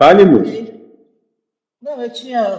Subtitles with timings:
[0.00, 0.50] Fale, moço.
[1.78, 2.58] Não, eu tinha,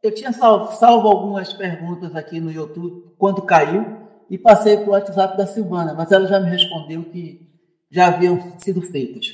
[0.00, 4.90] eu tinha salvo, salvo algumas perguntas aqui no YouTube quando caiu e passei para o
[4.90, 7.44] WhatsApp da Silvana, mas ela já me respondeu que
[7.90, 9.26] já haviam sido feitas.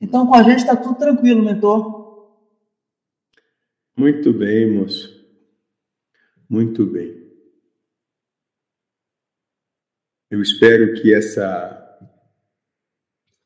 [0.00, 2.34] Então, com a gente está tudo tranquilo, mentor.
[3.96, 5.24] Muito bem, moço.
[6.48, 7.30] Muito bem.
[10.28, 11.79] Eu espero que essa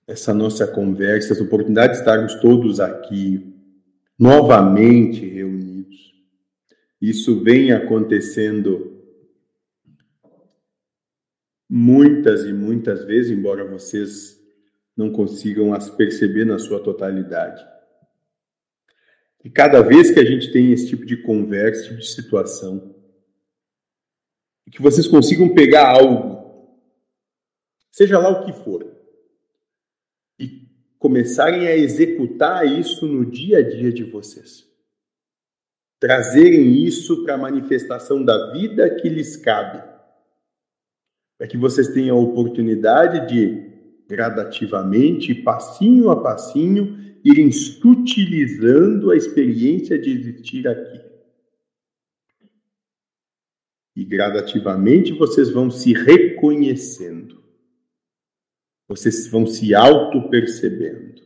[0.07, 3.54] essa nossa conversa, essa oportunidade de estarmos todos aqui
[4.18, 6.14] novamente reunidos,
[7.00, 9.03] isso vem acontecendo
[11.68, 14.40] muitas e muitas vezes, embora vocês
[14.96, 17.64] não consigam as perceber na sua totalidade.
[19.43, 22.94] E cada vez que a gente tem esse tipo de conversa, esse tipo de situação,
[24.75, 26.35] que vocês consigam pegar algo
[27.93, 28.93] seja lá o que for,
[31.04, 34.67] começarem a executar isso no dia a dia de vocês.
[36.00, 39.86] Trazerem isso para a manifestação da vida que lhes cabe.
[41.36, 43.70] Para que vocês tenham a oportunidade de,
[44.08, 51.02] gradativamente, passinho a passinho, irem sutilizando a experiência de existir aqui.
[53.94, 57.44] E gradativamente vocês vão se reconhecendo.
[58.86, 61.22] Vocês vão se auto-percebendo.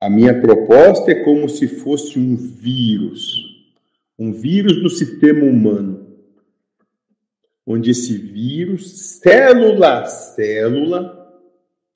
[0.00, 3.34] A minha proposta é como se fosse um vírus,
[4.18, 6.14] um vírus do sistema humano,
[7.66, 11.42] onde esse vírus, célula a célula,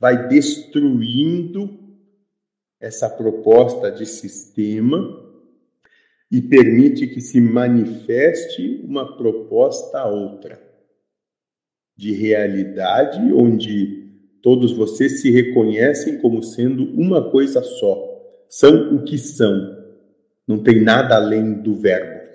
[0.01, 1.79] vai destruindo
[2.81, 5.25] essa proposta de sistema
[6.31, 10.68] e permite que se manifeste uma proposta outra
[11.99, 14.09] de realidade onde
[14.41, 18.47] todos vocês se reconhecem como sendo uma coisa só.
[18.49, 19.77] São o que são.
[20.47, 22.31] Não tem nada além do verbo.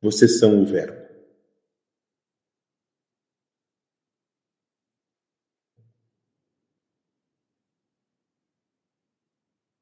[0.00, 1.02] Vocês são o verbo.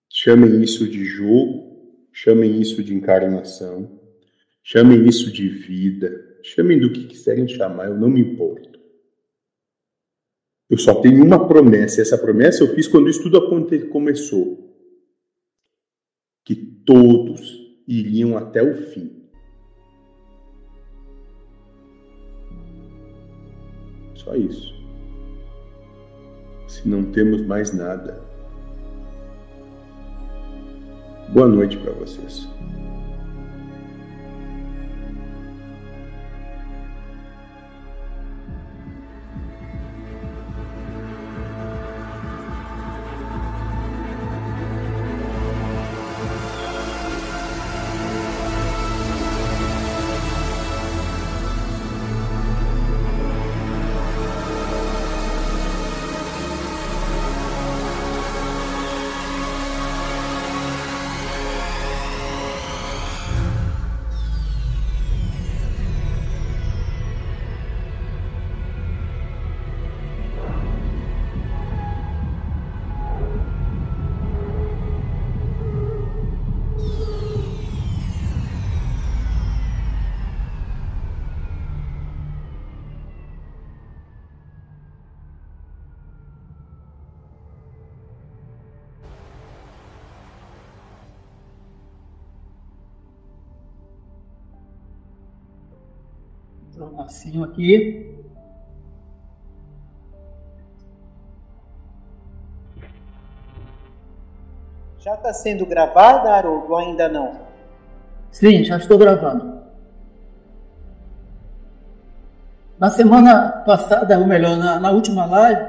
[0.09, 4.01] Chamem isso de jogo, chamem isso de encarnação,
[4.63, 8.70] chamem isso de vida, chamem do que quiserem chamar, eu não me importo.
[10.71, 13.37] Eu só tenho uma promessa, e essa promessa eu fiz quando isso tudo
[13.91, 14.73] começou.
[16.45, 17.59] Que todos
[17.89, 19.29] iriam até o fim.
[24.15, 24.73] Só isso.
[26.69, 28.23] Se não temos mais nada.
[31.33, 32.49] Boa noite para vocês.
[97.45, 98.15] Aqui.
[105.01, 107.41] Já está sendo gravada, Haroldo, ou ainda não?
[108.31, 109.61] Sim, já estou gravando.
[112.79, 115.69] Na semana passada, ou melhor, na, na última live,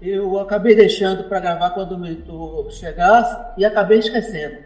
[0.00, 4.58] eu acabei deixando para gravar quando o mentor chegasse e acabei esquecendo.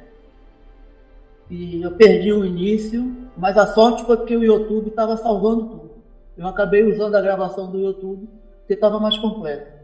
[1.48, 5.91] E eu perdi o início, mas a sorte foi porque o YouTube estava salvando tudo.
[6.36, 8.28] Eu acabei usando a gravação do YouTube,
[8.66, 9.82] que estava mais completa.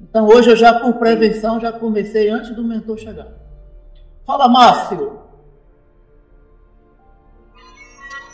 [0.00, 3.28] Então hoje eu já, por prevenção, já comecei antes do mentor chegar.
[4.24, 5.20] Fala, Márcio!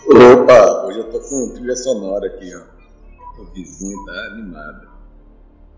[0.06, 2.74] Opa, hoje eu tô com trilha sonora aqui, ó.
[3.40, 4.88] O vizinho tá animado.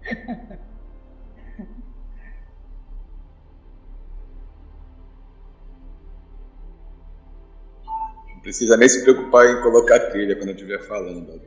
[8.47, 11.41] precisa nem se preocupar em colocar trilha quando eu estiver falando.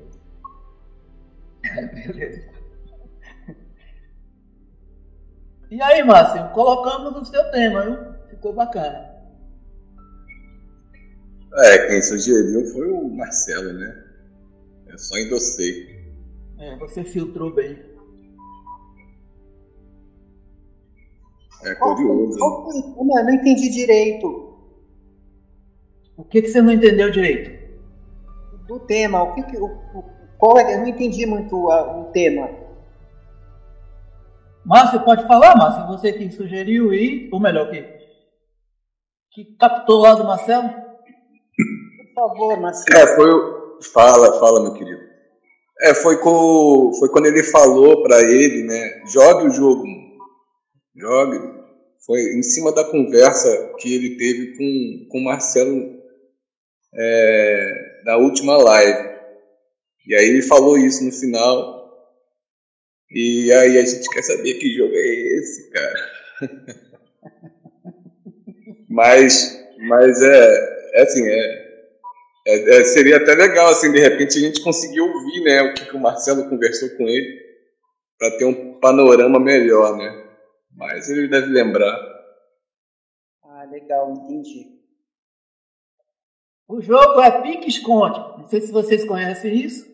[1.93, 2.49] Beleza.
[5.71, 8.27] E aí, Márcio, colocamos o seu tema, viu?
[8.27, 9.17] Ficou bacana.
[11.53, 14.05] É, quem sugeriu foi o Marcelo, né?
[14.87, 16.05] Eu só endossei.
[16.57, 17.81] É, você filtrou bem.
[21.63, 22.37] É curioso.
[22.37, 23.19] Qual foi o tema?
[23.21, 24.48] Eu não entendi direito
[26.19, 27.57] O que, que você não entendeu direito?
[28.67, 29.23] do tema.
[29.23, 30.03] O que, que o, o-
[30.37, 30.75] qual é?
[30.75, 32.47] Eu não entendi muito a- o tema.
[34.63, 35.87] Márcio, pode falar, Márcio?
[35.87, 37.83] Você que sugeriu e, ou melhor, que,
[39.31, 40.69] que captou lá do Marcelo?
[40.69, 42.95] Por favor, Marcelo.
[42.97, 43.79] É, foi o.
[43.93, 45.01] Fala, fala, meu querido.
[45.81, 46.91] É, foi, com...
[46.99, 49.01] foi quando ele falou pra ele, né?
[49.07, 49.83] Jogue o jogo.
[50.95, 51.39] Jogue.
[52.05, 55.97] Foi em cima da conversa que ele teve com, com o Marcelo
[56.93, 59.09] é, última live.
[60.07, 61.79] E aí ele falou isso no final.
[63.11, 65.07] E aí a gente quer saber que jogo é
[65.37, 66.11] esse, cara.
[68.89, 71.69] mas, mas é, é assim, é,
[72.47, 75.85] é- é, seria até legal, assim, de repente a gente conseguir ouvir, né, o que,
[75.85, 77.39] que o Marcelo conversou com ele,
[78.17, 80.27] para ter um panorama melhor, né?
[80.75, 81.97] Mas ele deve lembrar.
[83.43, 84.78] Ah, legal, entendi.
[86.69, 88.19] O jogo é pique-esconde.
[88.37, 89.89] Não sei se vocês conhecem isso,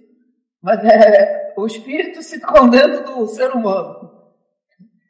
[0.61, 4.11] mas é o espírito se escondendo do ser humano.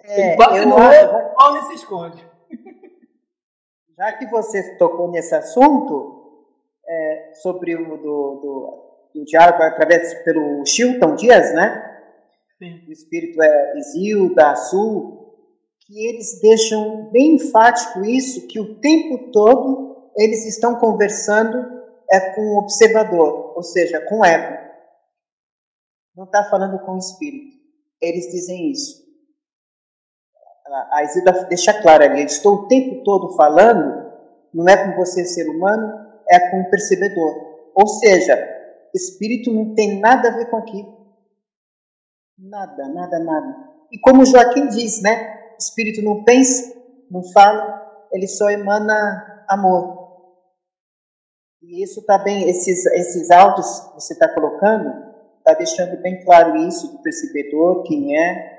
[0.04, 2.24] É, Ele outro, corre e se esconde.
[3.98, 6.46] Já que você tocou nesse assunto,
[6.88, 12.00] é, sobre o do, do, do diálogo através pelo Chilton Dias, né?
[12.60, 12.86] Sim.
[12.88, 15.36] O espírito é Isilda, Sul,
[15.80, 21.76] que eles deixam bem enfático isso, que o tempo todo eles estão conversando
[22.10, 24.66] é com o observador, ou seja, com o ego.
[26.16, 27.58] Não está falando com o espírito.
[28.02, 29.04] Eles dizem isso.
[30.92, 34.12] A Isilda deixa claro ali, eu estou o tempo todo falando,
[34.54, 37.72] não é com você, ser humano, é com o percebedor.
[37.76, 38.36] Ou seja,
[38.94, 40.96] espírito não tem nada a ver com aquilo.
[42.38, 43.70] Nada, nada, nada.
[43.92, 45.56] E como Joaquim diz, né?
[45.60, 46.74] Espírito não pensa,
[47.10, 50.05] não fala, ele só emana amor.
[51.68, 56.56] E isso está bem, esses, esses áudios que você está colocando, está deixando bem claro
[56.58, 58.56] isso do percebedor, quem é.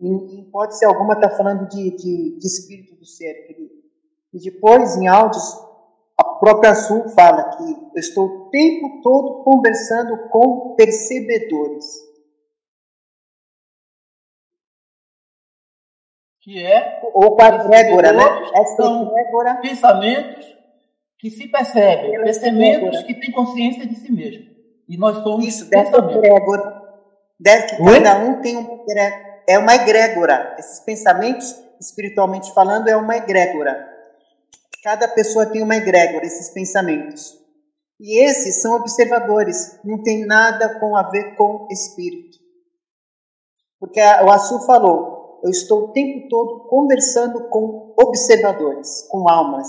[0.00, 3.34] E, em hipótese alguma está falando de, de, de espírito do ser.
[4.32, 5.44] E depois, em áudios,
[6.16, 11.84] a própria Sul fala que eu estou o tempo todo conversando com percebedores.
[16.40, 18.24] Que é Ou com a egrégora, né?
[18.54, 20.57] Essa egrégora pensamentos
[21.18, 24.46] que se percebem, Pela pensamentos que têm consciência de si mesmo.
[24.88, 26.82] E nós somos Isso, dessa egrégora.
[27.38, 28.02] Deve que Oi?
[28.02, 29.28] cada um tem uma egrégora.
[29.48, 30.56] É uma egrégora.
[30.58, 33.86] Esses pensamentos, espiritualmente falando, é uma egrégora.
[34.82, 37.36] Cada pessoa tem uma egrégora, esses pensamentos.
[38.00, 39.78] E esses são observadores.
[39.84, 42.38] Não tem nada com a ver com espírito.
[43.80, 49.68] Porque a- o Assu falou, eu estou o tempo todo conversando com observadores, com almas,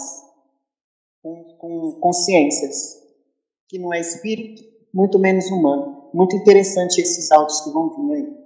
[1.60, 2.98] com, consciências,
[3.68, 4.64] que não é espírito,
[4.94, 6.10] muito menos humano.
[6.14, 8.40] Muito interessante esses áudios que vão vir aí.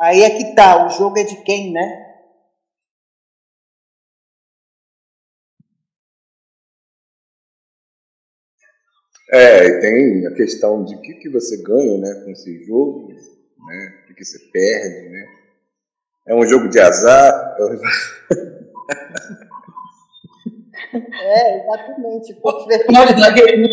[0.00, 2.06] Aí é que tá, o jogo é de quem, né?
[9.32, 14.00] É, tem a questão de o que, que você ganha né, com esse jogo, né?
[14.02, 15.39] O que, que você perde, né?
[16.26, 17.56] É um jogo de azar,
[20.92, 22.34] é exatamente.
[22.34, 23.68] Pode dar game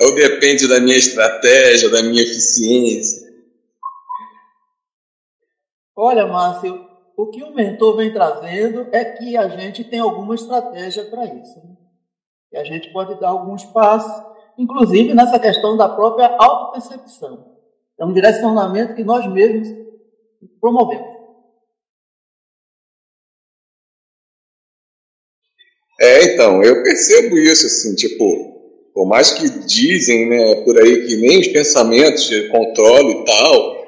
[0.00, 3.30] ou depende da minha estratégia, da minha eficiência.
[5.94, 11.04] Olha, Márcio, o que o mentor vem trazendo é que a gente tem alguma estratégia
[11.04, 11.58] para isso.
[11.58, 11.76] né?
[12.52, 14.10] E a gente pode dar alguns passos,
[14.56, 17.49] inclusive nessa questão da própria autopercepção.
[18.00, 19.68] É um direcionamento que nós mesmos
[20.58, 21.20] promovemos.
[26.00, 31.16] É, então, eu percebo isso, assim, tipo, por mais que dizem, né, por aí que
[31.16, 33.80] nem os pensamentos controlam e tal,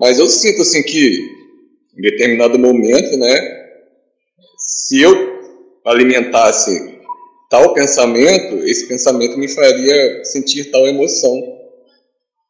[0.00, 1.24] mas eu sinto, assim, que
[1.96, 3.62] em determinado momento, né,
[4.58, 5.14] se eu
[5.84, 6.98] alimentasse
[7.48, 11.61] tal pensamento, esse pensamento me faria sentir tal emoção.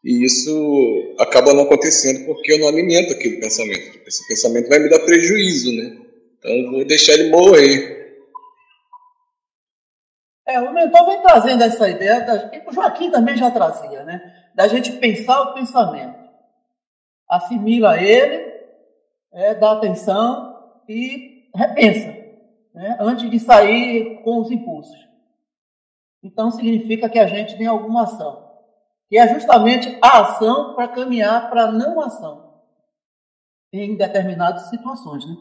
[0.05, 4.01] E isso acaba não acontecendo porque eu não alimento aquele pensamento.
[4.07, 5.97] Esse pensamento vai me dar prejuízo, né?
[6.39, 8.03] Então eu vou deixar ele morrer.
[10.47, 14.21] É, o mentor vem trazendo essa ideia, da, o Joaquim também já trazia, né?
[14.55, 16.19] Da gente pensar o pensamento.
[17.29, 18.53] Assimila ele,
[19.33, 20.53] é, dá atenção
[20.89, 22.09] e repensa,
[22.75, 22.97] né?
[23.01, 24.99] antes de sair com os impulsos.
[26.23, 28.42] Então significa que a gente tem alguma ação.
[29.13, 32.63] Que é justamente a ação para caminhar para a não ação
[33.71, 35.37] em determinadas situações, né?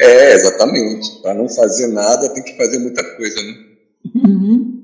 [0.00, 1.22] É, exatamente.
[1.22, 3.52] Para não fazer nada, tem que fazer muita coisa, né?
[4.12, 4.82] Uhum.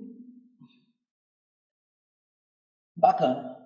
[2.94, 3.58] Bacana.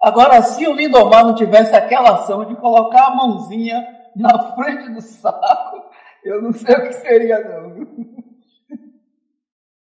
[0.00, 5.00] Agora, se o Lindomar não tivesse aquela ação de colocar a mãozinha na frente do
[5.00, 5.83] saco,
[6.24, 7.86] eu não sei o que seria, não.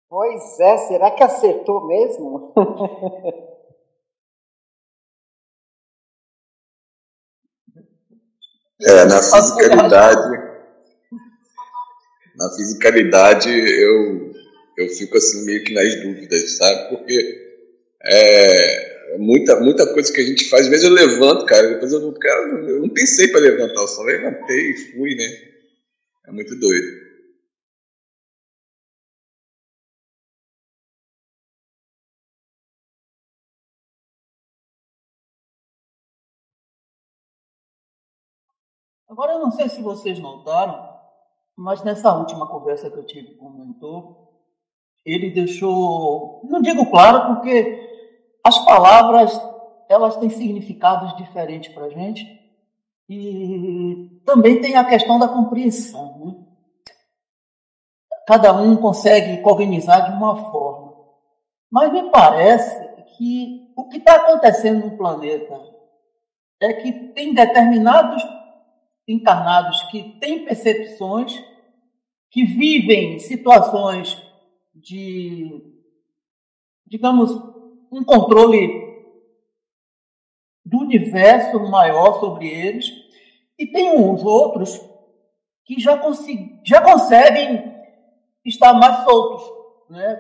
[0.10, 2.54] Pois é, será que acertou mesmo?
[8.86, 10.54] É, na fisicalidade.
[12.36, 14.34] Na fisicalidade eu,
[14.78, 16.90] eu fico assim meio que nas dúvidas, sabe?
[16.90, 17.58] Porque
[18.04, 22.02] é, muita, muita coisa que a gente faz, às vezes eu levanto, cara, depois eu
[22.02, 25.53] não, cara, eu não pensei para levantar, eu só levantei e fui, né?
[26.26, 27.04] É muito doido.
[39.10, 40.90] Agora, eu não sei se vocês notaram,
[41.56, 44.24] mas nessa última conversa que eu tive com o mentor,
[45.06, 47.80] ele deixou, não digo claro, porque
[48.44, 49.40] as palavras
[49.88, 52.26] elas têm significados diferentes para a gente
[53.08, 56.13] e também tem a questão da compreensão.
[58.28, 60.94] Cada um consegue cognizar de uma forma.
[61.70, 65.60] Mas me parece que o que está acontecendo no planeta
[66.62, 68.24] é que tem determinados
[69.08, 71.44] encarnados que têm percepções,
[72.32, 74.22] que vivem situações
[74.74, 75.62] de,
[76.88, 77.32] digamos,
[77.92, 78.82] um controle
[80.66, 82.90] do universo maior sobre eles,
[83.60, 84.80] e tem uns outros
[85.66, 86.02] que já,
[86.66, 87.73] já conseguem
[88.46, 89.44] estar mais soltos
[89.90, 90.16] né,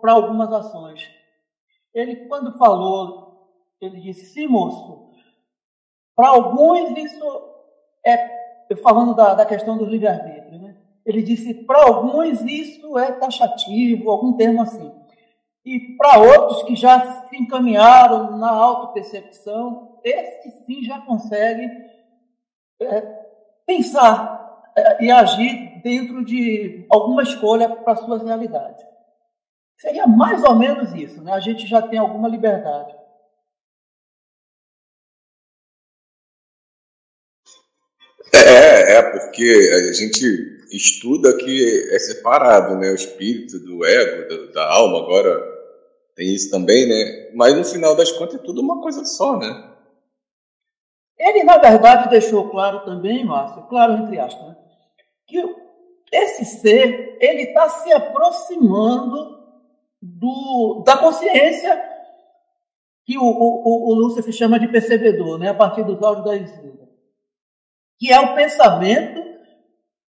[0.00, 1.00] para algumas ações.
[1.94, 5.10] Ele, quando falou, ele disse: sim, moço,
[6.14, 7.24] para alguns isso
[8.04, 10.76] é, falando da, da questão do livre-arbítrio, né?
[11.04, 14.92] ele disse, para alguns isso é taxativo, algum termo assim.
[15.64, 21.70] E para outros que já se encaminharam na autopercepção, esses sim já conseguem
[22.80, 23.00] é,
[23.66, 24.45] pensar
[25.00, 28.84] e agir dentro de alguma escolha para suas realidades.
[29.78, 31.32] Seria mais ou menos isso, né?
[31.32, 32.94] A gente já tem alguma liberdade.
[38.34, 40.24] É, é porque a gente
[40.70, 42.90] estuda que é separado, né?
[42.90, 45.40] O espírito do ego, da, da alma, agora
[46.14, 47.30] tem isso também, né?
[47.34, 49.72] Mas no final das contas é tudo uma coisa só, né?
[51.18, 54.56] Ele, na verdade, deixou claro também, Márcio, claro entre aspas, né?
[55.26, 55.42] Que
[56.12, 59.36] esse ser, ele está se aproximando
[60.00, 61.82] do, da consciência
[63.04, 65.50] que o, o, o Lúcifer chama de percebedor, né?
[65.50, 66.86] a partir dos olhos da Isilda
[67.98, 69.24] que é o pensamento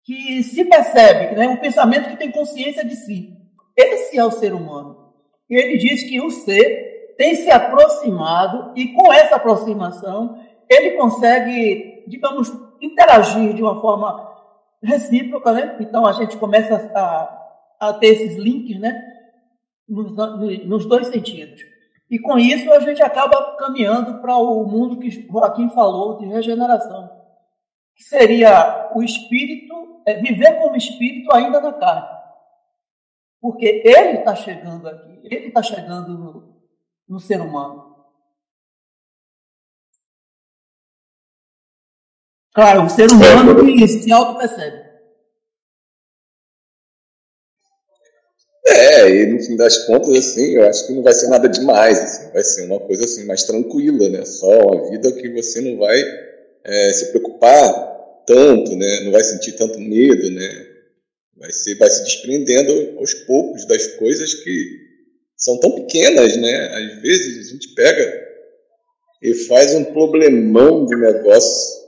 [0.04, 1.48] que se percebe, né?
[1.48, 3.34] um pensamento que tem consciência de si.
[3.76, 5.14] Esse é o ser humano.
[5.50, 10.40] E ele diz que o ser tem se aproximado e com essa aproximação
[10.70, 12.52] ele consegue, digamos,
[12.82, 14.29] interagir de uma forma
[14.84, 15.78] recíproca, né?
[15.80, 19.02] Então a gente começa a, a ter esses links, né?
[19.88, 20.16] Nos,
[20.66, 21.62] nos dois sentidos.
[22.10, 27.20] E com isso a gente acaba caminhando para o mundo que Joaquim falou de regeneração
[28.00, 32.18] que seria o espírito, é, viver como espírito ainda na carne.
[33.42, 36.62] Porque ele está chegando aqui, ele está chegando no,
[37.10, 37.89] no ser humano.
[42.60, 44.84] Claro, o ser humano que se auto-percebe.
[48.68, 51.98] É, e no fim das contas, assim, eu acho que não vai ser nada demais,
[51.98, 54.26] assim, vai ser uma coisa assim mais tranquila, né?
[54.26, 56.04] Só uma vida que você não vai
[56.66, 57.64] é, se preocupar
[58.28, 59.06] tanto, né?
[59.06, 60.68] Não vai sentir tanto medo, né?
[61.38, 64.66] Vai, ser, vai se desprendendo aos poucos das coisas que
[65.38, 66.68] são tão pequenas, né?
[66.74, 68.28] Às vezes a gente pega
[69.22, 71.79] e faz um problemão de negócio.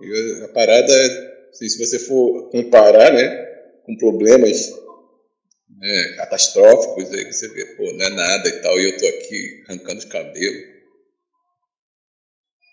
[0.00, 0.92] E a parada,
[1.50, 3.44] assim, se você for comparar, né?
[3.84, 4.70] Com problemas
[5.68, 9.64] né, catastróficos, aí você vê, pô, não é nada e tal, e eu tô aqui
[9.68, 10.74] arrancando os cabelos.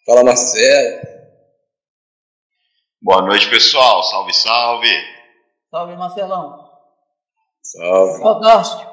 [0.05, 1.01] Fala, Marcelo.
[3.01, 4.03] Boa noite, pessoal.
[4.03, 4.89] Salve, salve.
[5.69, 6.71] Salve, Marcelão.
[7.61, 8.21] Salve.
[8.23, 8.91] Fantástico.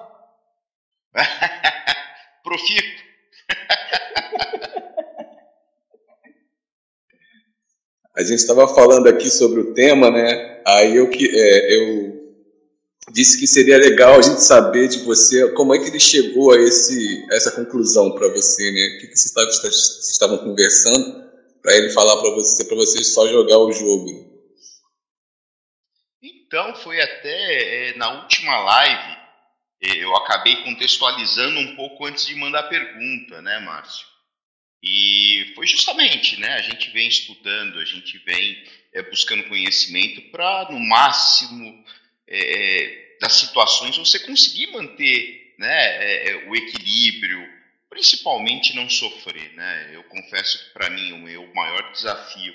[2.42, 3.04] Profito.
[8.18, 10.60] A gente estava falando aqui sobre o tema, né?
[10.66, 12.34] Aí eu, que, é, eu
[13.12, 16.58] disse que seria legal a gente saber de você como é que ele chegou a,
[16.58, 18.96] esse, essa conclusão para você, né?
[18.96, 21.30] O que, que vocês, estavam, estavam conversando
[21.62, 24.26] para ele falar para você, para você só jogar o jogo?
[26.20, 29.16] Então, foi até é, na última live,
[29.80, 34.17] é, eu acabei contextualizando um pouco antes de mandar a pergunta, né, Márcio?
[34.82, 36.54] E foi justamente, né?
[36.54, 41.84] A gente vem estudando, a gente vem é, buscando conhecimento para, no máximo
[42.26, 47.44] é, das situações, você conseguir manter né, é, o equilíbrio,
[47.90, 49.90] principalmente não sofrer, né?
[49.92, 52.54] Eu confesso que para mim o meu maior desafio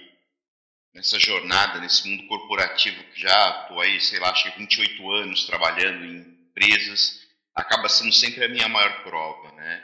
[0.93, 6.05] nessa jornada, nesse mundo corporativo que já estou aí, sei lá, que 28 anos trabalhando
[6.05, 9.83] em empresas, acaba sendo sempre a minha maior prova, né?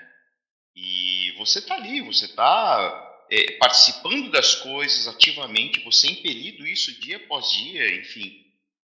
[0.76, 1.09] E
[1.40, 7.50] você está ali, você está é, participando das coisas ativamente, você impelido isso dia após
[7.52, 8.46] dia, enfim.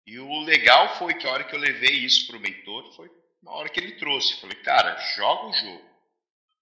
[0.05, 3.09] E o legal foi que a hora que eu levei isso para o mentor, foi
[3.43, 4.41] na hora que ele trouxe.
[4.41, 5.89] Falei, cara, joga o jogo.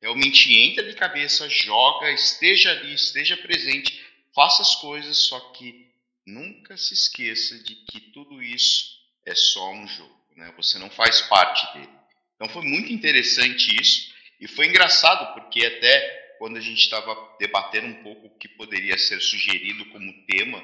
[0.01, 5.87] Realmente entra de cabeça, joga, esteja ali, esteja presente, faça as coisas, só que
[6.25, 10.53] nunca se esqueça de que tudo isso é só um jogo, né?
[10.57, 11.97] Você não faz parte dele.
[12.35, 14.13] Então foi muito interessante isso.
[14.39, 18.97] E foi engraçado, porque até quando a gente estava debatendo um pouco o que poderia
[18.97, 20.63] ser sugerido como tema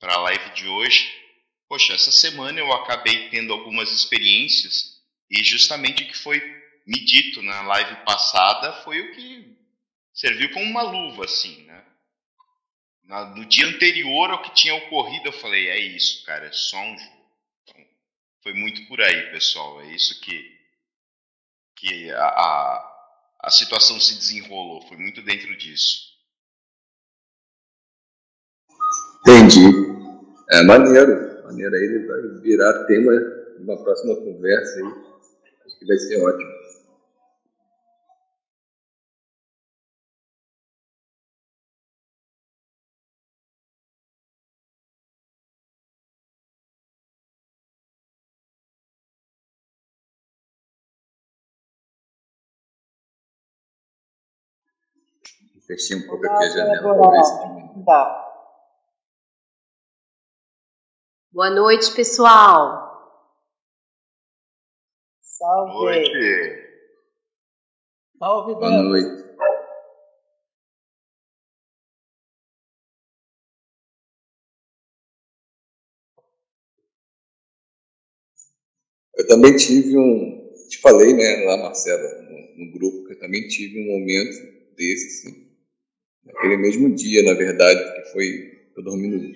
[0.00, 1.12] para a live de hoje,
[1.68, 6.40] poxa, essa semana eu acabei tendo algumas experiências e justamente o que foi
[6.86, 9.56] me dito na live passada foi o que
[10.12, 11.84] serviu como uma luva, assim, né?
[13.06, 16.98] no dia anterior ao que tinha ocorrido, eu falei, é isso, cara, é só um
[16.98, 17.26] jogo.
[17.62, 17.84] Então,
[18.42, 19.80] foi muito por aí, pessoal.
[19.82, 20.58] É isso que,
[21.76, 22.93] que a, a
[23.44, 24.80] a situação se desenrolou?
[24.88, 26.14] Foi muito dentro disso.
[29.20, 29.60] Entendi.
[30.50, 31.42] É maneiro.
[31.44, 34.92] Maneiro aí, ele vai virar tema de uma próxima conversa aí.
[35.66, 36.53] Acho que vai ser ótimo.
[55.66, 58.24] Fechei um pouco aqui a janela para ver se Tá.
[61.32, 62.84] Boa noite, pessoal.
[65.20, 65.72] Salve.
[65.72, 66.64] Boa noite.
[68.18, 69.24] Salve, Boa noite.
[79.16, 83.46] Eu também tive um, te falei, né, lá, Marcelo, no, no grupo, que eu também
[83.48, 85.53] tive um momento desse, assim,
[86.24, 89.32] naquele mesmo dia, na verdade, porque foi eu dormindo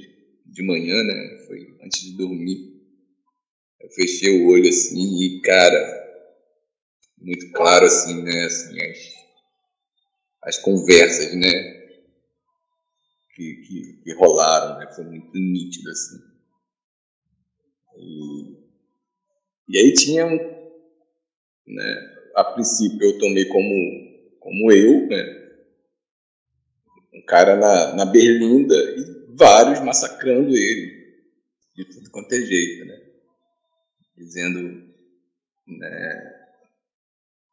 [0.47, 1.45] de manhã, né?
[1.47, 2.77] Foi antes de dormir.
[3.81, 5.99] Eu fechei o olho assim e, cara,
[7.21, 8.45] muito claro assim, né?
[8.45, 8.99] Assim, as,
[10.43, 11.79] as conversas, né?
[13.35, 14.93] Que, que, que rolaram, né?
[14.95, 16.19] Foi muito nítido assim.
[17.97, 18.57] E,
[19.69, 20.37] e aí tinha um,
[21.67, 22.15] né?
[22.35, 25.38] A princípio eu tomei como, como eu, né?
[27.29, 30.99] Cara na, na berlinda e vários massacrando ele
[31.75, 33.01] de tudo quanto é jeito, né?
[34.17, 34.93] Dizendo,
[35.67, 36.35] né?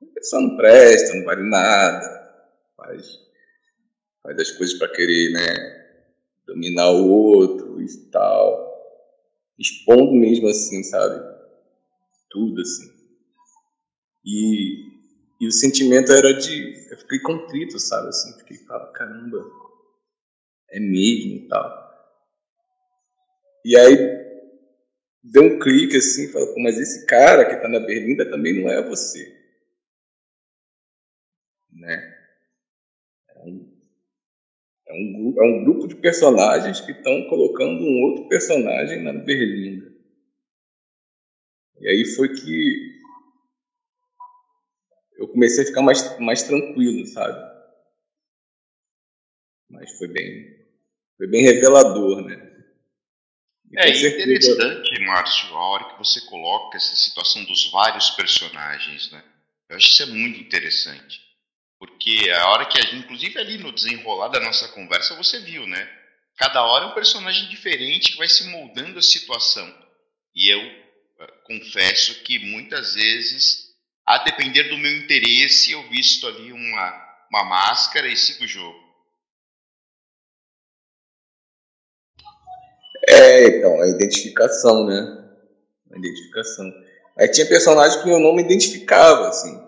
[0.01, 3.19] A pessoa não presta, não vale nada, faz,
[4.23, 5.85] faz as coisas para querer, né?
[6.47, 8.65] Dominar o outro e tal.
[9.59, 11.21] Expondo mesmo assim, sabe?
[12.29, 12.91] Tudo assim.
[14.25, 14.95] E
[15.39, 16.87] e o sentimento era de.
[16.89, 18.07] Eu fiquei contrito, sabe?
[18.07, 18.57] Assim, fiquei,
[18.93, 19.45] caramba,
[20.75, 21.85] é mesmo tal.
[23.63, 23.95] E aí
[25.23, 28.81] deu um clique assim, falou, mas esse cara que tá na berlinda também não é
[28.87, 29.33] você.
[31.71, 32.15] Né?
[33.29, 33.79] É um,
[34.87, 39.93] é um, é um grupo de personagens que estão colocando um outro personagem na berlinda.
[41.79, 43.01] E aí foi que
[45.17, 47.55] eu comecei a ficar mais, mais tranquilo, sabe?
[49.69, 50.64] Mas foi bem,
[51.17, 52.51] foi bem revelador, né?
[53.71, 59.23] E é interessante, Márcio, a hora que você coloca essa situação dos vários personagens, né?
[59.69, 61.21] Eu acho que isso é muito interessante.
[61.77, 65.67] Porque a hora que a gente, inclusive ali no desenrolar da nossa conversa, você viu,
[65.67, 65.89] né?
[66.37, 69.67] cada hora é um personagem diferente que vai se moldando a situação.
[70.35, 73.69] E eu uh, confesso que muitas vezes,
[74.05, 78.84] a depender do meu interesse, eu visto ali uma, uma máscara e sigo o jogo.
[83.07, 85.25] É, então, a identificação, né?
[85.91, 86.71] A identificação.
[87.17, 89.61] Aí tinha personagens que eu não me identificava, assim,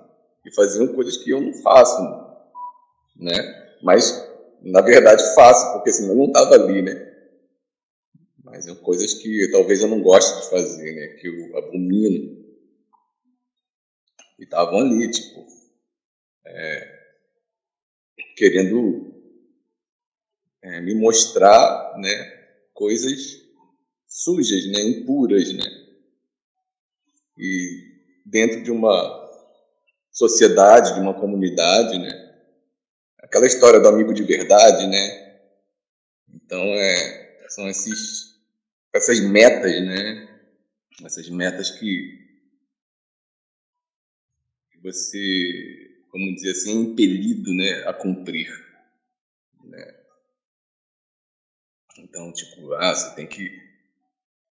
[0.46, 2.02] e faziam coisas que eu não faço,
[3.16, 3.68] né?
[3.82, 4.28] Mas
[4.62, 7.14] na verdade faço, porque senão eu não estava ali, né?
[8.44, 11.08] Mas são coisas que talvez eu não goste de fazer, né?
[11.20, 12.46] Que eu abomino.
[14.40, 15.46] E estavam ali, tipo,
[16.46, 16.98] é,
[18.36, 19.14] querendo
[20.62, 22.37] é, me mostrar, né?
[22.78, 23.42] Coisas
[24.08, 24.82] sujas, né?
[24.84, 25.66] Impuras, né?
[27.36, 29.28] E dentro de uma
[30.12, 32.28] sociedade, de uma comunidade, né?
[33.18, 35.40] aquela história do amigo de verdade, né?
[36.36, 38.40] Então, é, são esses,
[38.94, 40.40] essas metas, né?
[41.04, 42.28] Essas metas que,
[44.84, 48.48] você, como dizer assim, é impelido né, a cumprir.
[49.64, 49.96] Né?
[51.98, 53.50] Então, tipo, ah, você tem que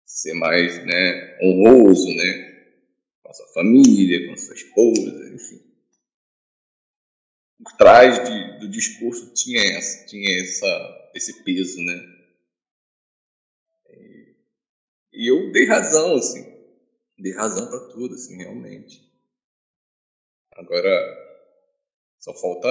[0.04, 2.54] ser mais né, honroso, né?
[3.22, 5.74] Com a sua família, com a sua esposa, enfim
[7.64, 12.14] por trás de, do discurso tinha, essa, tinha essa, esse peso, né?
[13.90, 14.34] E,
[15.14, 16.52] e eu dei razão, assim.
[17.18, 19.02] Dei razão para tudo, assim, realmente.
[20.52, 20.90] Agora,
[22.20, 22.68] só falta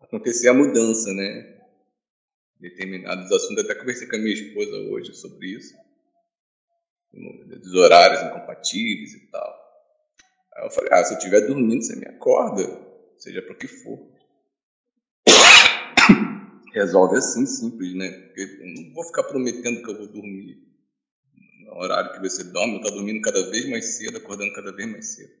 [0.00, 1.53] acontecer a mudança, né?
[2.60, 3.64] Determinados assuntos.
[3.64, 5.74] Até conversei com a minha esposa hoje sobre isso.
[7.12, 9.64] Dos horários incompatíveis e tal.
[10.56, 12.84] Aí eu falei, ah, se eu estiver dormindo, você me acorda
[13.18, 13.98] seja para o que for.
[16.72, 18.10] Resolve assim, simples, né?
[18.10, 20.62] Porque eu não vou ficar prometendo que eu vou dormir
[21.64, 24.90] no horário que você dorme, eu estou dormindo cada vez mais cedo, acordando cada vez
[24.90, 25.32] mais cedo.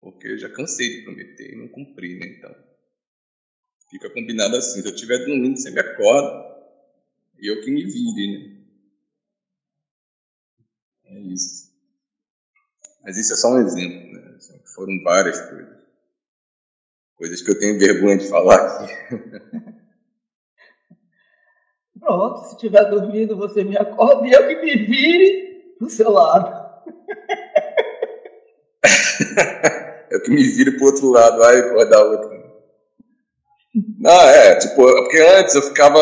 [0.00, 2.26] Porque eu já cansei de prometer e não cumpri, né?
[2.26, 2.54] Então,
[3.90, 4.82] fica combinado assim.
[4.82, 6.54] Se eu estiver dormindo, você me acorda
[7.38, 8.54] e eu que me vire, né?
[11.06, 11.72] É isso.
[13.02, 14.38] Mas isso é só um exemplo, né?
[14.74, 15.84] Foram várias coisas.
[17.16, 19.14] Coisas que eu tenho vergonha de falar aqui.
[22.00, 26.64] Pronto, se estiver dormindo, você me acorda e eu que me vire do seu lado.
[30.10, 32.33] eu que me vire pro outro lado, vai acordar outro.
[33.98, 35.98] Não, é, tipo, porque antes eu ficava,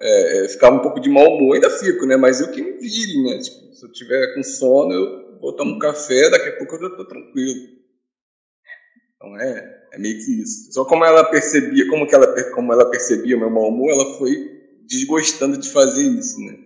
[0.00, 2.16] é, eu ficava um pouco de mau humor, ainda fico, né?
[2.16, 3.38] Mas eu que me vire, né?
[3.38, 6.90] Tipo, se eu tiver com sono, eu vou tomar um café, daqui a pouco eu
[6.90, 7.78] já tô tranquilo.
[9.16, 10.72] Então é, é meio que isso.
[10.72, 14.18] Só como ela percebia, como que ela, como ela percebia o meu mau humor, ela
[14.18, 16.58] foi desgostando de fazer isso, né?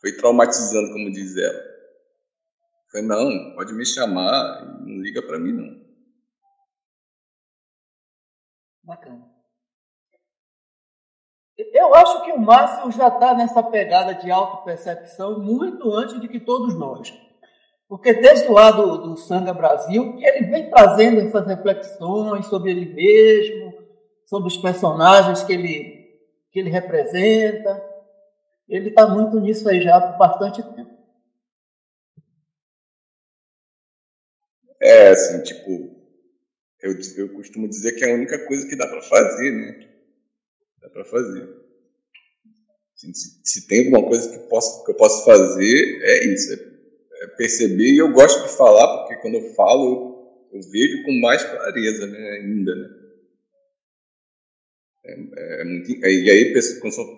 [0.00, 1.64] Foi traumatizando, como diz ela.
[2.90, 5.83] Foi não, pode me chamar, não liga para mim não.
[8.84, 9.32] Bacana.
[11.56, 16.40] Eu acho que o Márcio já está nessa pegada de autopercepção muito antes de que
[16.40, 17.12] todos nós.
[17.88, 22.92] Porque desde lá do, do Sanga Brasil, que ele vem trazendo essas reflexões sobre ele
[22.92, 23.72] mesmo,
[24.26, 26.18] sobre os personagens que ele,
[26.50, 27.94] que ele representa.
[28.68, 30.92] Ele está muito nisso aí já por bastante tempo.
[34.80, 36.03] É, assim, tipo,
[36.84, 39.88] eu, eu costumo dizer que é a única coisa que dá para fazer, né?
[40.80, 41.48] Dá para fazer.
[42.94, 46.74] Se, se, tem alguma coisa que, posso, que eu posso fazer, é isso, é
[47.24, 51.12] é, perceber e eu gosto de falar porque quando eu falo eu, eu vejo com
[51.20, 52.88] mais clareza né, ainda né?
[55.06, 56.54] É, é muito, e aí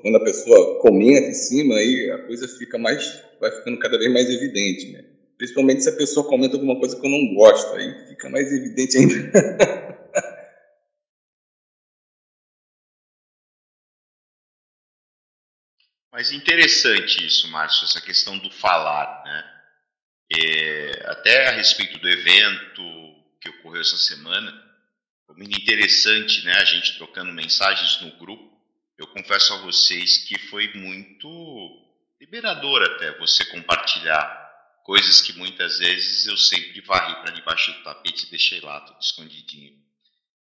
[0.03, 4.13] quando a pessoa comenta em cima aí a coisa fica mais vai ficando cada vez
[4.13, 5.05] mais evidente né
[5.37, 8.97] principalmente se a pessoa comenta alguma coisa que eu não gosto aí fica mais evidente
[8.97, 9.15] ainda
[16.17, 19.57] Mas interessante isso, Márcio, essa questão do falar, né?
[20.33, 22.83] É, até a respeito do evento
[23.39, 24.51] que ocorreu essa semana,
[25.27, 26.55] foi muito interessante, né?
[26.55, 28.51] A gente trocando mensagens no grupo.
[28.97, 31.29] Eu confesso a vocês que foi muito
[32.19, 34.46] liberador até você compartilhar
[34.87, 39.01] coisas que muitas vezes eu sempre varri para debaixo do tapete e deixei lá tudo
[39.01, 39.77] escondidinho.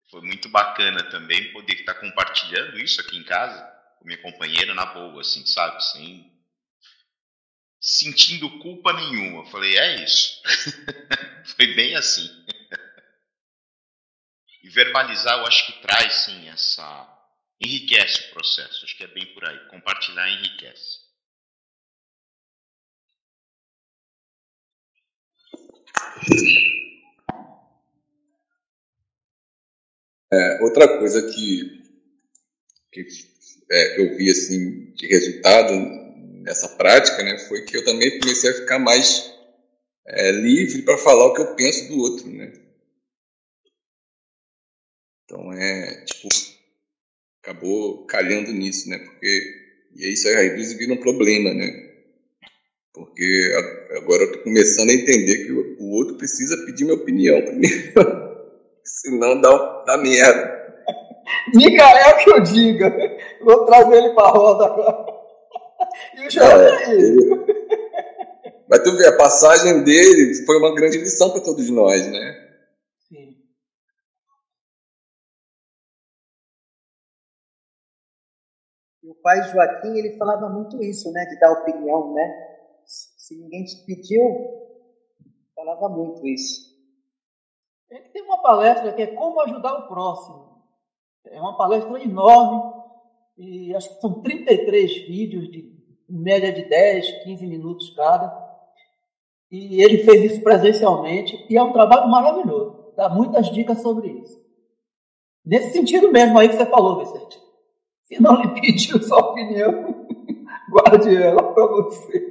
[0.09, 3.61] Foi muito bacana também poder estar compartilhando isso aqui em casa
[3.99, 5.83] com minha companheira na boa, assim, sabe?
[5.91, 6.31] Sem
[7.81, 9.45] sentindo culpa nenhuma.
[9.51, 10.41] Falei, é isso.
[11.57, 12.29] Foi bem assim.
[14.63, 17.25] e verbalizar, eu acho que traz sim essa
[17.59, 18.85] enriquece o processo.
[18.85, 19.67] Acho que é bem por aí.
[19.67, 20.98] Compartilhar enriquece.
[30.31, 31.83] É, outra coisa que,
[32.91, 33.07] que
[33.71, 35.73] é, eu vi assim de resultado
[36.43, 39.33] nessa prática, né, foi que eu também comecei a ficar mais
[40.05, 42.53] é, livre para falar o que eu penso do outro, né?
[45.25, 46.27] Então é tipo
[47.41, 48.99] acabou calhando nisso, né?
[48.99, 49.59] Porque
[49.95, 51.89] e isso aí às vira um problema, né?
[52.93, 53.53] Porque
[53.97, 55.51] agora eu tô começando a entender que
[55.89, 57.93] o outro precisa pedir minha opinião primeiro.
[58.85, 60.59] Senão dá, dá merda.
[61.53, 62.93] Micael que eu diga.
[63.43, 65.05] Vou trazer ele para a roda agora.
[66.15, 67.45] E o João é, tá ele...
[68.69, 72.49] Mas tu vê, a passagem dele foi uma grande lição para todos nós, né?
[73.07, 73.35] Sim.
[79.03, 81.25] o pai Joaquim, ele falava muito isso, né?
[81.25, 82.47] De dar opinião, né?
[82.85, 84.68] Se ninguém te pediu,
[85.59, 86.69] falava muito isso.
[87.89, 90.63] Ele tem uma palestra que é Como Ajudar o Próximo.
[91.25, 92.73] É uma palestra enorme,
[93.37, 95.69] e acho que são 33 vídeos, de
[96.07, 98.49] média de 10, 15 minutos cada.
[99.51, 102.93] E ele fez isso presencialmente, e é um trabalho maravilhoso.
[102.95, 104.39] Dá muitas dicas sobre isso.
[105.45, 107.39] Nesse sentido mesmo aí que você falou, Vicente.
[108.05, 110.05] Se não lhe pediu sua opinião,
[110.69, 112.28] guarde ela para você.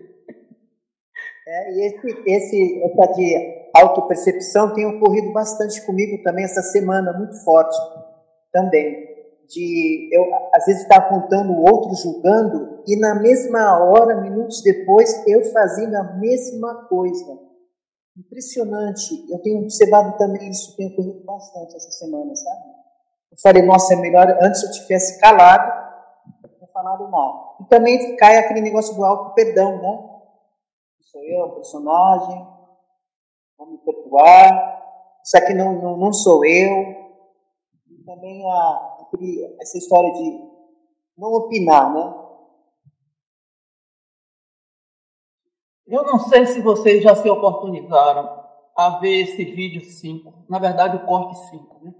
[1.51, 7.43] É, e esse, esse, essa de autopercepção tem ocorrido bastante comigo também essa semana, muito
[7.43, 7.75] forte
[8.53, 9.09] também.
[9.49, 15.27] De eu, às vezes, estar apontando o outro julgando e na mesma hora, minutos depois,
[15.27, 17.39] eu fazendo a mesma coisa.
[18.15, 19.33] Impressionante.
[19.33, 22.63] Eu tenho observado também isso, tem ocorrido bastante essa semana, sabe?
[23.33, 25.73] Eu falei, nossa, é melhor antes eu tivesse calado,
[26.61, 27.39] não falado nada.
[27.63, 30.18] E também cai aquele negócio do auto-perdão, né?
[31.11, 32.47] Sou eu, a personagem,
[33.57, 34.79] vou me perdoar,
[35.25, 36.97] isso aqui não, não, não sou eu.
[37.91, 38.99] E também a,
[39.61, 40.49] essa história de
[41.17, 42.25] não opinar, né?
[45.87, 48.45] Eu não sei se vocês já se oportunizaram
[48.77, 51.95] a ver esse vídeo 5, na verdade o corte 5, né?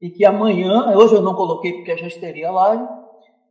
[0.00, 2.86] E que amanhã, hoje eu não coloquei porque a gente teria live,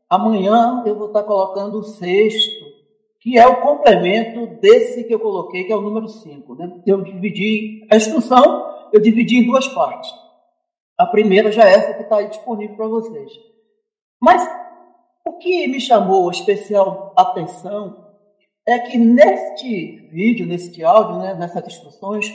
[0.10, 2.73] amanhã eu vou estar colocando o sexto
[3.24, 6.56] que é o complemento desse que eu coloquei, que é o número 5.
[6.56, 6.82] Né?
[6.86, 10.12] Eu dividi a instrução, eu dividi em duas partes.
[10.98, 13.32] A primeira já é essa que está aí disponível para vocês.
[14.22, 14.46] Mas
[15.26, 18.14] o que me chamou especial atenção
[18.68, 22.30] é que neste vídeo, neste áudio, né, nessas instruções,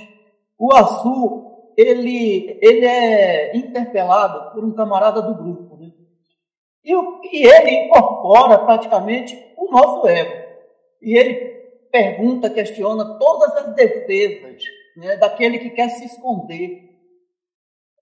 [0.58, 5.76] o Açu ele, ele é interpelado por um camarada do grupo.
[5.76, 5.92] Né?
[6.82, 10.47] E, e ele incorpora praticamente o nosso ego.
[11.00, 11.58] E ele
[11.90, 14.62] pergunta, questiona todas as defesas
[14.96, 16.88] né, daquele que quer se esconder.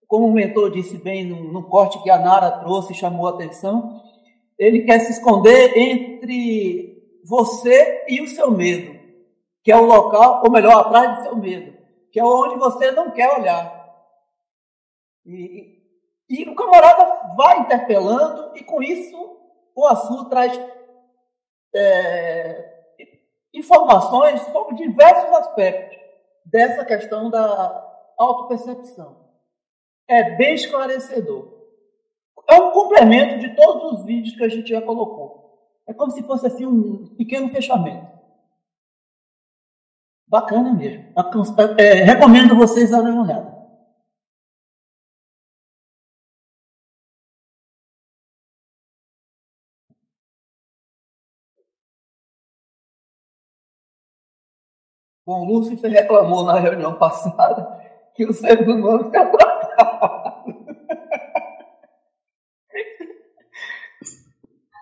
[0.06, 3.30] Como o mentor disse bem no, no corte que a Nara trouxe e chamou a
[3.30, 4.02] atenção,
[4.59, 8.98] ele quer se esconder entre você e o seu medo,
[9.62, 11.76] que é o local, ou melhor, atrás do seu medo,
[12.12, 13.76] que é onde você não quer olhar.
[15.24, 15.82] E,
[16.28, 19.37] e o camarada vai interpelando, e com isso
[19.74, 20.59] o Açu traz
[21.74, 22.75] é,
[23.54, 25.98] informações sobre diversos aspectos
[26.44, 27.85] dessa questão da
[28.18, 29.16] autopercepção.
[30.09, 31.54] É bem esclarecedor.
[32.48, 35.46] É um complemento de todos os vídeos que a gente já colocou.
[35.87, 38.06] É como se fosse assim um pequeno fechamento.
[40.28, 41.12] Bacana mesmo.
[41.78, 43.56] É, recomendo vocês darem uma olhada.
[55.26, 57.66] Bom, Lúcifer reclamou na reunião passada
[58.14, 60.54] que o ser humano fica atrasado.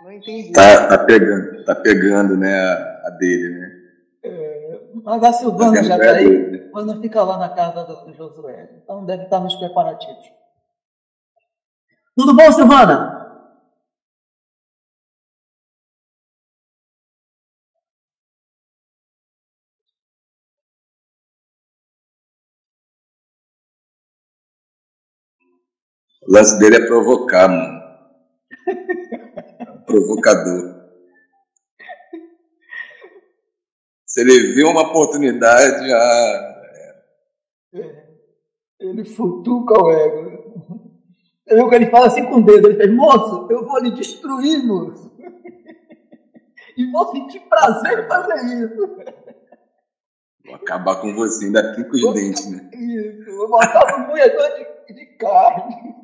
[0.03, 0.53] Não entendi.
[0.53, 3.85] Tá, tá, pegando, tá pegando, né, a, a dele, né?
[4.23, 6.51] É, mas a Silvana já tá aí.
[6.51, 6.59] Né?
[6.71, 8.69] Quando fica lá na casa do, do Josué.
[8.83, 10.27] Então deve estar nos preparativos.
[12.15, 13.24] Tudo bom, Silvana?
[26.27, 27.83] O lance dele é provocar, mano.
[29.61, 30.75] Um provocador.
[34.07, 36.55] Se ele vê uma oportunidade, ah,
[37.75, 38.05] é.
[38.81, 40.45] Ele futuca o ego.
[41.47, 45.13] Eu, ele fala assim com o dedo, ele fez, moço, eu vou lhe destruir, moço.
[46.77, 48.97] E vou sentir prazer em fazer isso.
[50.45, 52.71] Vou acabar com você, ainda aqui com os dentes, né?
[52.73, 54.49] Isso, vou botar no moedor
[54.87, 55.95] de, de carne.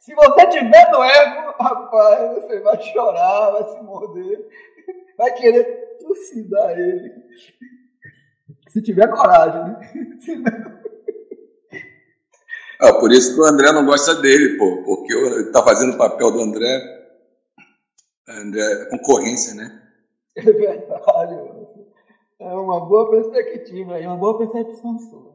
[0.00, 4.48] Se você tiver no ego, rapaz, você vai chorar, vai se morder,
[5.16, 7.12] vai querer trucidar ele.
[8.70, 10.80] Se tiver coragem, né?
[12.80, 15.98] Ah, por isso que o André não gosta dele, pô, porque ele tá fazendo o
[15.98, 16.80] papel do André,
[18.26, 19.82] André é concorrência, né?
[20.34, 21.34] É verdade,
[22.38, 25.30] é uma boa perspectiva, é uma boa percepção sua.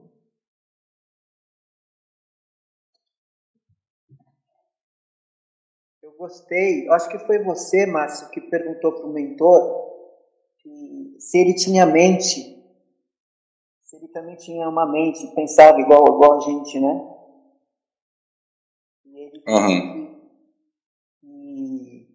[6.01, 9.85] Eu gostei, acho que foi você, Márcio, que perguntou para o mentor
[11.19, 12.41] se ele tinha mente,
[13.83, 17.11] se ele também tinha uma mente, pensava igual, igual a gente, né?
[19.47, 20.15] Uhum.
[21.23, 22.07] E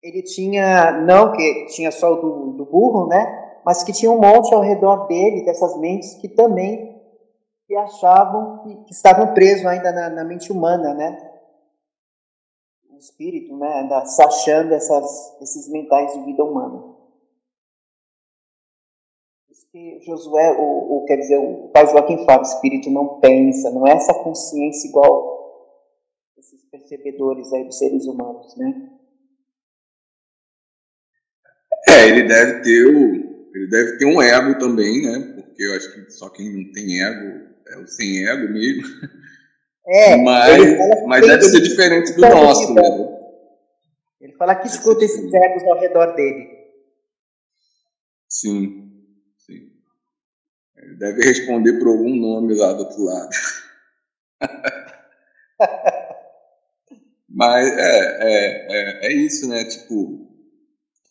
[0.00, 3.60] ele tinha, não que tinha só o do, do burro, né?
[3.64, 6.96] Mas que tinha um monte ao redor dele, dessas mentes que também
[7.66, 11.25] que achavam que, que estavam presos ainda na, na, mente humana, né?
[12.96, 13.68] O espírito, né?
[13.80, 16.96] Ainda se essas, esses mentais de vida humana.
[20.06, 23.92] Josué, o, o, quer dizer, o pai Joaquim fala, o espírito não pensa, não é
[23.92, 28.90] essa consciência igual esses percebedores aí dos seres humanos, né?
[31.90, 35.42] É, ele deve ter o, ele deve ter um ego também, né?
[35.42, 38.82] Porque eu acho que só quem não tem ego é o sem ego mesmo.
[39.88, 42.82] É, mas, mas deve ser diferente do nosso, né?
[44.20, 46.48] Ele fala que escuta esses egos ao redor dele.
[48.28, 48.90] Sim,
[49.38, 49.70] sim.
[50.76, 53.30] Ele deve responder por algum nome lá do outro lado.
[57.28, 59.64] Mas é, é, é, é isso, né?
[59.66, 60.26] Tipo,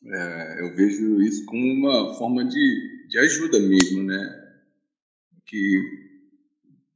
[0.08, 4.44] é, eu vejo isso como uma forma de, de ajuda mesmo, né?
[5.46, 5.80] Que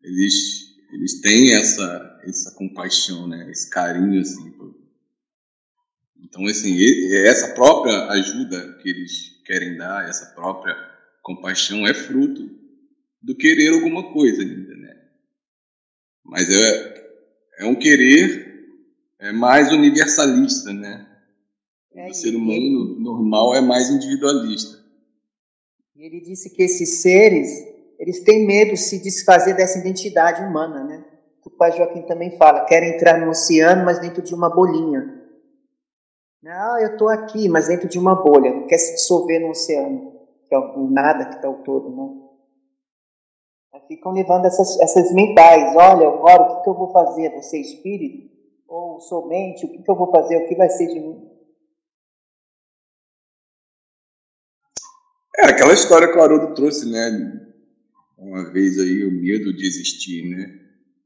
[0.04, 0.69] eles,
[1.00, 3.50] eles têm essa, essa compaixão, né?
[3.50, 4.54] Esse carinho, assim.
[6.22, 6.78] Então, assim,
[7.26, 10.76] essa própria ajuda que eles querem dar, essa própria
[11.24, 12.50] compaixão é fruto
[13.22, 15.02] do querer alguma coisa ainda, né?
[16.26, 17.14] Mas é,
[17.60, 18.50] é um querer
[19.20, 21.08] é mais universalista, né?
[21.94, 24.78] É, o ser humano ele, normal é mais individualista.
[25.96, 27.50] Ele disse que esses seres,
[28.00, 31.06] eles têm medo de se desfazer dessa identidade humana, né?
[31.46, 35.20] O pai Joaquim também fala, quer entrar no oceano, mas dentro de uma bolinha.
[36.46, 40.14] Ah, eu estou aqui, mas dentro de uma bolha, não quer se dissolver no oceano,
[40.48, 42.26] que é o nada que está o todo, né?
[43.88, 47.34] ficam levando essas, essas mentais, olha, agora o que, que eu vou fazer?
[47.36, 48.30] Você é espírito?
[48.70, 51.28] ou somente, o que, que eu vou fazer, o que vai ser de mim?
[55.38, 57.49] É aquela história que o Haroldo trouxe, né?
[58.20, 60.60] Uma vez aí, o medo de existir, né?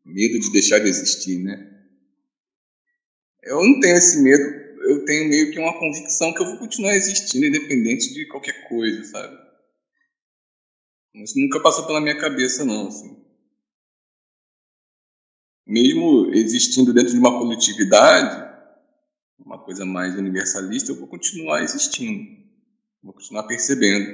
[0.04, 1.70] Medo de deixar de existir, né?
[3.44, 4.44] Eu não tenho esse medo,
[4.84, 9.04] eu tenho meio que uma convicção que eu vou continuar existindo, independente de qualquer coisa,
[9.06, 9.38] sabe?
[11.16, 13.24] Isso nunca passou pela minha cabeça, não, assim
[15.66, 18.54] mesmo existindo dentro de uma coletividade,
[19.40, 22.38] uma coisa mais universalista, eu vou continuar existindo,
[23.02, 24.08] vou continuar percebendo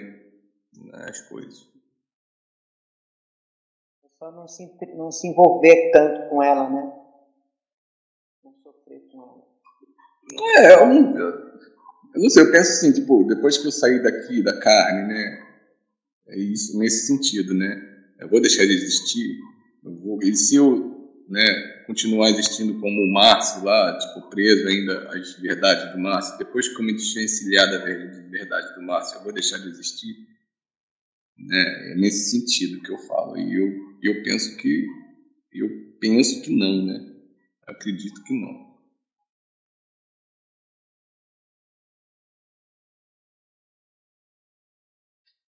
[0.73, 1.68] né, as coisas.
[4.19, 6.93] Só não se, não se envolver tanto com ela, né?
[8.43, 10.57] Não sofrer com ela.
[10.57, 14.43] É, eu não, eu não sei, eu penso assim, tipo, depois que eu sair daqui,
[14.43, 15.47] da carne, né?
[16.27, 17.81] É isso, nesse sentido, né?
[18.19, 19.39] Eu vou deixar de existir.
[19.83, 25.09] Eu vou, e se eu né, continuar existindo como o Márcio lá, tipo, preso ainda
[25.11, 29.31] às verdades do Márcio, depois que eu me desvencilhar da verdade do Márcio, eu vou
[29.31, 30.27] deixar de existir?
[31.37, 31.91] Né?
[31.91, 33.37] É nesse sentido que eu falo.
[33.37, 34.87] E eu, eu penso que
[35.51, 35.67] eu
[35.99, 36.99] penso que não, né?
[37.67, 38.69] Acredito que não.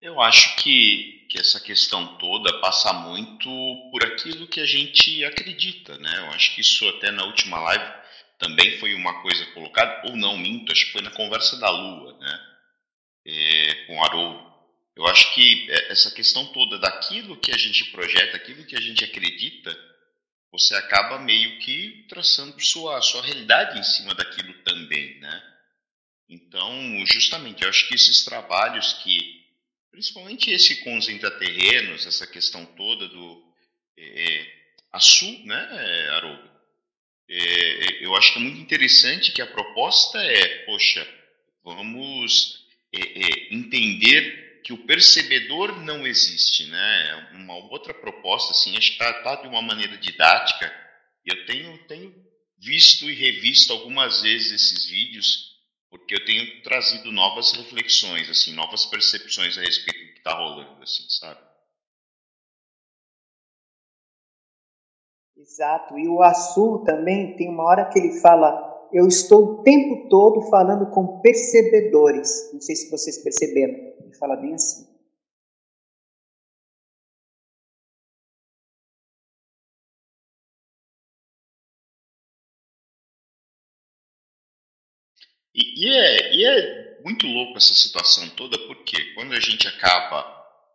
[0.00, 3.48] Eu acho que, que essa questão toda passa muito
[3.90, 6.18] por aquilo que a gente acredita, né?
[6.18, 8.04] Eu acho que isso até na última live
[8.38, 12.18] também foi uma coisa colocada, ou não, minto, acho que foi na conversa da Lua,
[12.18, 12.40] né?
[13.26, 14.53] É, com o Haroldo.
[14.96, 18.80] Eu acho que é, essa questão toda daquilo que a gente projeta, aquilo que a
[18.80, 19.76] gente acredita,
[20.52, 25.42] você acaba meio que traçando sua, sua realidade em cima daquilo também, né?
[26.28, 29.44] Então, justamente, eu acho que esses trabalhos que
[29.94, 33.44] Principalmente esse com os intraterrenos, essa questão toda do
[33.96, 34.46] é,
[34.98, 36.50] sul, né, Haroldo?
[37.28, 41.08] é, eu acho que é muito interessante que a proposta é, poxa,
[41.62, 47.28] vamos é, é, entender que o percebedor não existe, né?
[47.34, 50.72] Uma outra proposta, assim, acho que está tá de uma maneira didática.
[51.22, 52.14] Eu tenho, tenho
[52.56, 55.54] visto e revisto algumas vezes esses vídeos,
[55.90, 60.82] porque eu tenho trazido novas reflexões, assim, novas percepções a respeito do que está rolando,
[60.82, 61.40] assim, sabe?
[65.36, 65.98] Exato.
[65.98, 70.42] E o Assu também tem uma hora que ele fala: Eu estou o tempo todo
[70.50, 72.50] falando com percebedores.
[72.52, 73.74] Não sei se vocês perceberam.
[73.74, 74.94] Ele fala bem assim.
[85.54, 90.24] E, e, é, e é muito louco essa situação toda, porque quando a gente acaba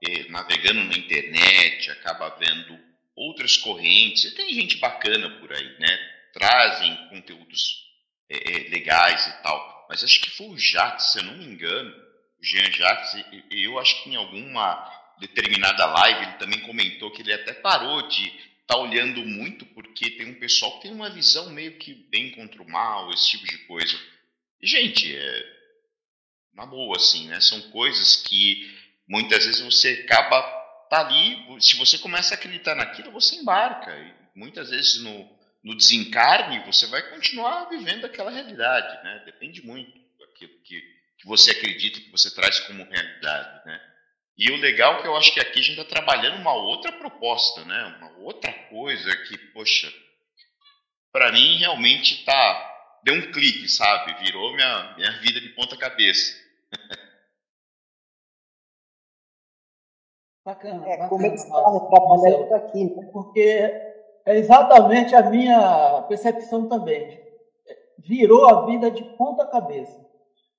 [0.01, 2.79] eh, navegando na internet, acaba vendo
[3.15, 5.99] outras correntes, e tem gente bacana por aí, né?
[6.33, 7.88] Trazem conteúdos
[8.29, 9.87] é, é, legais e tal.
[9.89, 11.89] Mas acho que foi o Jacques, se eu não me engano,
[12.39, 17.33] o Jean Jacques, eu acho que em alguma determinada live ele também comentou que ele
[17.33, 21.49] até parou de estar tá olhando muito, porque tem um pessoal que tem uma visão
[21.49, 23.99] meio que bem contra o mal, esse tipo de coisa.
[24.61, 25.59] E, gente, é,
[26.53, 27.41] na boa, assim, né?
[27.41, 28.69] São coisas que
[29.07, 30.59] muitas vezes você acaba
[30.89, 33.95] tá ali, se você começa a acreditar naquilo, você embarca.
[33.95, 39.23] E muitas vezes no, no desencarne, você vai continuar vivendo aquela realidade, né?
[39.25, 40.81] Depende muito daquilo que,
[41.17, 43.81] que você acredita, que você traz como realidade, né?
[44.37, 46.93] E o legal é que eu acho que aqui a gente está trabalhando uma outra
[46.93, 47.97] proposta, né?
[47.99, 49.91] Uma outra coisa que, poxa,
[51.11, 52.69] para mim realmente tá
[53.03, 54.13] deu um clique, sabe?
[54.23, 56.37] Virou minha, minha vida de ponta cabeça.
[60.45, 60.85] Bacana.
[60.85, 63.09] É, bacana, como eles estavam trabalhando aqui, né?
[63.11, 63.88] Porque
[64.29, 67.19] é exatamente a minha percepção também.
[67.97, 70.05] Virou a vida de ponta cabeça.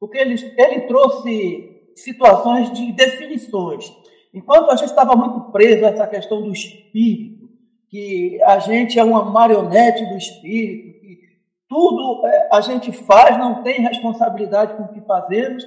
[0.00, 3.92] Porque ele, ele trouxe situações de definições.
[4.34, 7.48] Enquanto a gente estava muito preso a essa questão do espírito,
[7.88, 11.18] que a gente é uma marionete do espírito, que
[11.68, 15.64] tudo é, a gente faz, não tem responsabilidade com o que fazemos,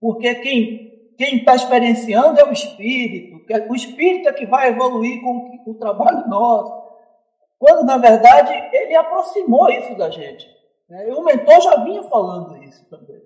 [0.00, 5.22] porque quem quem está experienciando é o espírito, é o espírito é que vai evoluir
[5.22, 6.83] com o trabalho nosso.
[7.64, 10.46] Quando, na verdade, ele aproximou isso da gente.
[10.86, 11.08] Né?
[11.08, 13.22] E o mentor já vinha falando isso também.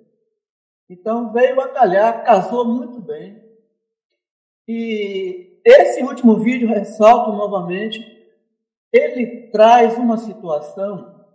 [0.89, 3.43] Então, veio a calhar, casou muito bem.
[4.69, 7.99] E esse último vídeo, ressalto novamente,
[8.93, 11.27] ele traz uma situação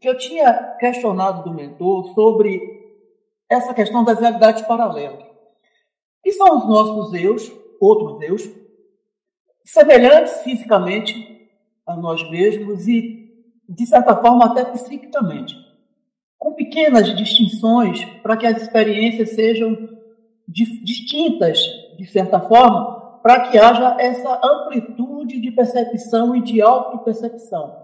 [0.00, 2.58] que eu tinha questionado do mentor sobre
[3.46, 5.22] essa questão das realidades paralelas
[6.22, 8.48] que são os nossos Deus, outros Deus,
[9.64, 11.31] semelhantes fisicamente
[11.92, 13.30] a nós mesmos e,
[13.68, 15.54] de certa forma, até psiquicamente,
[16.38, 19.88] com pequenas distinções para que as experiências sejam
[20.48, 21.58] distintas,
[21.96, 27.80] de certa forma, para que haja essa amplitude de percepção e de autopercepção.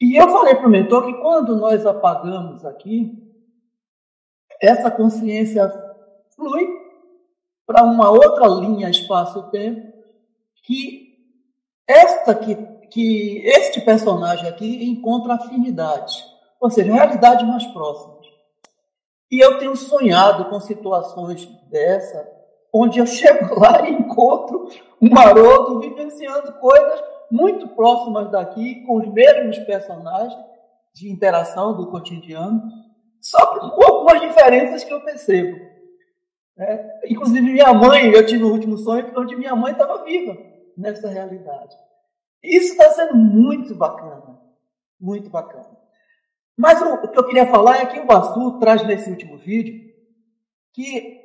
[0.00, 3.12] E eu falei para o mentor que quando nós apagamos aqui,
[4.60, 5.70] essa consciência
[6.34, 6.66] flui
[7.66, 9.92] para uma outra linha espaço-tempo
[10.64, 11.01] que
[11.86, 12.54] esta que,
[12.90, 16.24] que este personagem aqui encontra afinidades,
[16.60, 18.26] ou seja, realidades mais próximas.
[19.30, 22.28] E eu tenho sonhado com situações dessa,
[22.72, 24.68] onde eu chego lá e encontro
[25.00, 30.38] um maroto vivenciando coisas muito próximas daqui, com os mesmos personagens
[30.94, 32.62] de interação do cotidiano,
[33.20, 35.58] só com algumas diferenças que eu percebo.
[36.58, 41.08] É, inclusive, minha mãe, eu tive o último sonho onde minha mãe estava viva nessa
[41.08, 41.76] realidade.
[42.42, 44.40] Isso está sendo muito bacana,
[45.00, 45.78] muito bacana.
[46.56, 49.92] Mas o, o, que eu queria falar é que o Basu traz nesse último vídeo
[50.72, 51.20] que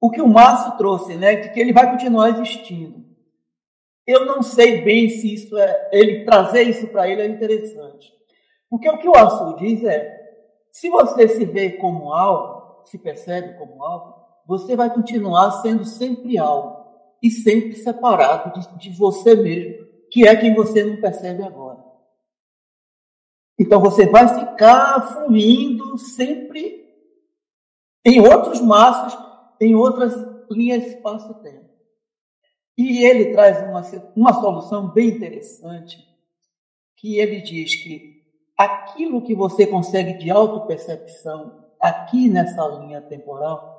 [0.00, 3.04] o que o Márcio trouxe, né, que ele vai continuar existindo.
[4.06, 8.12] Eu não sei bem se isso é ele trazer isso para ele é interessante,
[8.68, 10.14] porque o que o Assu diz é:
[10.70, 14.14] se você se vê como algo, se percebe como algo,
[14.46, 16.83] você vai continuar sendo sempre algo
[17.24, 21.82] e sempre separado de, de você mesmo, que é quem você não percebe agora.
[23.58, 26.84] Então você vai ficar fluindo sempre
[28.04, 29.18] em outros maços,
[29.58, 30.12] em outras
[30.50, 31.64] linhas espaço-tempo.
[32.76, 33.80] E ele traz uma,
[34.14, 36.06] uma solução bem interessante,
[36.94, 38.22] que ele diz que
[38.54, 43.74] aquilo que você consegue de autopercepção aqui nessa linha temporal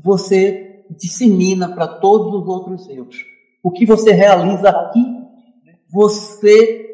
[0.00, 3.16] você dissemina para todos os outros eus.
[3.62, 5.04] O que você realiza aqui,
[5.88, 6.86] você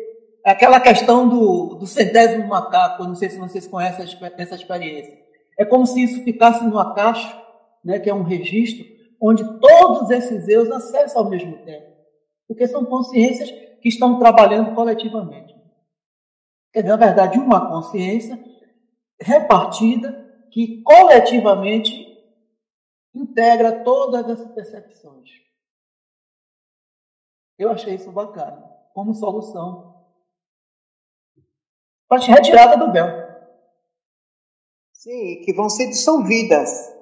[0.44, 5.18] aquela questão do, do centésimo macaco, não sei se vocês conhecem essa experiência.
[5.58, 7.42] É como se isso ficasse numa caixa,
[7.82, 8.84] né, que é um registro,
[9.20, 11.86] onde todos esses eus acessam ao mesmo tempo.
[12.46, 15.54] Porque são consciências que estão trabalhando coletivamente.
[16.72, 18.38] Quer dizer, na verdade, uma consciência
[19.20, 22.03] repartida que coletivamente
[23.14, 25.30] integra todas essas percepções.
[27.58, 28.62] Eu achei isso bacana,
[28.92, 29.94] como solução
[32.08, 33.06] para a retirada do véu.
[34.92, 36.92] Sim, que vão ser dissolvidas.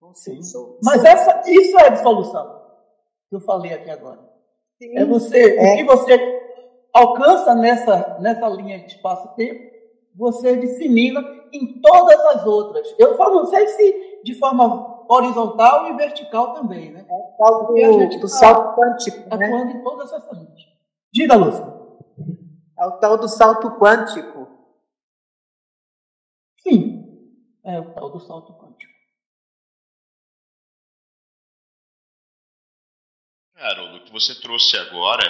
[0.00, 0.80] Vão ser dissolvidas.
[0.82, 2.62] Mas essa, isso é a dissolução
[3.28, 4.20] que eu falei aqui agora.
[4.80, 5.72] Sim, é você, é.
[5.72, 6.42] o que você
[6.92, 9.74] alcança nessa, nessa linha de espaço-tempo,
[10.14, 11.20] você dissemina
[11.52, 12.94] em todas as outras.
[12.98, 17.06] Eu falo, não sei se de forma horizontal e vertical também, né?
[17.08, 19.46] É o tal do, do salto quântico, né?
[19.46, 20.60] Atuando em todas essas linhas.
[21.12, 21.74] Diga, Lúcia.
[22.78, 24.48] É o tal do salto quântico.
[26.58, 27.04] Sim,
[27.64, 28.92] é o tal do salto quântico.
[33.56, 35.24] Haroldo, o que você trouxe agora,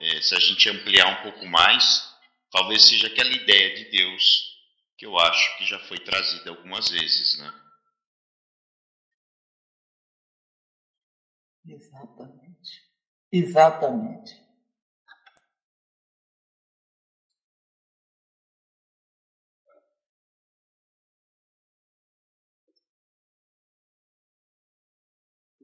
[0.00, 2.14] é, se a gente ampliar um pouco mais,
[2.50, 4.54] talvez seja aquela ideia de Deus
[4.96, 7.52] que eu acho que já foi trazida algumas vezes, né?
[11.66, 12.82] Exatamente.
[13.32, 14.44] Exatamente.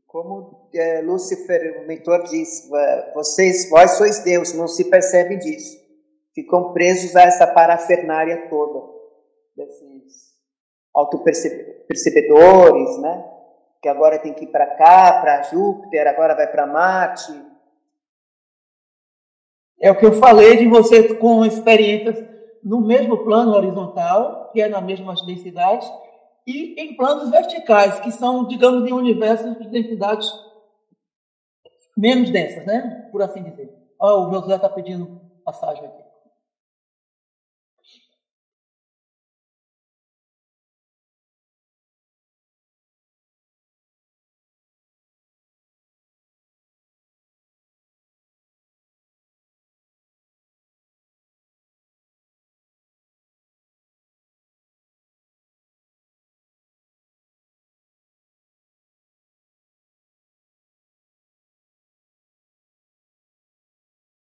[0.06, 2.68] Como é, Lúcifer, o mentor, diz,
[3.14, 5.78] vocês, vós sois Deus, não se percebe disso.
[6.34, 8.92] Ficam presos a essa parafernária toda,
[9.54, 10.34] desses
[10.92, 13.39] autopercebedores, né?
[13.82, 17.32] Que agora tem que ir para cá, para Júpiter, agora vai para Marte.
[19.80, 22.22] É o que eu falei de você com experiências
[22.62, 25.90] no mesmo plano horizontal, que é na mesma densidade,
[26.46, 30.30] e em planos verticais, que são, digamos, em universos de densidades
[31.96, 33.08] menos densas, né?
[33.10, 33.74] Por assim dizer.
[33.98, 36.09] Oh, o Josué está pedindo passagem aqui.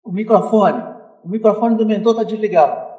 [0.09, 0.81] O microfone.
[1.23, 2.89] O microfone do mentor está desligado.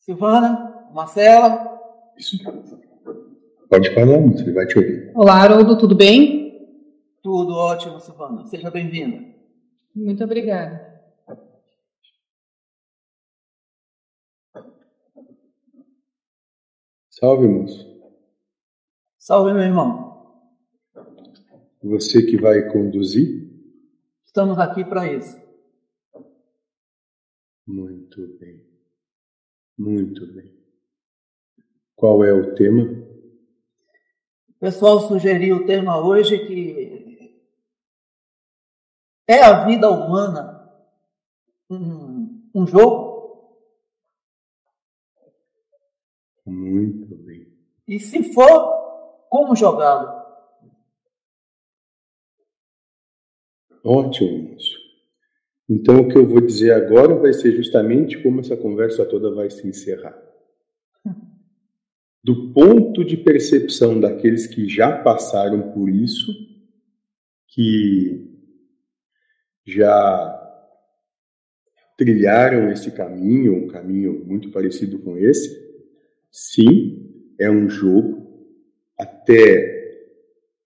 [0.00, 1.80] Silvana, Marcela.
[2.18, 2.36] Isso.
[3.70, 5.12] Pode falar, ele vai te ouvir.
[5.14, 6.58] Olá, Haroldo, tudo bem?
[7.22, 8.44] Tudo ótimo, Silvana.
[8.46, 9.24] Seja bem-vinda.
[9.94, 10.92] Muito obrigada.
[17.10, 18.10] Salve, moço.
[19.20, 20.13] Salve, meu irmão.
[21.84, 23.46] Você que vai conduzir?
[24.24, 25.38] Estamos aqui para isso.
[27.66, 28.64] Muito bem.
[29.76, 30.50] Muito bem.
[31.94, 32.84] Qual é o tema?
[34.48, 37.38] O pessoal sugeriu o tema hoje que
[39.28, 40.66] é a vida humana
[41.68, 43.60] um, um jogo?
[46.46, 47.46] Muito bem.
[47.86, 50.23] E se for, como jogá-lo?
[53.84, 54.78] Ótimo, moço.
[55.68, 59.50] Então, o que eu vou dizer agora vai ser justamente como essa conversa toda vai
[59.50, 60.18] se encerrar.
[62.22, 66.32] Do ponto de percepção daqueles que já passaram por isso,
[67.48, 68.30] que
[69.66, 70.40] já
[71.96, 75.62] trilharam esse caminho, um caminho muito parecido com esse,
[76.30, 78.24] sim, é um jogo,
[78.98, 80.00] até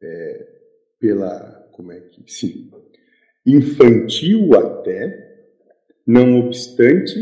[0.00, 0.60] é,
[0.98, 1.68] pela.
[1.72, 2.22] Como é que.
[2.26, 2.67] Sim,
[3.50, 5.46] infantil até,
[6.06, 7.16] não obstante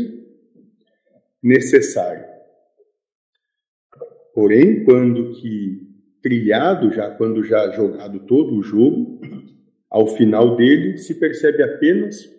[1.41, 2.25] necessário.
[4.33, 5.87] Porém, quando que
[6.21, 9.21] trilhado já, quando já jogado todo o jogo,
[9.89, 12.29] ao final dele se percebe apenas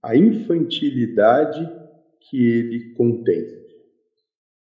[0.00, 1.68] a infantilidade
[2.20, 3.44] que ele contém.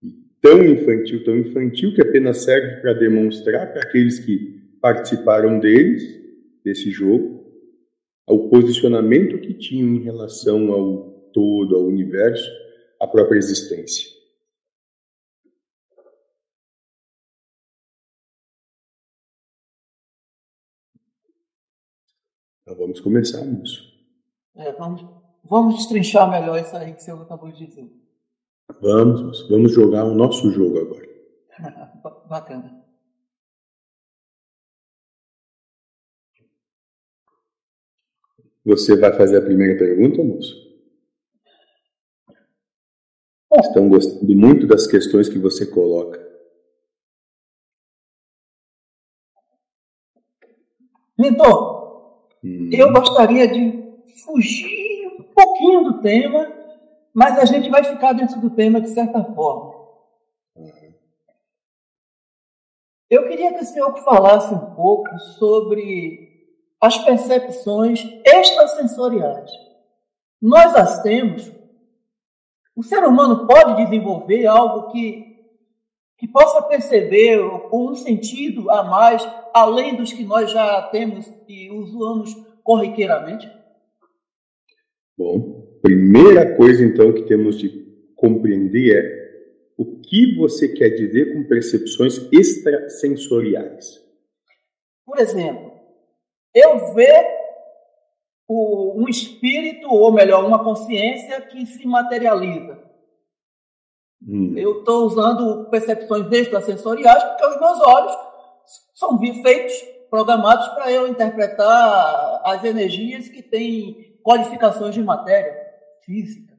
[0.03, 6.23] E tão infantil, tão infantil que apenas serve para demonstrar para aqueles que participaram deles,
[6.65, 7.34] desse jogo,
[8.27, 12.51] ao posicionamento que tinham em relação ao todo, ao universo,
[13.01, 14.15] à própria existência.
[22.63, 23.93] Então vamos começar nisso.
[24.57, 25.05] É, vamos,
[25.45, 27.91] vamos destrinchar melhor isso aí que você acabou de dizer.
[28.81, 31.09] Vamos, vamos jogar o nosso jogo agora.
[32.29, 32.84] Bacana.
[38.65, 40.65] Você vai fazer a primeira pergunta, moço?
[43.53, 46.23] Estão gostando muito das questões que você coloca.
[51.17, 52.71] Mentor, hum.
[52.73, 53.85] eu gostaria de
[54.25, 56.53] fugir um pouquinho do tema,
[57.13, 59.75] mas a gente vai ficar dentro do tema de certa forma.
[63.09, 66.24] Eu queria que o senhor falasse um pouco sobre
[66.85, 69.51] as percepções extrasensoriais.
[70.41, 71.51] Nós as temos.
[72.77, 75.25] O ser humano pode desenvolver algo que,
[76.19, 77.41] que possa perceber
[77.73, 83.51] um sentido a mais, além dos que nós já temos e usamos corriqueiramente?
[85.17, 87.71] Bom, primeira coisa então que temos de
[88.15, 89.25] compreender é
[89.79, 94.05] o que você quer dizer com percepções extrasensoriais.
[95.07, 95.74] Por exemplo,
[96.55, 97.45] eu ver
[98.47, 102.83] o, um espírito, ou melhor, uma consciência que se materializa.
[104.27, 104.57] Hum.
[104.57, 108.17] Eu estou usando percepções extrasensoriais porque os meus olhos
[108.95, 109.75] são feitos,
[110.09, 115.55] programados para eu interpretar as energias que têm qualificações de matéria
[116.05, 116.57] física.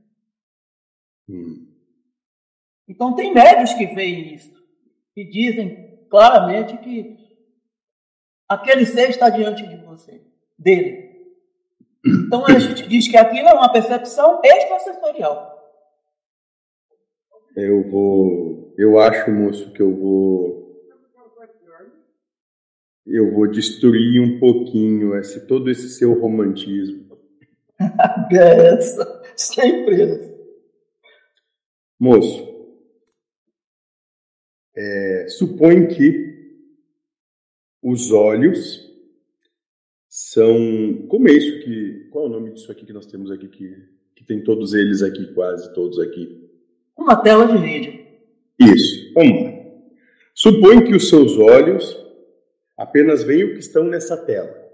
[1.29, 1.71] Hum.
[2.87, 4.53] Então, tem médios que veem isso
[5.15, 7.24] e dizem claramente que
[8.47, 10.21] aquele ser está diante de você,
[10.57, 11.05] dele.
[12.05, 15.53] Então a gente diz que aquilo é uma percepção extrasensorial.
[17.55, 20.65] Eu vou, eu acho, moço, que eu vou
[23.05, 27.05] eu vou destruir um pouquinho esse todo esse seu romantismo.
[28.31, 30.35] essa, sempre essa.
[31.99, 32.55] Moço,
[34.75, 36.34] é, supõe que
[37.85, 38.83] os olhos
[40.09, 41.05] são.
[41.07, 42.09] Como é isso que.
[42.09, 43.47] Qual é o nome disso aqui que nós temos aqui?
[43.47, 43.75] Que,
[44.15, 46.49] que tem todos eles aqui, quase todos aqui.
[46.97, 48.03] Uma tela de vídeo.
[48.59, 49.53] Isso, vamos lá.
[50.33, 51.95] Supõe que os seus olhos
[52.75, 54.65] apenas veem o que estão nessa tela.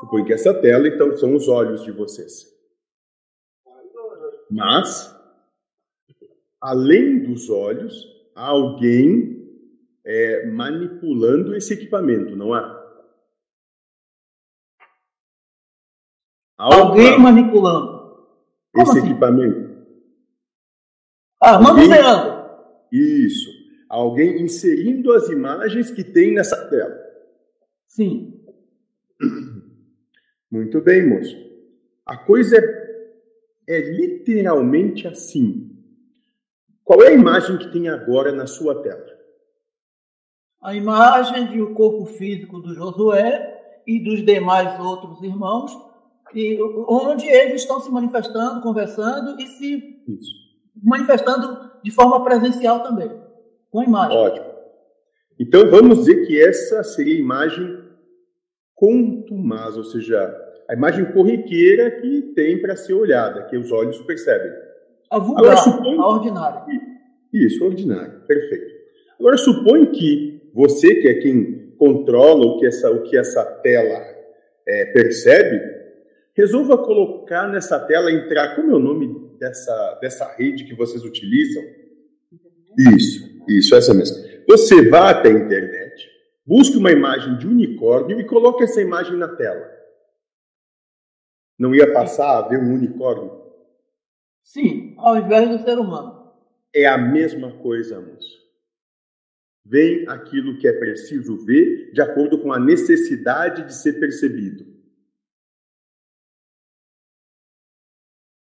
[0.00, 2.54] Supõe que essa tela, então, são os olhos de vocês.
[4.50, 5.10] Mas,
[6.60, 9.35] além dos olhos, há alguém
[10.06, 12.86] é, manipulando esse equipamento, não há?
[16.56, 17.96] Alguém manipulando.
[18.72, 19.10] Como esse assim?
[19.10, 19.84] equipamento.
[21.42, 22.46] Ah, manuseando.
[22.92, 23.50] Isso.
[23.88, 26.96] Alguém inserindo as imagens que tem nessa tela.
[27.88, 28.44] Sim.
[30.50, 31.36] Muito bem, moço.
[32.06, 35.72] A coisa é, é literalmente assim.
[36.84, 39.15] Qual é a imagem que tem agora na sua tela?
[40.62, 43.54] A imagem de o corpo físico do Josué
[43.86, 45.70] e dos demais outros irmãos,
[46.34, 50.32] e onde eles estão se manifestando, conversando e se Isso.
[50.82, 53.10] manifestando de forma presencial também,
[53.70, 54.18] com a imagem.
[54.18, 54.46] Ótimo.
[55.38, 57.84] Então vamos dizer que essa seria a imagem
[58.74, 60.34] contumaz, ou seja,
[60.68, 64.50] a imagem corriqueira que tem para ser olhada, que os olhos percebem.
[65.10, 66.64] A vulgar, Agora, a ordinária.
[67.32, 68.74] Isso, ordinária, perfeito.
[69.18, 74.02] Agora supõe que você que é quem controla o que essa, o que essa tela
[74.66, 75.60] é, percebe,
[76.34, 81.62] resolva colocar nessa tela, entrar, como é o nome dessa, dessa rede que vocês utilizam?
[82.96, 84.16] Isso, isso, essa mesmo.
[84.48, 86.08] Você vá até a internet,
[86.46, 89.70] busque uma imagem de unicórnio e coloque essa imagem na tela.
[91.58, 93.42] Não ia passar a ver um unicórnio?
[94.42, 96.32] Sim, ao invés do ser humano.
[96.74, 98.35] É a mesma coisa, moço
[99.68, 104.64] vem aquilo que é preciso ver de acordo com a necessidade de ser percebido.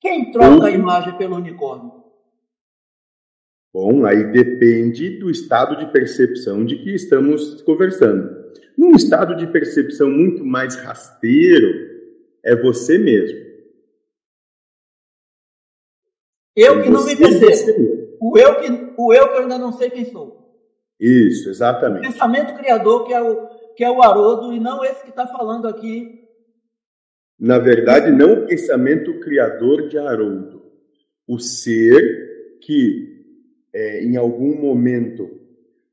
[0.02, 0.64] Quem troca Ou...
[0.64, 2.04] a imagem pelo unicórnio?
[3.74, 8.44] Bom, aí depende do estado de percepção de que estamos conversando.
[8.78, 11.90] Num estado de percepção muito mais rasteiro,
[12.44, 13.40] é você mesmo.
[16.56, 18.18] Eu é que não me percebo.
[18.20, 20.43] O eu que, o eu que eu ainda não sei quem sou.
[21.00, 22.08] Isso, exatamente.
[22.08, 25.68] Pensamento criador, que é o, que é o Haroldo, e não esse que está falando
[25.68, 26.24] aqui.
[27.40, 30.62] Na verdade, não o pensamento criador de Haroldo.
[31.28, 33.26] O ser que,
[33.74, 35.30] é, em algum momento,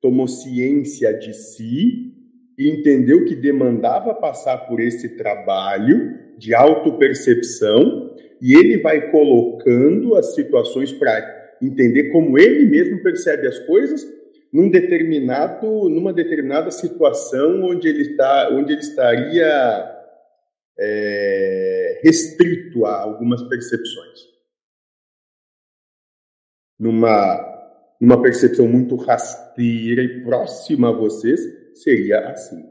[0.00, 2.14] tomou ciência de si
[2.58, 10.34] e entendeu que demandava passar por esse trabalho de autopercepção e ele vai colocando as
[10.34, 14.06] situações para entender como ele mesmo percebe as coisas
[14.52, 20.00] num determinado, numa determinada situação onde ele está, onde ele estaria
[20.78, 24.28] é, restrito a algumas percepções.
[26.78, 31.40] Numa, numa percepção muito rasteira e próxima a vocês,
[31.74, 32.68] seria assim.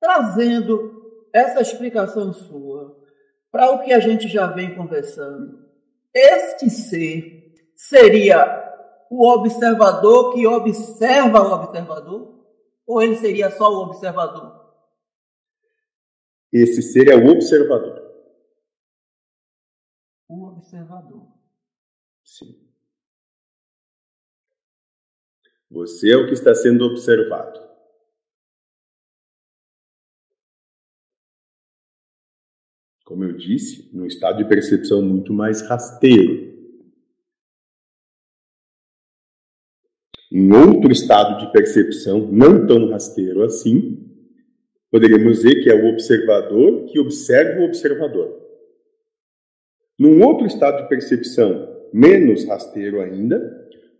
[0.00, 3.02] Trazendo essa explicação sua
[3.50, 5.64] para o que a gente já vem conversando,
[6.12, 8.63] este ser seria
[9.16, 12.34] o observador que observa o observador?
[12.84, 14.74] Ou ele seria só o observador?
[16.52, 18.02] Esse ser é o observador.
[20.28, 21.28] O observador.
[22.24, 22.60] Sim.
[25.70, 27.60] Você é o que está sendo observado.
[33.04, 36.53] Como eu disse, num estado de percepção muito mais rasteiro.
[40.34, 44.04] Em outro estado de percepção, não tão rasteiro assim,
[44.90, 48.42] poderíamos dizer que é o observador que observa o observador.
[49.96, 53.38] Num outro estado de percepção, menos rasteiro ainda,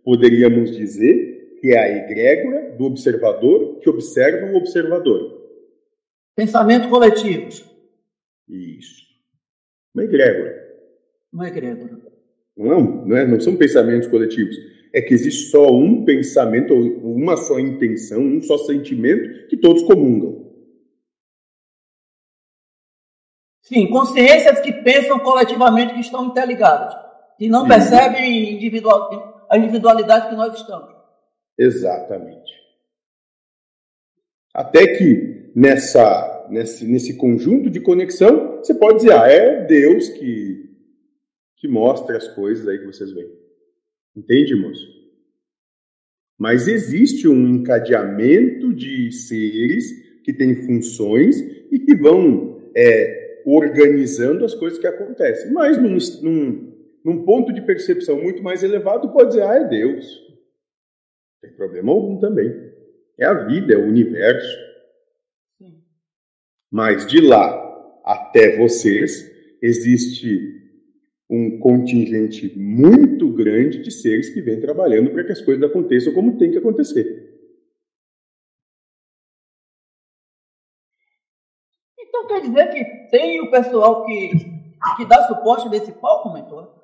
[0.03, 5.41] poderíamos dizer que é a egrégora do observador que observa o observador.
[6.35, 7.63] Pensamento coletivos.
[8.49, 9.05] Isso.
[9.93, 10.53] Uma egrégora.
[11.31, 11.97] Uma egrégora.
[12.57, 17.59] Não, não, é, não são pensamentos coletivos é que existe só um pensamento, uma só
[17.59, 20.49] intenção, um só sentimento que todos comungam.
[23.61, 26.95] Sim, consciências que pensam coletivamente que estão interligadas,
[27.37, 27.67] que não Sim.
[27.67, 30.95] percebem individual, a individualidade que nós estamos.
[31.57, 32.53] Exatamente.
[34.53, 40.69] Até que nessa, nesse, nesse conjunto de conexão, você pode dizer, ah, é Deus que,
[41.57, 43.44] que mostra as coisas aí que vocês veem.
[44.15, 44.95] Entende, moço?
[46.37, 51.39] Mas existe um encadeamento de seres que têm funções
[51.71, 55.51] e que vão é, organizando as coisas que acontecem.
[55.53, 60.05] Mas num, num, num, ponto de percepção muito mais elevado, pode dizer, ah, é Deus.
[60.29, 62.53] Não tem problema algum também.
[63.17, 64.57] É a vida, é o universo.
[65.57, 65.81] Sim.
[66.69, 67.63] Mas de lá
[68.03, 70.54] até vocês, existe
[71.29, 76.37] um contingente muito grande de seres que vem trabalhando para que as coisas aconteçam como
[76.37, 77.33] tem que acontecer.
[81.99, 84.29] Então quer dizer que tem o pessoal que,
[84.97, 86.75] que dá suporte nesse palco, mentor?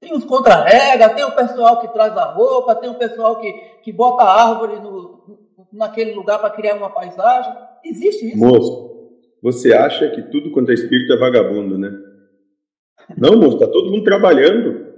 [0.00, 3.52] Tem os contra-rega, tem o pessoal que traz a roupa, tem o pessoal que,
[3.82, 5.38] que bota a árvore no,
[5.72, 7.52] naquele lugar para criar uma paisagem.
[7.84, 8.38] Existe isso?
[8.38, 9.10] Moço,
[9.42, 12.07] você acha que tudo quanto é espírito é vagabundo, né?
[13.16, 14.88] Não, moço, está todo mundo trabalhando.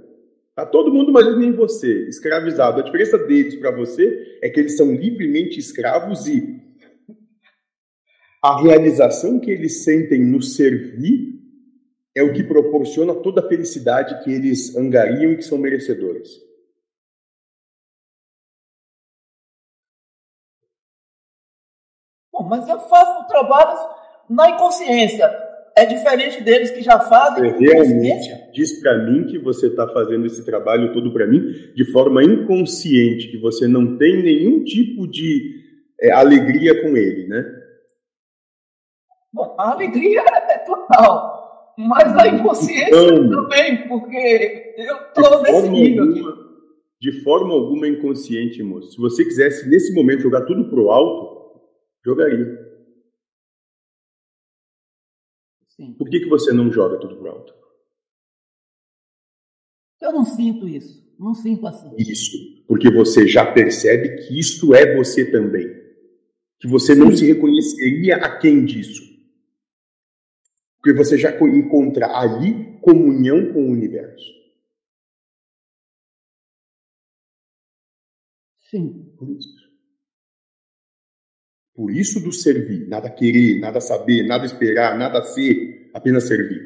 [0.49, 2.81] Está todo mundo, mas nem você, escravizado.
[2.81, 6.61] A diferença deles para você é que eles são livremente escravos e
[8.43, 11.39] a realização que eles sentem no servir
[12.15, 16.29] é o que proporciona toda a felicidade que eles angariam e que são merecedores.
[22.33, 23.79] Bom, mas eu faço trabalhos
[24.29, 25.29] na inconsciência
[25.75, 27.51] é diferente deles que já fazem.
[27.51, 31.41] Você realmente diz para mim que você está fazendo esse trabalho todo para mim
[31.75, 35.61] de forma inconsciente, que você não tem nenhum tipo de
[35.99, 37.45] é, alegria com ele, né?
[39.33, 46.03] Bom, a alegria é total, mas a inconsciência então, também, porque eu estou nesse nível
[46.03, 46.41] alguma, aqui.
[46.99, 48.91] De forma alguma inconsciente, moço.
[48.91, 51.61] Se você quisesse nesse momento jogar tudo pro alto,
[52.05, 52.70] jogaria.
[55.81, 55.93] Sim.
[55.93, 57.55] Por que, que você não joga tudo pro alto?
[59.99, 61.11] Eu não sinto isso.
[61.17, 61.95] Não sinto assim.
[61.97, 62.37] Isso.
[62.67, 65.67] Porque você já percebe que isso é você também.
[66.59, 66.99] Que você Sim.
[66.99, 69.01] não se reconheceria a quem disso.
[70.77, 74.31] Porque você já encontra ali comunhão com o universo.
[78.69, 79.15] Sim.
[79.17, 79.70] Por isso.
[81.81, 86.61] Por isso do servir, nada querer, nada saber, nada esperar, nada ser, apenas servir.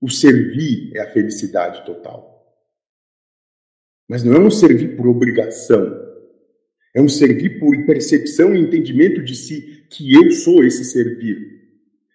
[0.00, 2.58] O servir é a felicidade total.
[4.08, 5.94] Mas não é um servir por obrigação.
[6.94, 11.36] É um servir por percepção e entendimento de si que eu sou esse servir.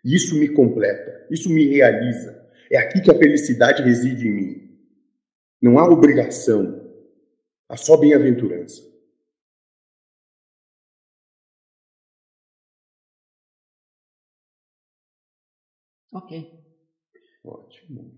[0.03, 2.43] E isso me completa, isso me realiza.
[2.71, 4.79] É aqui que a felicidade reside em mim.
[5.61, 6.91] Não há obrigação,
[7.69, 8.94] há só bem-aventurança.
[16.15, 16.49] Ok.
[17.43, 18.13] Ótimo.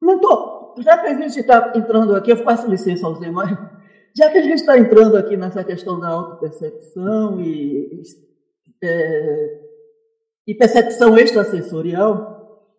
[0.00, 3.50] Mentor, já que a gente está entrando aqui, eu faço licença aos demais,
[4.16, 8.02] já que a gente está entrando aqui nessa questão da autopercepção e,
[8.82, 9.60] é,
[10.46, 12.74] e percepção extrasensorial,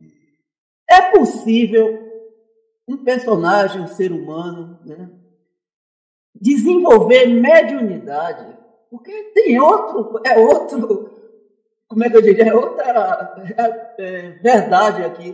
[0.90, 2.04] é possível
[2.88, 5.10] um personagem, um ser humano, né,
[6.34, 8.58] desenvolver mediunidade,
[8.90, 11.15] porque tem outro, é outro,
[11.96, 15.34] como é que eu diria, é outra é, é, verdade aqui,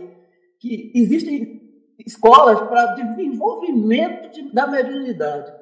[0.60, 1.60] que existem
[2.06, 5.52] escolas para desenvolvimento de, da mediunidade.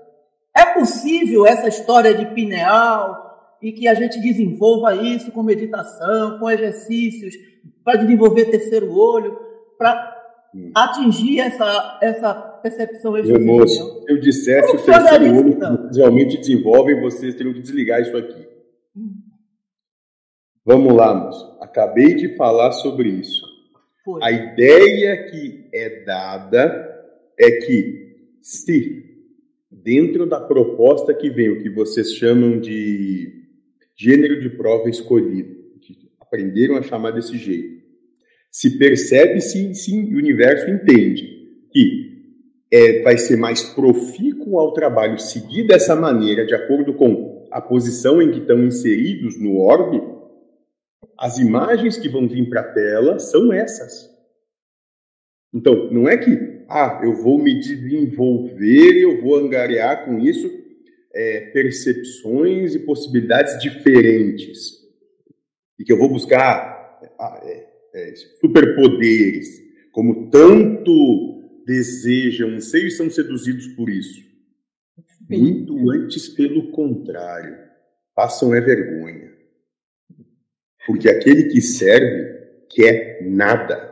[0.54, 6.50] É possível essa história de pineal e que a gente desenvolva isso com meditação, com
[6.50, 7.34] exercícios,
[7.82, 9.38] para desenvolver terceiro olho,
[9.78, 10.22] para
[10.54, 10.70] hum.
[10.74, 15.88] atingir essa, essa percepção Meu moço, se eu dissesse o terceiro olho então?
[15.94, 18.49] realmente desenvolvem, vocês teriam que desligar isso aqui.
[20.64, 21.58] Vamos lá, moço.
[21.60, 23.44] Acabei de falar sobre isso.
[24.04, 24.22] Foi.
[24.22, 26.88] A ideia que é dada
[27.38, 29.10] é que se
[29.70, 33.40] dentro da proposta que vem, o que vocês chamam de
[33.96, 35.60] gênero de prova escolhido,
[36.20, 37.80] aprenderam a chamar desse jeito,
[38.50, 41.40] se percebe, sim, sim, o universo entende
[41.72, 42.10] que
[42.72, 48.20] é, vai ser mais profícuo ao trabalho seguir dessa maneira, de acordo com a posição
[48.20, 50.00] em que estão inseridos no orbe,
[51.20, 54.08] as imagens que vão vir para a tela são essas.
[55.52, 60.50] Então, não é que, ah, eu vou me desenvolver e eu vou angariar com isso
[61.12, 64.80] é, percepções e possibilidades diferentes.
[65.78, 69.62] E que eu vou buscar ah, é, é, superpoderes,
[69.92, 74.24] como tanto desejam, sei e são seduzidos por isso.
[75.28, 77.58] Muito antes, pelo contrário,
[78.14, 79.29] passam é vergonha.
[80.86, 83.88] Porque aquele que serve quer nada.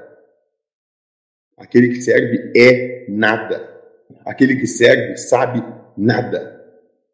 [1.56, 3.68] Aquele que serve é nada.
[4.24, 5.62] Aquele que serve sabe
[5.96, 6.56] nada.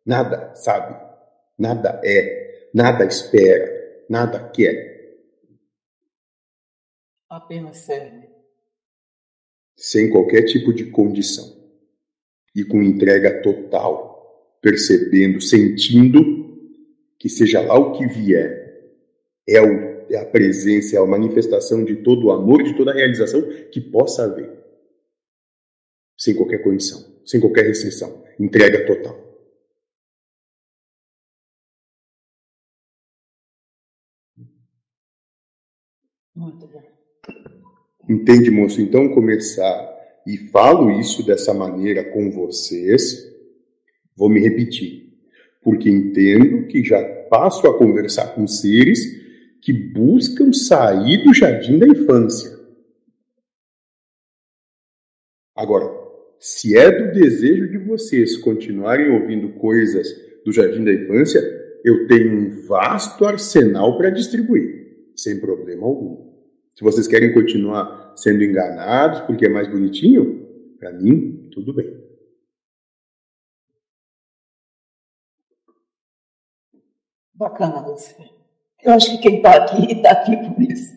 [0.04, 0.94] Nada sabe.
[1.58, 2.68] Nada é.
[2.72, 4.04] Nada espera.
[4.08, 4.94] Nada quer.
[7.28, 8.28] Apenas serve.
[9.76, 11.52] Sem qualquer tipo de condição.
[12.54, 14.12] E com entrega total.
[14.60, 16.44] Percebendo, sentindo
[17.18, 18.63] que seja lá o que vier,
[19.48, 22.94] é, o, é a presença, é a manifestação de todo o amor, de toda a
[22.94, 24.50] realização que possa haver.
[26.16, 28.24] Sem qualquer condição, sem qualquer restrição.
[28.38, 29.22] Entrega total.
[36.34, 36.82] Muito bom.
[38.08, 38.80] Entende, moço?
[38.80, 43.32] Então, começar, e falo isso dessa maneira com vocês,
[44.16, 45.12] vou me repetir,
[45.62, 49.23] porque entendo que já passo a conversar com seres
[49.64, 52.54] que buscam sair do jardim da infância.
[55.56, 55.86] Agora,
[56.38, 60.06] se é do desejo de vocês continuarem ouvindo coisas
[60.44, 61.40] do jardim da infância,
[61.82, 66.34] eu tenho um vasto arsenal para distribuir, sem problema algum.
[66.74, 70.46] Se vocês querem continuar sendo enganados porque é mais bonitinho,
[70.78, 72.04] para mim, tudo bem.
[77.32, 78.33] Bacana, você.
[78.84, 80.94] Eu acho que quem está aqui está aqui por isso.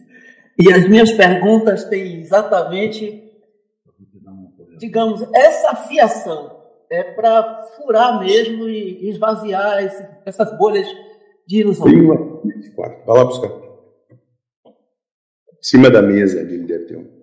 [0.60, 3.32] E as minhas perguntas têm exatamente,
[4.78, 6.58] digamos, essa afiação.
[6.90, 10.88] É para furar mesmo e esvaziar esse, essas bolhas
[11.46, 11.86] de ilusão.
[11.86, 12.16] Tem uma.
[13.06, 13.50] Vai lá buscar.
[14.68, 17.18] Em cima da mesa ali deve ter um.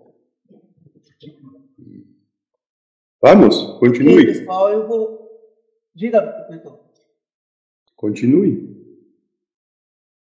[3.23, 4.23] Vamos, continue.
[4.23, 5.31] E, pessoal, eu vou.
[5.95, 6.79] Diga, então.
[7.97, 8.74] Continue.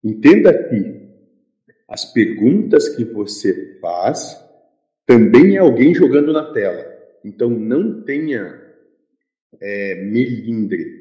[0.03, 0.99] Entenda que
[1.87, 4.37] as perguntas que você faz
[5.05, 6.85] também é alguém jogando na tela.
[7.23, 8.61] Então não tenha
[9.59, 10.99] é, melindre.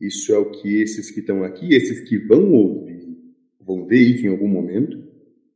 [0.00, 3.16] Isso é o que esses que estão aqui, esses que vão ouvir,
[3.60, 5.02] vão ver isso em algum momento,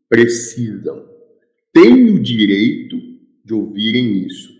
[0.08, 1.08] precisam.
[1.72, 2.96] Têm o direito
[3.44, 4.52] de ouvirem isso.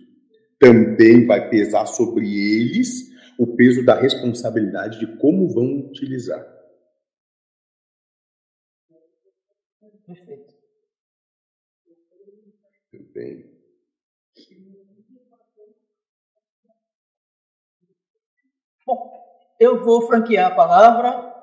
[0.59, 6.45] Também vai pesar sobre eles o peso da responsabilidade de como vão utilizar.
[10.05, 10.53] Perfeito.
[12.91, 13.53] Muito bem.
[18.85, 19.11] Bom,
[19.59, 21.33] eu vou franquear a palavra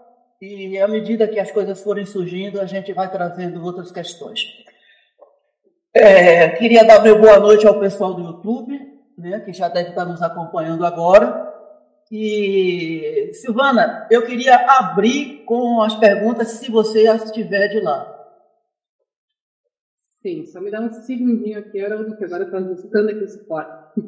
[0.40, 4.40] e, à medida que as coisas forem surgindo, a gente vai trazendo outras questões.
[5.92, 8.78] É, queria dar meu boa noite ao pessoal do YouTube,
[9.18, 11.49] né, que já deve estar nos acompanhando agora.
[12.10, 18.16] E, Silvana, eu queria abrir com as perguntas, se você as tiver de lá.
[20.20, 23.28] Sim, só me dá um segundinho aqui, Haroldo, que agora eu estou ajustando aqui o
[23.28, 23.92] suporte.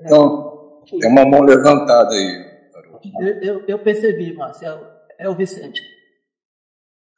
[0.00, 2.50] então, tem uma mão levantada aí.
[3.20, 4.68] Eu, eu, eu percebi, Márcia,
[5.18, 5.82] é, é o Vicente.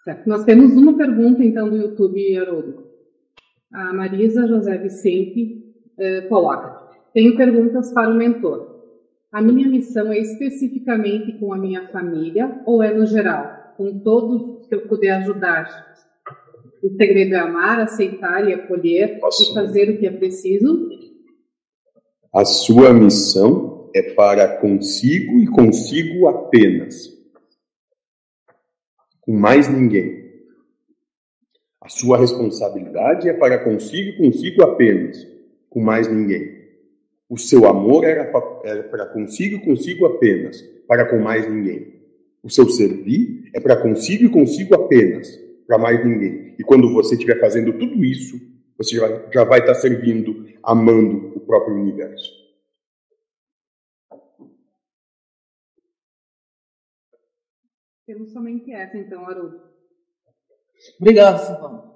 [0.02, 0.28] Certo.
[0.28, 2.92] Nós temos uma pergunta, então, do YouTube, Haroldo.
[3.72, 6.83] A Marisa José Vicente eh, coloca:
[7.14, 8.74] Tenho perguntas para o mentor.
[9.30, 13.72] A minha missão é especificamente com a minha família ou é no geral?
[13.76, 15.94] Com todos que eu puder ajudar?
[16.82, 19.42] O segredo é amar, aceitar e acolher Nossa.
[19.42, 20.88] e fazer o que é preciso?
[22.34, 27.14] A sua missão é para consigo e consigo apenas.
[29.20, 30.24] Com mais ninguém.
[31.80, 35.16] A sua responsabilidade é para consigo e consigo apenas,
[35.70, 36.53] com mais ninguém.
[37.28, 42.02] O seu amor era para consigo e consigo apenas, para com mais ninguém.
[42.42, 45.34] O seu servir é para consigo e consigo apenas,
[45.66, 46.54] para mais ninguém.
[46.58, 48.36] E quando você estiver fazendo tudo isso,
[48.76, 52.44] você já vai, já vai estar servindo, amando o próprio universo.
[58.06, 59.62] Temos somente essa, então, Haroldo.
[61.00, 61.94] Obrigado, Silvana.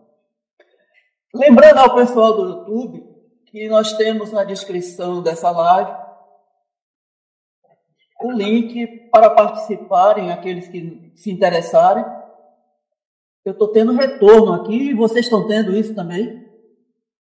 [1.35, 3.18] Lembrando ao pessoal do YouTube
[3.51, 6.09] que nós temos na descrição dessa live
[8.21, 12.05] o link para participarem, aqueles que se interessarem.
[13.45, 16.47] Eu estou tendo retorno aqui, vocês estão tendo isso também?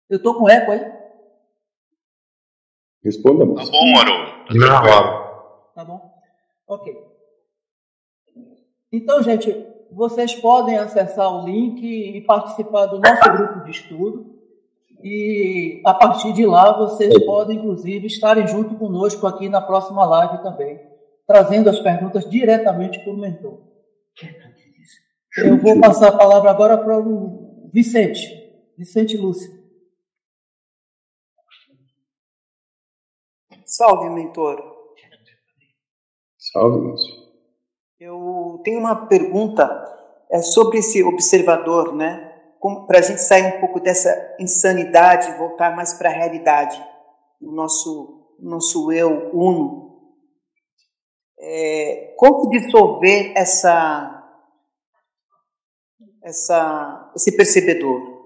[0.08, 0.80] Eu estou com eco aí?
[3.02, 4.58] Responda, Tá bom, Haroldo.
[4.58, 6.14] Tá, tá bom?
[6.68, 6.96] Ok.
[8.92, 9.52] Então, gente,
[9.90, 14.35] vocês podem acessar o link e participar do nosso grupo de estudo.
[15.02, 20.42] E a partir de lá, vocês podem, inclusive, estarem junto conosco aqui na próxima live
[20.42, 20.80] também,
[21.26, 23.60] trazendo as perguntas diretamente para o mentor.
[25.36, 28.20] Eu vou passar a palavra agora para o Vicente,
[28.76, 29.54] Vicente Lúcio.
[33.66, 34.62] Salve, mentor.
[36.38, 37.14] Salve, Lúcio.
[37.98, 39.64] Eu tenho uma pergunta
[40.30, 42.25] é, sobre esse observador, né?
[42.86, 46.82] Para a gente sair um pouco dessa insanidade e voltar mais para a realidade,
[47.40, 49.86] o nosso, nosso eu uno.
[51.38, 54.42] É, como dissolver essa,
[56.22, 58.16] essa, esse percebedor?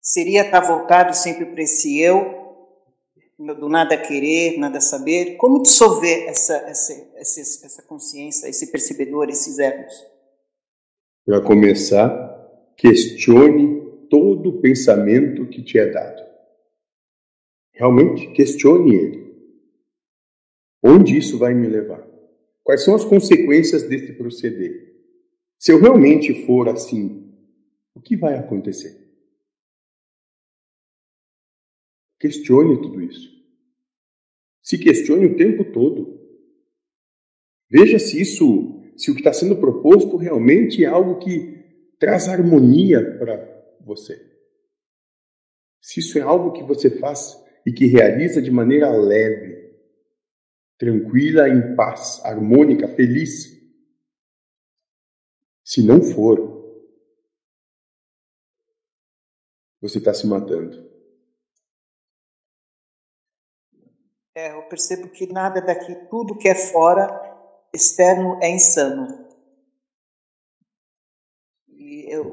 [0.00, 2.36] Seria estar voltado sempre para esse eu
[3.38, 5.36] do nada querer, nada saber.
[5.36, 9.92] Como dissolver essa, essa, essa, essa consciência, esse percebedor, esses egos?
[11.24, 12.35] Para começar,
[12.76, 16.22] questione todo o pensamento que te é dado.
[17.72, 19.26] Realmente, questione ele.
[20.82, 22.06] Onde isso vai me levar?
[22.62, 24.94] Quais são as consequências desse proceder?
[25.58, 27.32] Se eu realmente for assim,
[27.94, 29.06] o que vai acontecer?
[32.18, 33.34] Questione tudo isso.
[34.62, 36.16] Se questione o tempo todo.
[37.70, 41.55] Veja se isso, se o que está sendo proposto realmente é algo que
[41.98, 43.36] traz harmonia para
[43.80, 44.14] você.
[45.80, 49.56] Se isso é algo que você faz e que realiza de maneira leve,
[50.78, 53.56] tranquila, em paz, harmônica, feliz.
[55.64, 56.56] Se não for,
[59.80, 60.86] você está se matando.
[64.34, 67.08] É, eu percebo que nada daqui, tudo que é fora,
[67.72, 69.25] externo, é insano.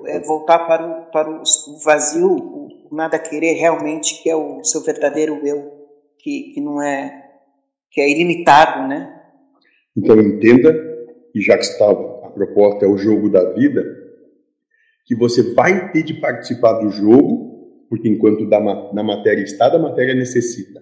[0.06, 1.44] É voltar para o, para o
[1.84, 5.72] vazio, o nada querer realmente, que é o seu verdadeiro eu,
[6.20, 7.32] que, que não é,
[7.92, 9.22] que é ilimitado, né?
[9.96, 10.74] Então entenda,
[11.34, 13.84] e já que está a proposta é o jogo da vida,
[15.06, 19.80] que você vai ter de participar do jogo, porque enquanto da, na matéria está, da
[19.80, 20.82] matéria necessita.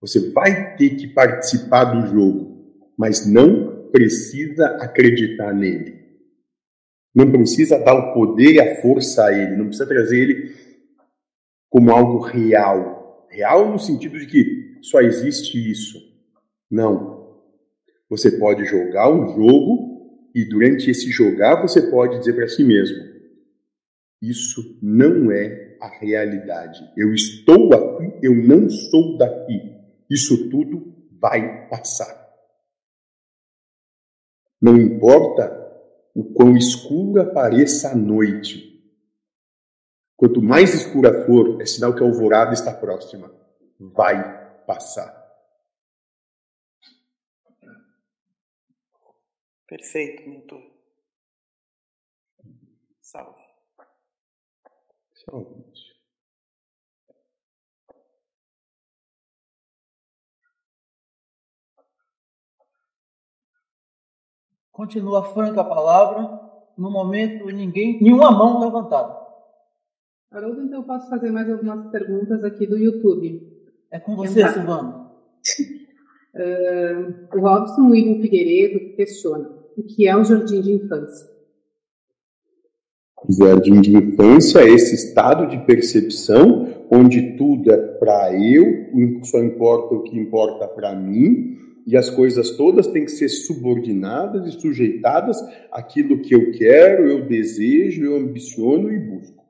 [0.00, 2.64] Você vai ter que participar do jogo,
[2.96, 6.05] mas não precisa acreditar nele.
[7.16, 10.54] Não precisa dar o poder e a força a ele, não precisa trazer ele
[11.70, 13.26] como algo real.
[13.30, 15.98] Real no sentido de que só existe isso.
[16.70, 17.40] Não.
[18.10, 22.98] Você pode jogar um jogo e durante esse jogar você pode dizer para si mesmo:
[24.20, 26.86] Isso não é a realidade.
[26.94, 29.74] Eu estou aqui, eu não sou daqui.
[30.10, 32.26] Isso tudo vai passar.
[34.60, 35.65] Não importa
[36.16, 38.74] o quão escura pareça a noite.
[40.16, 43.30] Quanto mais escura for, é sinal que a alvorada está próxima.
[43.78, 45.14] Vai passar.
[49.68, 50.62] Perfeito, mentor.
[53.02, 53.42] Salve.
[55.12, 55.95] Salve.
[64.76, 66.38] Continua franca a palavra.
[66.76, 69.16] No momento, ninguém, nenhuma mão levantada.
[70.30, 73.40] Haroldo, então eu posso fazer mais algumas perguntas aqui do YouTube.
[73.90, 74.52] É com você, Tentar.
[74.52, 75.06] Silvano.
[76.36, 81.26] Uh, o Robson William Figueiredo questiona o que é o jardim de infância.
[83.26, 89.42] O jardim de infância é esse estado de percepção onde tudo é para eu, só
[89.42, 91.56] importa o que importa para mim,
[91.86, 97.24] e as coisas todas têm que ser subordinadas e sujeitadas àquilo que eu quero, eu
[97.28, 99.46] desejo, eu ambiciono e busco.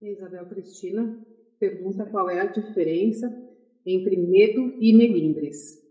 [0.00, 1.18] Isabel Cristina
[1.58, 3.26] pergunta qual é a diferença
[3.84, 5.82] entre medo e melindres.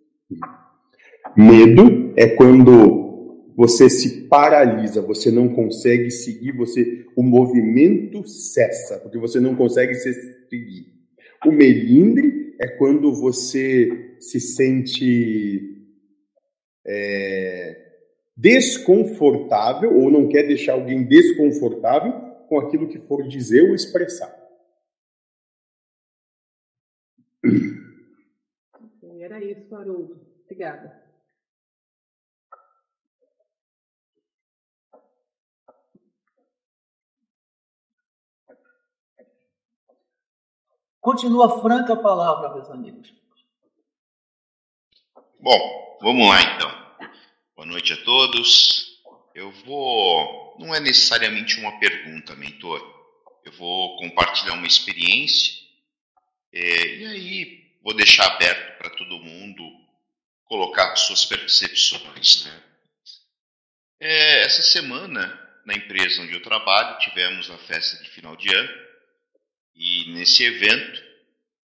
[1.38, 9.20] Medo é quando você se paralisa, você não consegue seguir, você o movimento cessa, porque
[9.20, 10.12] você não consegue se
[10.50, 10.93] seguir.
[11.46, 15.86] O melindre é quando você se sente
[16.86, 17.84] é,
[18.36, 22.14] desconfortável ou não quer deixar alguém desconfortável
[22.48, 24.34] com aquilo que for dizer ou expressar.
[29.20, 30.20] Era isso, Haroldo.
[30.44, 31.03] Obrigada.
[41.04, 43.14] Continua franca a palavra, meus amigos.
[45.38, 47.10] Bom, vamos lá então.
[47.58, 49.02] Boa noite a todos.
[49.36, 50.56] Eu vou.
[50.58, 52.80] Não é necessariamente uma pergunta, mentor.
[53.44, 55.54] Eu vou compartilhar uma experiência.
[56.54, 59.62] É, e aí vou deixar aberto para todo mundo
[60.46, 62.46] colocar suas percepções.
[62.46, 62.64] Né?
[64.00, 68.93] É, essa semana, na empresa onde eu trabalho, tivemos a festa de final de ano.
[69.76, 71.04] E nesse evento,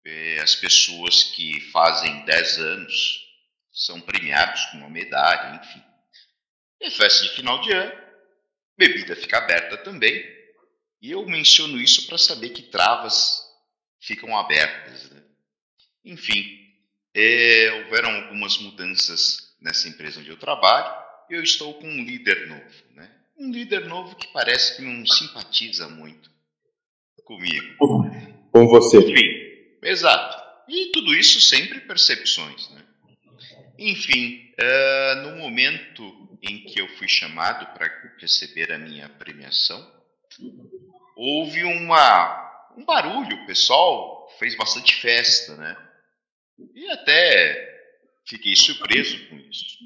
[0.05, 3.25] é, as pessoas que fazem 10 anos
[3.73, 5.83] são premiados com uma medalha, enfim.
[6.81, 7.93] É festa de final de ano,
[8.77, 10.23] bebida fica aberta também.
[11.01, 13.43] E eu menciono isso para saber que travas
[14.01, 15.11] ficam abertas.
[15.11, 15.23] Né?
[16.05, 16.61] Enfim,
[17.15, 21.03] é, houveram algumas mudanças nessa empresa onde eu trabalho.
[21.31, 22.85] Eu estou com um líder novo.
[22.93, 23.11] Né?
[23.37, 26.34] Um líder novo que parece que não simpatiza muito
[27.25, 27.77] comigo.
[28.53, 28.99] Com você.
[28.99, 30.45] Enfim, exato.
[30.69, 32.71] E tudo isso sempre percepções.
[32.71, 32.83] Né?
[33.79, 37.91] Enfim, uh, no momento em que eu fui chamado para
[38.21, 39.85] receber a minha premiação,
[41.17, 45.77] houve uma, um barulho, o pessoal fez bastante festa, né?
[46.75, 47.75] E até
[48.27, 49.79] fiquei surpreso com isso.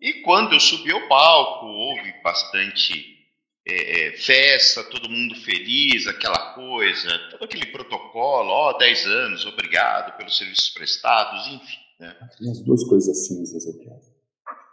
[0.00, 3.19] E quando eu subi ao palco, houve bastante
[3.66, 9.46] é, é, festa, todo mundo feliz, aquela coisa, todo aquele protocolo, ó, oh, 10 anos,
[9.46, 11.78] obrigado pelos serviços prestados, enfim.
[11.98, 12.16] Né?
[12.50, 13.88] As duas coisas cinzas aqui.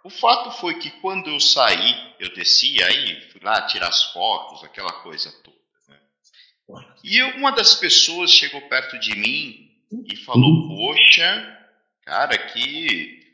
[0.04, 4.64] O fato foi que quando eu saí, eu desci, aí fui lá tirar as fotos,
[4.64, 5.58] aquela coisa toda.
[5.90, 6.86] Né?
[7.04, 10.68] E uma das pessoas chegou perto de mim e falou.
[10.70, 11.58] Poxa,
[12.06, 13.28] cara, que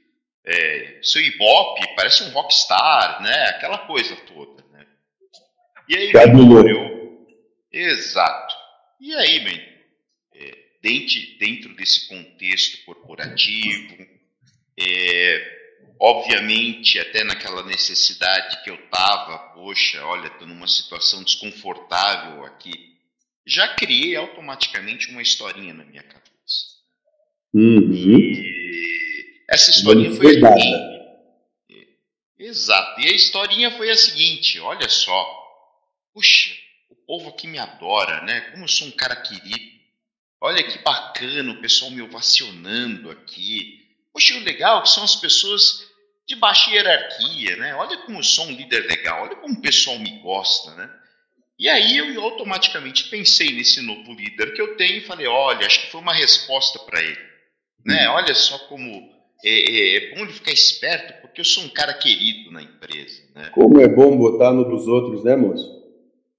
[0.45, 3.45] é, seu Ibope parece um rockstar, né?
[3.49, 4.62] Aquela coisa toda.
[5.93, 7.27] E aí, eu,
[7.71, 8.55] exato.
[8.99, 9.73] E aí, man,
[10.83, 14.05] dentro, dentro desse contexto corporativo,
[14.77, 15.59] é,
[15.99, 22.73] obviamente até naquela necessidade que eu estava, poxa, olha, estou numa situação desconfortável aqui,
[23.45, 26.73] já criei automaticamente uma historinha na minha cabeça.
[27.53, 28.19] Uhum.
[28.19, 30.93] E essa historinha foi a seguinte.
[32.39, 32.99] Exato.
[32.99, 35.42] E a historinha foi a seguinte: olha só,
[36.13, 36.53] puxa,
[36.89, 38.41] o povo aqui me adora, né?
[38.51, 39.73] Como eu sou um cara querido,
[40.43, 43.79] Olha que bacana o pessoal me ovacionando aqui.
[44.11, 45.87] Poxa, o legal é que são as pessoas
[46.27, 47.73] de baixa hierarquia, né?
[47.75, 50.89] Olha como eu sou um líder legal, olha como o pessoal me gosta, né?
[51.57, 55.79] E aí eu automaticamente pensei nesse novo líder que eu tenho e falei, olha, acho
[55.79, 57.25] que foi uma resposta para ele,
[57.85, 58.09] né?
[58.09, 58.15] Uhum.
[58.15, 59.13] Olha só como
[59.45, 63.23] é, é, é, bom ele ficar esperto, porque eu sou um cara querido na empresa,
[63.33, 63.49] né?
[63.51, 65.82] Como é bom botar no dos outros, né, moço?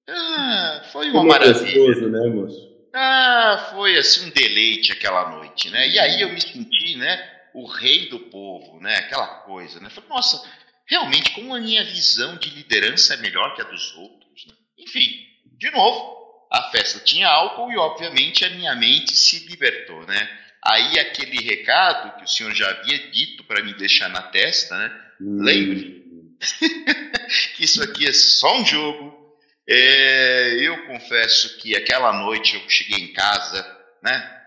[0.09, 1.65] Ah, foi uma como maravilha.
[1.65, 2.75] Gostoso, né, moço?
[2.95, 5.89] Ah, foi assim um deleite aquela noite, né?
[5.89, 8.97] E aí eu me senti, né, o rei do povo, né?
[8.99, 9.91] Aquela coisa, né?
[9.91, 10.43] Falei, nossa,
[10.87, 14.55] realmente como a minha visão de liderança é melhor que a dos outros, né?
[14.79, 15.11] Enfim,
[15.59, 16.15] de novo,
[16.53, 20.29] a festa tinha álcool e obviamente a minha mente se libertou, né?
[20.63, 25.01] Aí aquele recado que o senhor já havia dito para me deixar na testa, né?
[25.21, 25.43] Hum.
[25.43, 26.05] Lembre
[27.57, 29.24] que isso aqui é só um jogo.
[29.67, 33.63] É, eu confesso que aquela noite eu cheguei em casa,
[34.03, 34.43] né?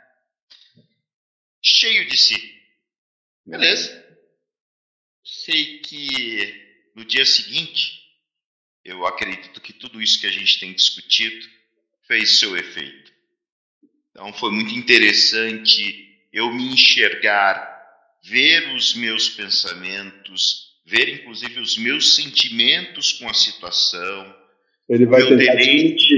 [1.61, 2.61] Cheio de si.
[3.45, 4.05] Beleza.
[5.23, 7.99] Sei que no dia seguinte,
[8.83, 11.45] eu acredito que tudo isso que a gente tem discutido
[12.07, 13.11] fez seu efeito.
[14.11, 17.67] Então foi muito interessante eu me enxergar,
[18.23, 24.46] ver os meus pensamentos, ver inclusive os meus sentimentos com a situação.
[24.89, 26.15] Ele vai tentar deleite...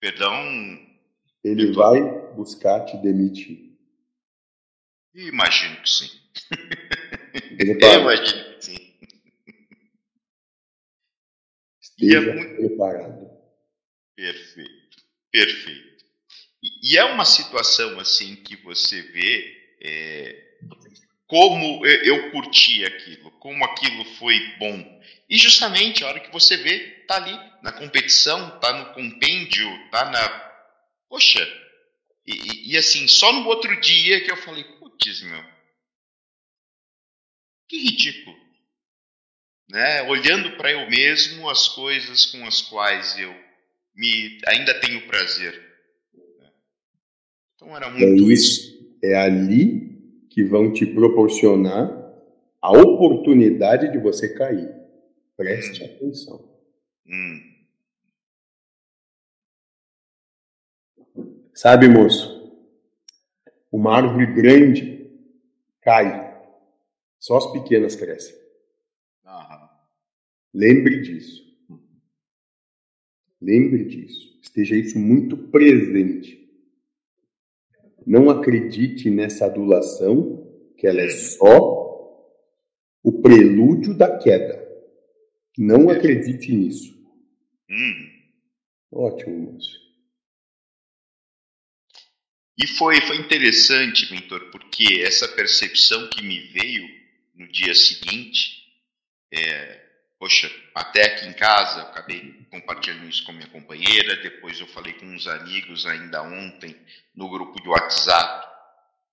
[0.00, 0.86] Perdão?
[1.42, 2.00] Ele vai
[2.34, 3.76] buscar te demitir.
[5.14, 6.10] Imagino que sim.
[7.58, 8.76] Eu imagino que sim.
[11.80, 12.56] Esteja é muito...
[12.56, 13.30] preparado.
[14.14, 16.04] Perfeito, perfeito.
[16.62, 20.58] E, e, é uma situação assim que você vê é,
[21.26, 25.02] como eu curti aquilo, como aquilo foi bom.
[25.28, 30.10] E justamente a hora que você vê, tá ali na competição, tá no compêndio, tá
[30.10, 30.52] na.
[31.08, 31.46] Poxa!
[32.24, 35.44] E, e, assim, só no outro dia que eu falei, putz, meu.
[37.68, 38.36] Que ridículo.
[39.68, 40.02] Né?
[40.02, 43.34] Olhando para eu mesmo as coisas com as quais eu
[43.94, 45.64] me ainda tenho prazer.
[47.54, 48.76] Então era muito é isso.
[49.02, 49.85] É ali
[50.36, 52.14] que vão te proporcionar
[52.60, 54.70] a oportunidade de você cair.
[55.34, 55.86] Preste hum.
[55.86, 56.60] atenção.
[57.06, 57.54] Hum.
[61.54, 62.36] Sabe, moço?
[63.72, 65.10] Uma árvore grande
[65.80, 66.38] cai,
[67.18, 68.36] só as pequenas crescem.
[70.52, 71.46] Lembre disso.
[73.40, 74.38] Lembre disso.
[74.42, 76.45] Esteja isso muito presente.
[78.06, 80.46] Não acredite nessa adulação,
[80.78, 81.76] que ela é só
[83.02, 84.64] o prelúdio da queda.
[85.58, 86.94] Não acredite nisso.
[87.68, 88.10] Hum.
[88.92, 89.86] Ótimo, moço.
[92.58, 96.88] E foi, foi interessante, mentor, porque essa percepção que me veio
[97.34, 98.64] no dia seguinte,
[99.32, 99.82] é,
[100.18, 104.92] poxa, até aqui em casa, eu acabei compartilhando isso com minha companheira, depois eu falei
[104.94, 106.76] com uns amigos ainda ontem
[107.14, 108.46] no grupo de WhatsApp.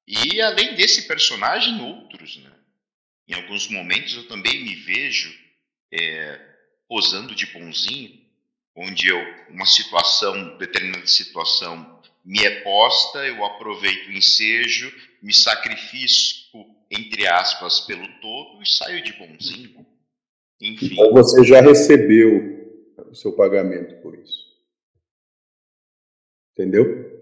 [0.08, 2.52] E além desse personagem, outros, né?
[3.28, 5.34] Em alguns momentos eu também me vejo
[5.94, 6.40] é,
[6.88, 8.22] posando de bonzinho,
[8.76, 9.20] onde eu,
[9.50, 14.92] uma situação, determinada situação me é posta, eu aproveito o ensejo,
[15.22, 19.86] me sacrifico, entre aspas, pelo todo e saio de bonzinho.
[20.62, 20.94] Enfim.
[20.94, 22.53] Então você já recebeu
[23.14, 24.52] o seu pagamento por isso.
[26.52, 27.14] Entendeu?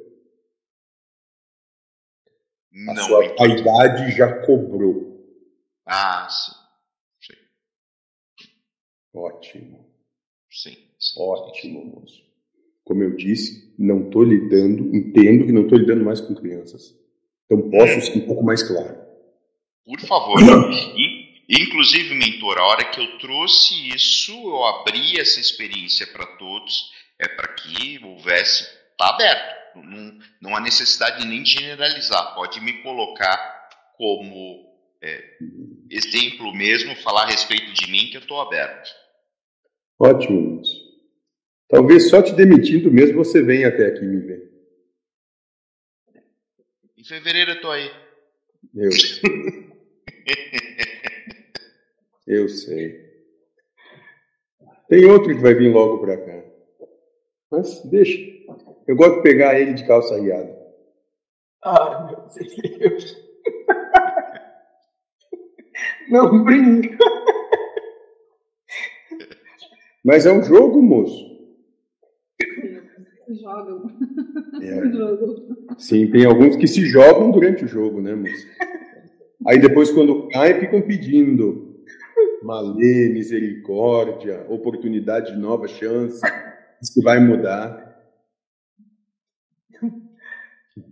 [2.72, 5.22] Não, a sua vaidade já cobrou.
[5.86, 6.54] Ah, sim.
[7.20, 7.40] sim.
[9.14, 9.86] Ótimo.
[10.50, 11.22] Sim, sim.
[11.22, 12.26] Ótimo, moço.
[12.86, 16.98] Como eu disse, não estou lidando, entendo que não estou lidando mais com crianças.
[17.46, 18.02] Então posso é.
[18.02, 18.98] ser um pouco mais claro.
[19.86, 20.40] Por favor.
[20.96, 21.21] E
[21.52, 27.28] Inclusive, mentor, a hora que eu trouxe isso, eu abri essa experiência para todos, é
[27.28, 33.70] para que houvesse, está aberto, não, não há necessidade nem de generalizar, pode me colocar
[33.98, 34.66] como
[35.04, 35.38] é,
[35.90, 38.90] exemplo mesmo, falar a respeito de mim, que eu estou aberto.
[40.00, 40.62] Ótimo,
[41.68, 44.52] Talvez só te demitindo mesmo você venha até aqui me ver.
[46.98, 47.90] Em fevereiro eu estou aí.
[48.76, 48.90] Eu.
[52.32, 53.12] Eu sei.
[54.88, 56.44] Tem outro que vai vir logo para cá.
[57.52, 58.18] Mas deixa.
[58.88, 60.58] Eu gosto de pegar ele de calça riada.
[61.62, 62.26] Ai, meu
[62.80, 63.18] Deus.
[66.10, 66.98] Não brinca.
[70.02, 71.38] Mas é um jogo, moço.
[73.28, 73.92] Jogam.
[74.62, 75.76] É.
[75.78, 78.48] Sim, tem alguns que se jogam durante o jogo, né, moço?
[79.46, 81.71] Aí depois, quando cai, ficam pedindo
[82.42, 86.22] Malê, misericórdia, oportunidade de nova chance.
[86.82, 87.92] Isso vai mudar.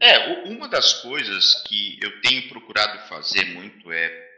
[0.01, 4.29] É, uma das coisas que eu tenho procurado fazer muito é.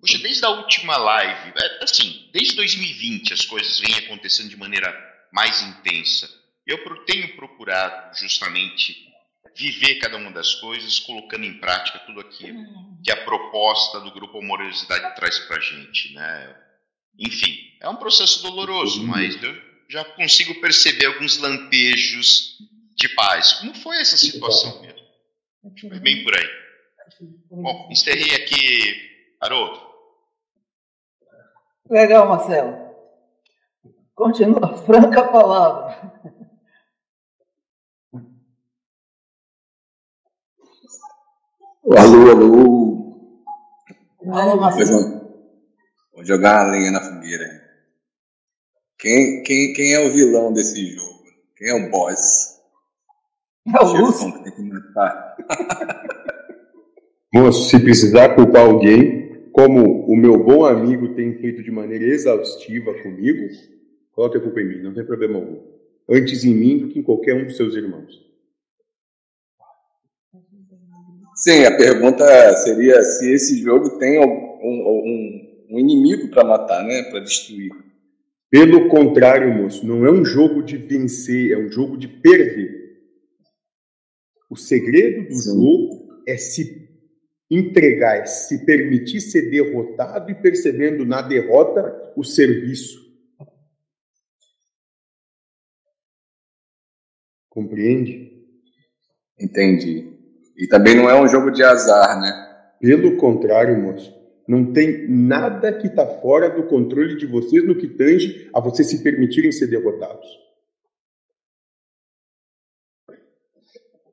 [0.00, 4.92] Poxa, desde a última live, é, assim, desde 2020 as coisas vêm acontecendo de maneira
[5.32, 6.28] mais intensa.
[6.66, 9.06] Eu tenho procurado justamente
[9.56, 13.00] viver cada uma das coisas, colocando em prática tudo aquilo uhum.
[13.02, 16.56] que a proposta do Grupo Amorosidade traz para a gente, né?
[17.18, 19.56] Enfim, é um processo doloroso, mas eu
[19.88, 22.58] já consigo perceber alguns lampejos
[22.94, 23.54] de paz.
[23.54, 25.00] Como foi essa situação mesmo?
[25.88, 26.48] Foi bem por aí.
[27.50, 29.80] Bom, encerrei aqui, Haroldo.
[31.88, 32.86] Legal, Marcelo.
[34.14, 36.15] Continua franca a palavra.
[41.94, 43.36] Alô, alô.
[44.32, 45.20] Alô, Marcelo.
[46.12, 47.44] Vou jogar uma lenha na fogueira.
[48.98, 51.22] Quem, quem, quem é o vilão desse jogo?
[51.56, 52.60] Quem é o boss?
[53.72, 54.32] É o Lúcio.
[54.32, 55.36] que tem que matar.
[57.32, 62.94] Moço, se precisar culpar alguém, como o meu bom amigo tem feito de maneira exaustiva
[62.94, 63.46] comigo,
[64.10, 65.60] coloque a culpa em mim, não tem problema algum.
[66.08, 68.25] Antes em mim do que em qualquer um dos seus irmãos.
[71.48, 77.04] Sim, a pergunta seria se esse jogo tem um, um, um inimigo para matar, né?
[77.04, 77.70] Para destruir.
[78.50, 82.98] Pelo contrário, moço, não é um jogo de vencer, é um jogo de perder.
[84.50, 85.54] O segredo do Sim.
[85.54, 86.88] jogo é se
[87.48, 93.06] entregar, é se permitir ser derrotado e percebendo na derrota o serviço.
[97.48, 98.32] Compreende?
[99.38, 100.15] Entendi.
[100.56, 102.46] E também não é um jogo de azar, né?
[102.80, 104.14] Pelo contrário, moço,
[104.48, 108.88] não tem nada que está fora do controle de vocês no que tange a vocês
[108.88, 110.26] se permitirem ser derrotados.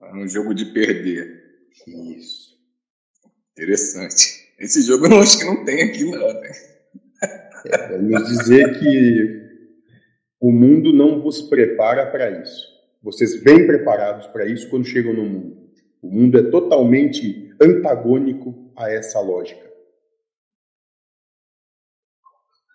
[0.02, 1.44] É um jogo de perder.
[1.88, 2.58] Isso.
[3.54, 4.44] Interessante.
[4.60, 6.52] Esse jogo eu acho que não tem aqui, não, né?
[7.66, 9.44] É, vamos dizer que
[10.40, 12.68] o mundo não vos prepara para isso.
[13.02, 15.63] Vocês vêm preparados para isso quando chegam no mundo.
[16.04, 19.72] O mundo é totalmente antagônico a essa lógica.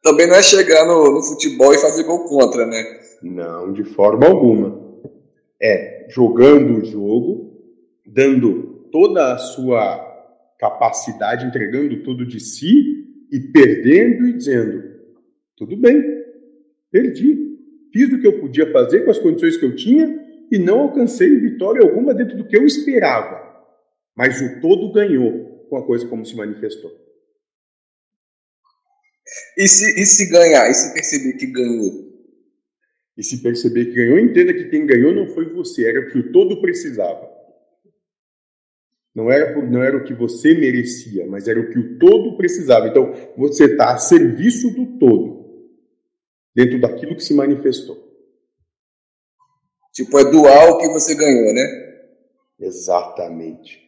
[0.02, 2.82] Também não é chegar no, no futebol e fazer gol contra, né?
[3.22, 4.80] Não, de forma alguma.
[5.60, 7.52] É jogando o jogo,
[8.06, 9.98] dando toda a sua
[10.58, 14.82] capacidade, entregando tudo de si e perdendo e dizendo:
[15.54, 16.02] tudo bem,
[16.90, 17.46] perdi.
[17.92, 21.38] Fiz o que eu podia fazer com as condições que eu tinha e não alcancei
[21.38, 23.46] vitória alguma dentro do que eu esperava.
[24.16, 26.90] Mas o todo ganhou com a coisa como se manifestou.
[29.56, 30.70] E se, e se ganhar?
[30.70, 32.08] E se perceber que ganhou?
[33.16, 36.18] E se perceber que ganhou, entenda que quem ganhou não foi você, era o que
[36.18, 37.28] o todo precisava.
[39.14, 42.36] Não era, por, não era o que você merecia, mas era o que o todo
[42.36, 42.86] precisava.
[42.86, 45.68] Então, você está a serviço do todo,
[46.54, 48.07] dentro daquilo que se manifestou.
[49.98, 51.66] Tipo, é dual o que você ganhou, né?
[52.60, 53.82] Exatamente.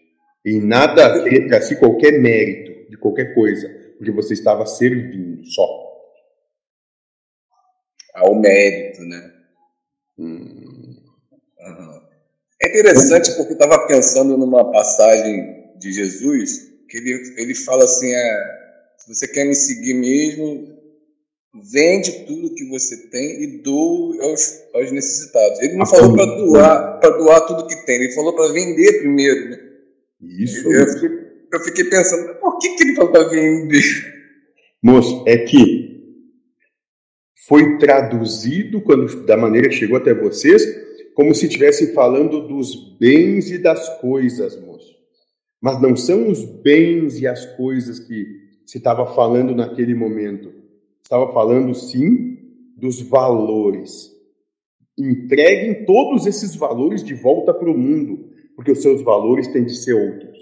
[0.45, 5.65] E nada a ver si qualquer mérito de qualquer coisa, porque você estava servindo só.
[8.12, 9.32] Ao mérito, né?
[10.19, 10.97] Hum.
[11.61, 12.03] Aham.
[12.61, 18.12] É interessante porque eu estava pensando numa passagem de Jesus que ele, ele fala assim:
[18.12, 18.45] é,
[18.99, 20.77] se você quer me seguir mesmo,
[21.55, 25.60] vende tudo que você tem e doe aos, aos necessitados.
[25.60, 29.51] Ele não falou para doar, para doar tudo que tem, ele falou para vender primeiro.
[29.51, 29.59] Né?
[30.20, 30.70] Isso.
[30.70, 31.09] Eu, fiquei,
[31.52, 33.82] eu fiquei pensando, por que, que ele falou para vender?
[34.82, 35.90] Moço, é que
[37.48, 40.64] foi traduzido quando da maneira que chegou até vocês,
[41.14, 44.94] como se estivesse falando dos bens e das coisas, moço.
[45.60, 48.24] Mas não são os bens e as coisas que
[48.64, 50.60] se estava falando naquele momento.
[51.11, 52.39] Estava falando sim
[52.77, 54.16] dos valores.
[54.97, 59.74] Entreguem todos esses valores de volta para o mundo, porque os seus valores têm de
[59.74, 60.39] ser outros.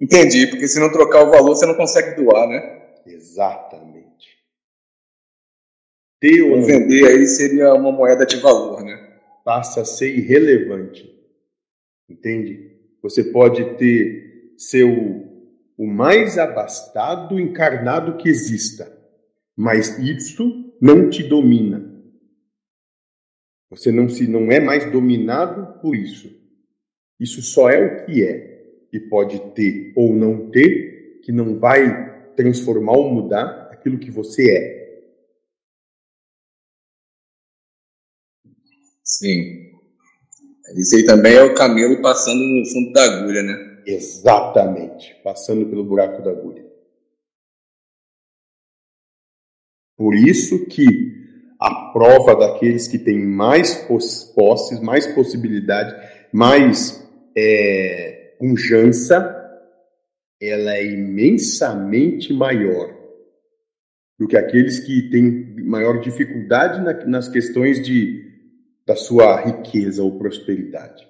[0.00, 3.02] Entendi, porque se não trocar o valor, você não consegue doar, né?
[3.04, 4.38] Exatamente.
[6.18, 9.20] Ter ou Ou não vender aí seria uma moeda de valor, né?
[9.44, 11.14] passa a ser irrelevante.
[12.08, 12.74] Entende?
[13.02, 14.84] Você pode ter ser
[15.80, 18.92] o, mais abastado encarnado que exista,
[19.56, 21.90] mas isso não te domina.
[23.70, 26.28] Você não se não é mais dominado por isso.
[27.18, 28.50] Isso só é o que é
[28.92, 34.50] e pode ter ou não ter, que não vai transformar ou mudar aquilo que você
[34.50, 34.80] é.
[39.04, 39.70] Sim.
[40.76, 43.69] Isso aí também é o camelo passando no fundo da agulha, né?
[43.86, 46.64] Exatamente, passando pelo buraco da agulha.
[49.96, 50.86] Por isso que
[51.58, 55.94] a prova daqueles que têm mais pos- posses, mais possibilidade,
[56.32, 58.36] mais é,
[60.40, 62.98] ela é imensamente maior
[64.18, 68.24] do que aqueles que têm maior dificuldade na- nas questões de,
[68.86, 71.09] da sua riqueza ou prosperidade.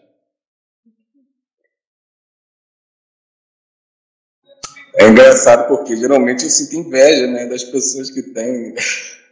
[5.00, 8.74] É engraçado porque geralmente eu sinto inveja né, das pessoas que têm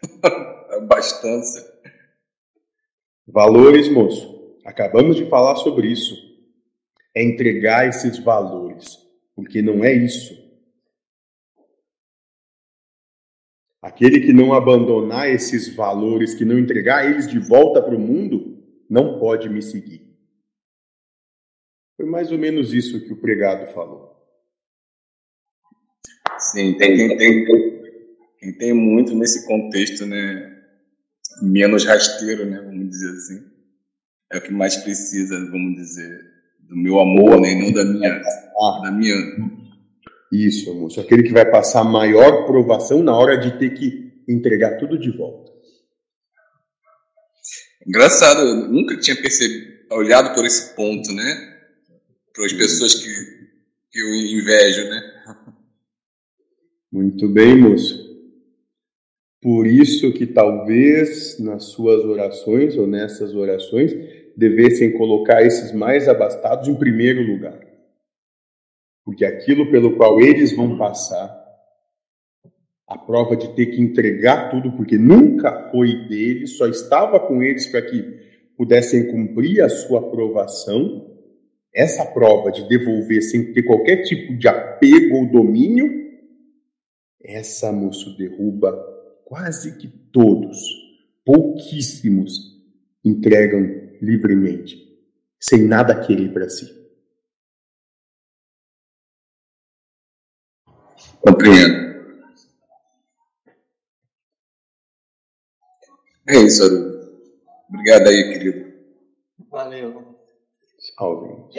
[0.89, 1.63] bastância.
[3.27, 4.57] Valores, moço.
[4.65, 6.17] Acabamos de falar sobre isso.
[7.15, 8.97] É entregar esses valores.
[9.37, 10.35] Porque não é isso.
[13.83, 18.65] Aquele que não abandonar esses valores, que não entregar eles de volta para o mundo,
[18.89, 20.17] não pode me seguir.
[21.95, 24.08] Foi mais ou menos isso que o pregado falou.
[26.51, 27.47] Sim, tem quem tem,
[28.39, 30.57] quem tem muito nesse contexto, né?
[31.43, 32.61] Menos rasteiro, né?
[32.65, 33.45] Vamos dizer assim.
[34.33, 36.21] É o que mais precisa, vamos dizer,
[36.61, 37.55] do meu amor, né?
[37.55, 38.81] Não da minha, ah.
[38.83, 39.15] da minha
[40.31, 41.01] isso, moço.
[41.01, 45.51] Aquele que vai passar maior provação na hora de ter que entregar tudo de volta.
[47.87, 51.57] Engraçado, eu nunca tinha percebido, olhado por esse ponto, né?
[52.35, 53.09] Para as pessoas que,
[53.91, 55.18] que eu invejo, né?
[56.91, 58.09] Muito bem, moço.
[59.41, 63.95] Por isso que talvez nas suas orações ou nessas orações
[64.37, 67.61] devessem colocar esses mais abastados em primeiro lugar.
[69.05, 71.37] Porque aquilo pelo qual eles vão passar,
[72.87, 77.67] a prova de ter que entregar tudo, porque nunca foi deles, só estava com eles
[77.67, 78.03] para que
[78.57, 81.07] pudessem cumprir a sua aprovação,
[81.73, 86.08] essa prova de devolver sem ter qualquer tipo de apego ou domínio,
[87.29, 88.73] essa, moço, derruba
[89.27, 90.59] quase que todos,
[91.23, 92.59] pouquíssimos
[93.05, 93.61] entregam
[94.01, 94.99] livremente,
[95.39, 96.67] sem nada querer para si.
[101.21, 101.89] Compreendo.
[106.27, 106.99] É isso, Aru.
[107.69, 108.73] Obrigado aí, querido.
[109.51, 110.17] Valeu.
[110.79, 111.51] Salve.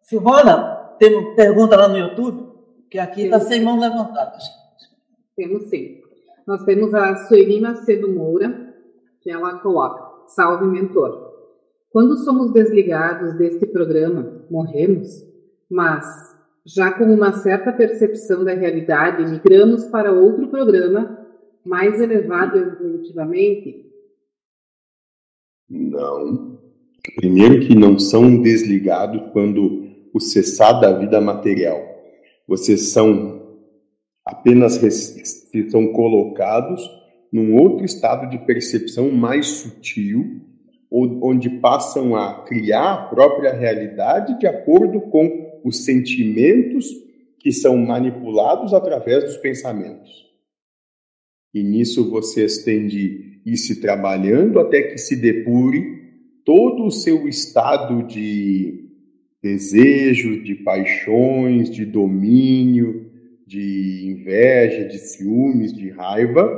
[0.00, 2.50] Silvana, tem uma pergunta lá no YouTube,
[2.90, 4.59] que aqui está sem mãos levantadas.
[5.40, 6.02] Temos sim.
[6.46, 8.74] Nós temos a Sueli Macedo Moura,
[9.22, 11.32] que ela coloca, salve mentor.
[11.88, 15.08] Quando somos desligados deste programa, morremos,
[15.70, 16.04] mas
[16.66, 21.26] já com uma certa percepção da realidade, migramos para outro programa
[21.64, 23.90] mais elevado evolutivamente?
[25.70, 26.58] Não.
[27.16, 31.80] Primeiro que não são desligados quando o cessar da vida material.
[32.46, 33.39] Vocês são
[34.30, 34.80] apenas
[35.70, 36.88] são colocados
[37.32, 40.40] num outro estado de percepção mais sutil,
[40.90, 46.86] onde passam a criar a própria realidade de acordo com os sentimentos
[47.38, 50.10] que são manipulados através dos pensamentos.
[51.54, 56.00] E nisso vocês têm de ir se trabalhando até que se depure
[56.44, 58.90] todo o seu estado de
[59.42, 62.99] desejo, de paixões, de domínio,
[63.50, 66.48] de inveja, de ciúmes, de raiva,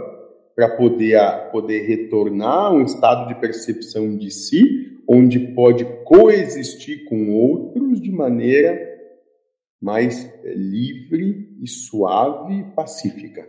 [0.55, 1.19] para poder,
[1.51, 8.13] poder retornar a um estado de percepção de si, onde pode coexistir com outros de
[8.13, 8.79] maneira
[9.81, 13.49] mais é, livre e suave e pacífica.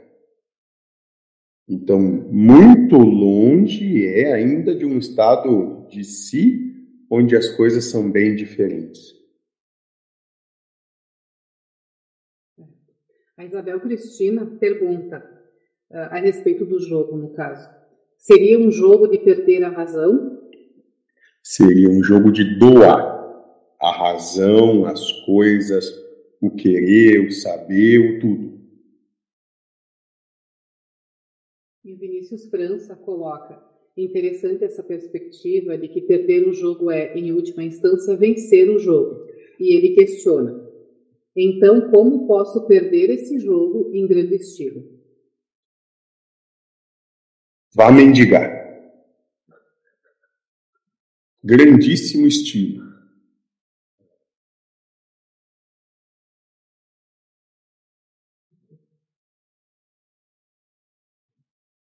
[1.67, 6.73] Então, muito longe é ainda de um estado de si
[7.11, 9.22] onde as coisas são bem diferentes.
[13.35, 15.17] A Isabel Cristina pergunta
[15.89, 17.67] uh, a respeito do jogo, no caso.
[18.17, 20.39] Seria um jogo de perder a razão?
[21.41, 23.13] Seria um jogo de doar
[23.81, 25.91] a razão, as coisas,
[26.39, 28.53] o querer, o saber, o tudo.
[31.83, 33.61] E o Vinícius França coloca:
[33.97, 39.27] interessante essa perspectiva de que perder o jogo é, em última instância, vencer o jogo.
[39.59, 40.62] E ele questiona:
[41.35, 44.83] então, como posso perder esse jogo em grande estilo?
[47.73, 48.63] Vá mendigar.
[51.43, 52.83] Grandíssimo estilo.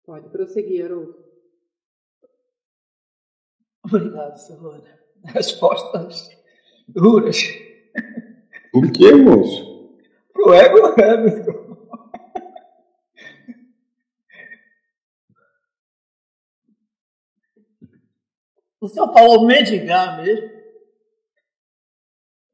[0.05, 1.25] Pode prosseguir, Haroldo.
[3.85, 4.99] Obrigado, Silvana.
[5.25, 6.29] Respostas
[6.89, 7.37] duras.
[8.75, 9.95] Por que, moço?
[10.33, 11.15] Pro ego, né,
[18.81, 20.51] O senhor falou mendigar mesmo?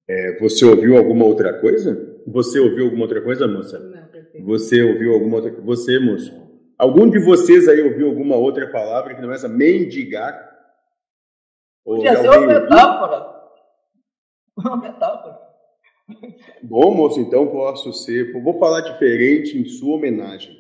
[0.07, 2.21] É, você ouviu alguma outra coisa?
[2.27, 3.79] Você ouviu alguma outra coisa, moça?
[3.79, 4.45] Não, perfeito.
[4.45, 5.67] Você ouviu alguma outra coisa?
[5.67, 6.31] Você, moço?
[6.77, 10.51] Algum de vocês aí ouviu alguma outra palavra que não é essa mendigar?
[11.83, 13.41] Ou Podia ser uma metáfora.
[14.59, 15.40] Uma metáfora.
[16.63, 18.33] Bom, moço, então posso ser.
[18.33, 20.55] Vou falar diferente em sua homenagem.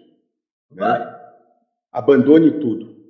[0.70, 0.76] Né?
[0.76, 1.20] Vai.
[1.92, 3.00] Abandone tudo.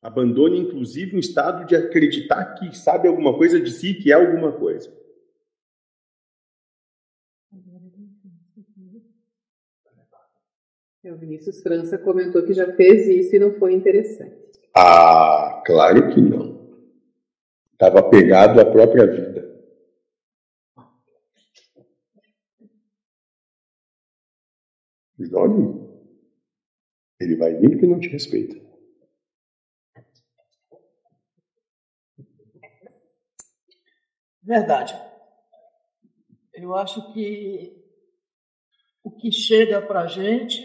[0.00, 4.52] Abandone, inclusive, um estado de acreditar que sabe alguma coisa de si, que é alguma
[4.52, 4.96] coisa.
[11.04, 14.36] O Vinícius França comentou que já fez isso e não foi interessante.
[14.76, 16.58] Ah, claro que não.
[17.72, 19.47] Estava pegado à própria vida.
[25.20, 25.88] Olha,
[27.20, 28.56] ele vai vir porque não te respeita.
[34.42, 34.98] Verdade.
[36.54, 37.84] Eu acho que
[39.02, 40.62] o que chega para a gente,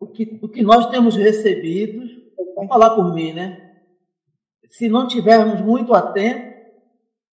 [0.00, 2.02] o que, o que nós temos recebido,
[2.54, 3.82] vou falar por mim, né?
[4.66, 6.54] Se não tivermos muito atentos,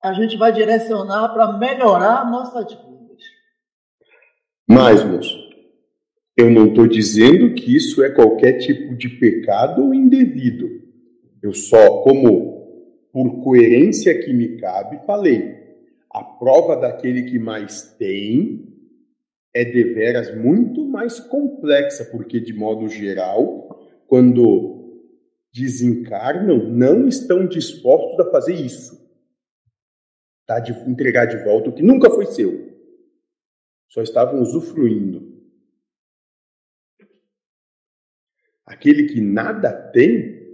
[0.01, 3.23] a gente vai direcionar para melhorar nossas vidas.
[4.67, 5.48] Mas, moço,
[6.39, 10.69] eu não estou dizendo que isso é qualquer tipo de pecado ou indevido.
[11.43, 12.59] Eu só, como
[13.11, 15.59] por coerência que me cabe, falei.
[16.09, 18.73] A prova daquele que mais tem
[19.53, 25.03] é deveras muito mais complexa, porque, de modo geral, quando
[25.53, 28.97] desencarnam, não estão dispostos a fazer isso.
[30.45, 30.59] Tá?
[30.59, 32.69] De entregar de volta o que nunca foi seu.
[33.89, 35.28] Só estavam usufruindo.
[38.69, 40.47] Aquele que nada tem,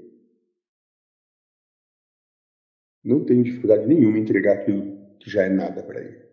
[3.03, 6.23] não tem dificuldade nenhuma em entregar aquilo que já é nada para ele.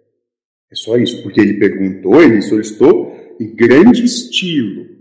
[0.71, 4.97] É só isso, porque ele perguntou, ele solicitou em grande estilo.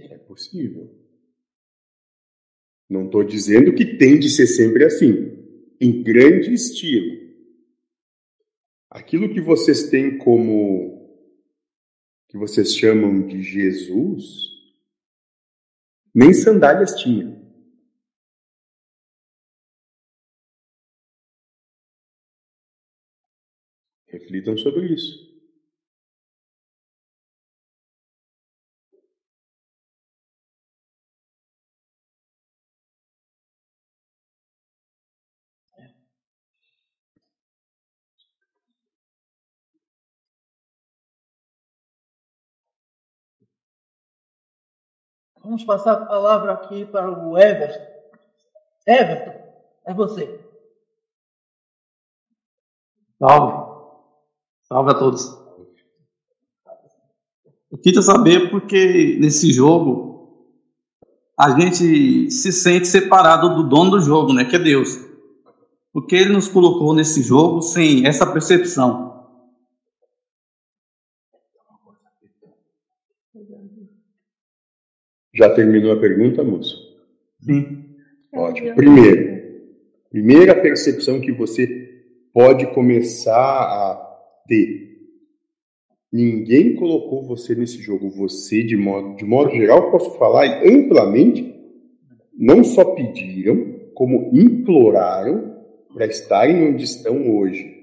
[0.00, 0.92] É possível.
[2.90, 5.14] Não estou dizendo que tem de ser sempre assim.
[5.80, 7.22] Em grande estilo.
[8.90, 11.08] Aquilo que vocês têm como.
[12.28, 14.51] que vocês chamam de Jesus,
[16.14, 17.40] nem sandálias tinha.
[24.06, 25.31] Reflitam sobre isso.
[45.52, 47.86] Vamos passar a palavra aqui para o Everton.
[48.86, 49.38] Everton,
[49.84, 50.40] é você.
[53.18, 53.70] Salve.
[54.62, 55.38] Salve a todos.
[57.70, 60.48] Eu queria saber porque nesse jogo
[61.38, 64.46] a gente se sente separado do dono do jogo, né?
[64.46, 64.98] Que é Deus.
[65.92, 69.11] Porque ele nos colocou nesse jogo sem essa percepção.
[75.34, 76.76] Já terminou a pergunta, moço?
[77.40, 77.84] Sim.
[78.34, 78.74] Ótimo.
[78.74, 79.42] Primeiro,
[80.10, 81.66] primeira percepção que você
[82.32, 83.94] pode começar a
[84.46, 84.92] ter.
[86.12, 88.10] Ninguém colocou você nesse jogo.
[88.10, 91.54] Você, de modo, de modo geral, posso falar amplamente,
[92.34, 97.80] não só pediram, como imploraram para estarem onde estão hoje.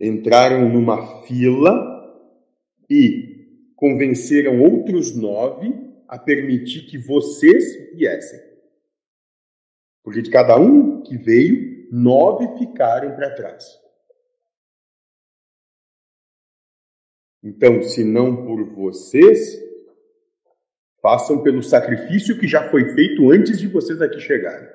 [0.00, 1.94] Entraram numa fila
[2.88, 3.27] e
[3.78, 5.72] convenceram outros nove
[6.08, 8.40] a permitir que vocês viessem.
[10.02, 13.64] Porque de cada um que veio, nove ficaram para trás.
[17.40, 19.56] Então, se não por vocês,
[21.00, 24.68] façam pelo sacrifício que já foi feito antes de vocês aqui chegarem.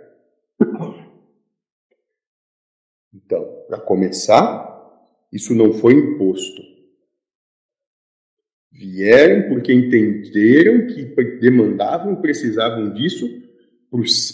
[3.14, 4.74] Então, para começar,
[5.30, 6.73] isso não foi imposto.
[8.74, 11.06] Vieram porque entenderam que
[11.40, 13.30] demandavam, precisavam disso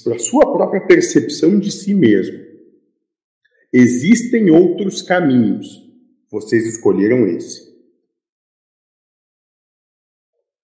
[0.02, 2.40] para a sua própria percepção de si mesmo.
[3.74, 5.68] Existem outros caminhos.
[6.32, 7.68] Vocês escolheram esse.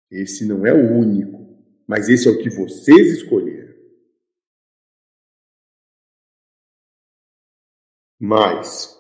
[0.10, 1.46] Esse não é o único,
[1.86, 3.76] mas esse é o que vocês escolheram.
[8.18, 8.98] Mas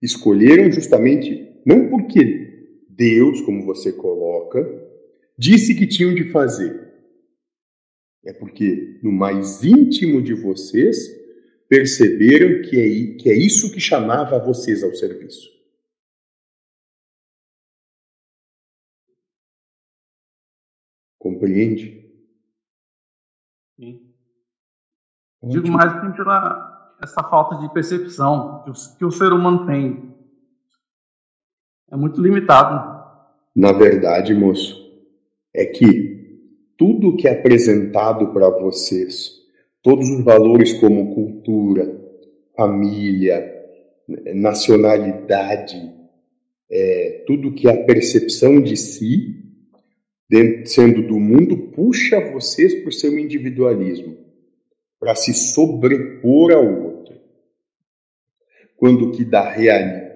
[0.00, 2.47] escolheram justamente não porque
[2.98, 4.60] Deus, como você coloca,
[5.38, 6.92] disse que tinham de fazer.
[8.24, 10.96] É porque no mais íntimo de vocês
[11.68, 15.48] perceberam que é, que é isso que chamava vocês ao serviço.
[21.18, 22.04] Compreende?
[23.78, 24.12] Sim.
[25.44, 30.17] Digo mais que pela essa falta de percepção que o, que o ser humano tem.
[31.90, 32.98] É muito limitado.
[33.54, 34.88] Na verdade, moço,
[35.54, 36.18] é que
[36.76, 39.32] tudo que é apresentado para vocês,
[39.82, 41.98] todos os valores como cultura,
[42.56, 43.54] família,
[44.34, 45.92] nacionalidade,
[46.70, 49.44] é, tudo que é a percepção de si,
[50.28, 54.16] dentro, sendo do mundo, puxa vocês para o seu individualismo,
[55.00, 57.14] para se sobrepor ao outro.
[58.76, 60.07] Quando que da realidade,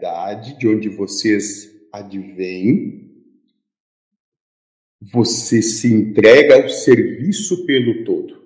[0.57, 3.09] de onde vocês advêm,
[5.01, 8.43] você se entrega ao serviço pelo todo.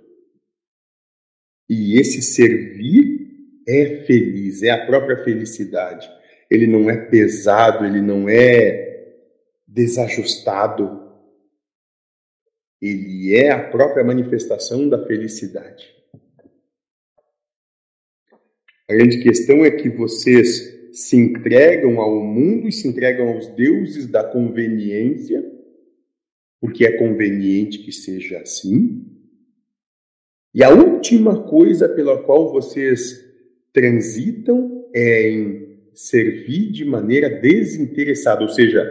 [1.68, 6.08] E esse servir é feliz, é a própria felicidade.
[6.50, 9.14] Ele não é pesado, ele não é
[9.66, 11.04] desajustado.
[12.80, 15.94] Ele é a própria manifestação da felicidade.
[18.88, 24.06] A grande questão é que vocês se entregam ao mundo e se entregam aos deuses
[24.06, 25.44] da conveniência,
[26.58, 29.04] porque é conveniente que seja assim.
[30.54, 33.22] E a última coisa pela qual vocês
[33.74, 38.82] transitam é em servir de maneira desinteressada, ou seja,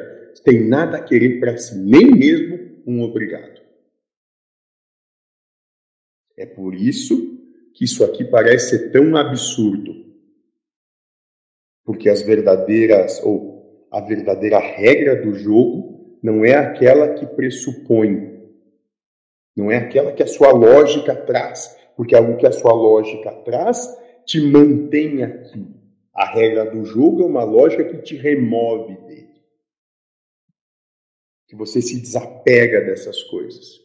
[0.44, 3.62] tem nada a querer para si, nem mesmo um obrigado.
[6.38, 7.36] É por isso
[7.74, 10.06] que isso aqui parece ser tão absurdo.
[11.86, 18.36] Porque as verdadeiras, ou a verdadeira regra do jogo não é aquela que pressupõe,
[19.56, 23.88] não é aquela que a sua lógica traz, porque algo que a sua lógica traz
[24.26, 25.66] te mantém aqui.
[26.14, 29.36] A regra do jogo é uma lógica que te remove dele.
[31.48, 33.80] Que você se desapega dessas coisas.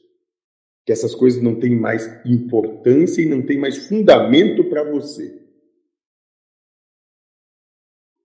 [0.86, 5.39] Que essas coisas não têm mais importância e não têm mais fundamento para você.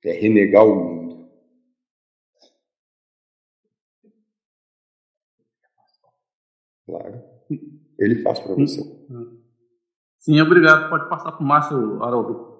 [0.06, 1.30] É renegar o mundo.
[6.86, 7.24] Claro.
[7.98, 8.82] Ele faz para você.
[10.20, 10.90] Sim, obrigado.
[10.90, 12.56] Pode passar para o Márcio Haroldo.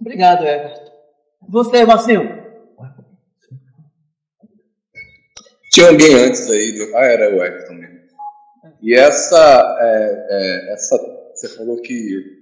[0.00, 0.92] Obrigado, Everton.
[1.48, 2.22] Você, Marcinho?
[5.72, 6.96] Tinha alguém antes aí, do...
[6.96, 7.96] ah, era o Everton mesmo.
[8.80, 10.96] E essa, é, é, essa,
[11.34, 12.35] você falou que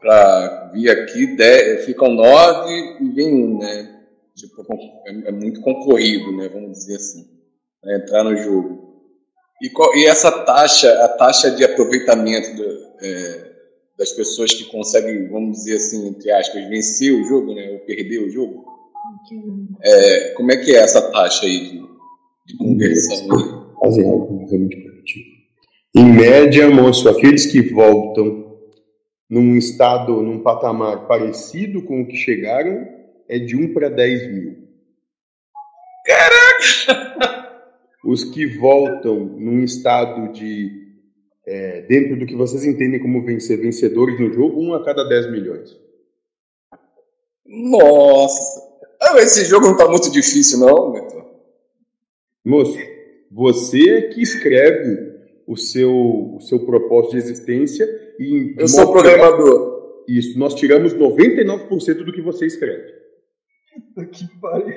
[0.00, 1.36] para vir aqui
[1.84, 3.98] ficam nove e vem um, né?
[4.34, 4.64] Tipo,
[5.06, 6.48] é, é muito concorrido, né?
[6.48, 7.26] Vamos dizer assim,
[7.80, 8.88] para entrar no jogo.
[9.60, 12.64] E, qual, e essa taxa, a taxa de aproveitamento do,
[13.02, 13.52] é,
[13.98, 18.20] das pessoas que conseguem, vamos dizer assim, entre aspas, vencer o jogo, né, ou perder
[18.20, 18.64] o jogo?
[19.82, 21.82] É, como é que é essa taxa aí de,
[22.46, 23.74] de conversão?
[23.80, 25.28] Fazer algo realmente produtivo.
[25.96, 28.47] Em média, moço, aqueles que voltam
[29.28, 32.88] num estado, num patamar parecido com o que chegaram,
[33.28, 34.68] é de 1 para 10 mil.
[36.06, 37.48] Caraca!
[38.04, 40.86] os que voltam num estado de
[41.46, 45.30] é, dentro do que vocês entendem como vencer vencedores no jogo, um a cada 10
[45.30, 45.78] milhões.
[47.44, 48.68] Nossa!
[49.00, 51.24] Ah, esse jogo não está muito difícil, não, Beto.
[52.44, 52.78] Moço,
[53.30, 58.54] você é que escreve o seu, o seu propósito de existência e.
[58.58, 59.78] Eu sou programador.
[60.08, 62.94] Isso, nós tiramos 99% do que você escreve.
[64.10, 64.74] Que pariu.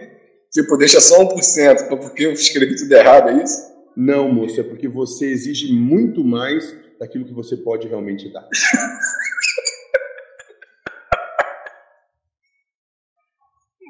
[0.52, 3.72] Tipo, deixa só 1%, porque eu escrevi tudo errado, é isso?
[3.96, 8.46] Não, moço, é porque você exige muito mais daquilo que você pode realmente dar.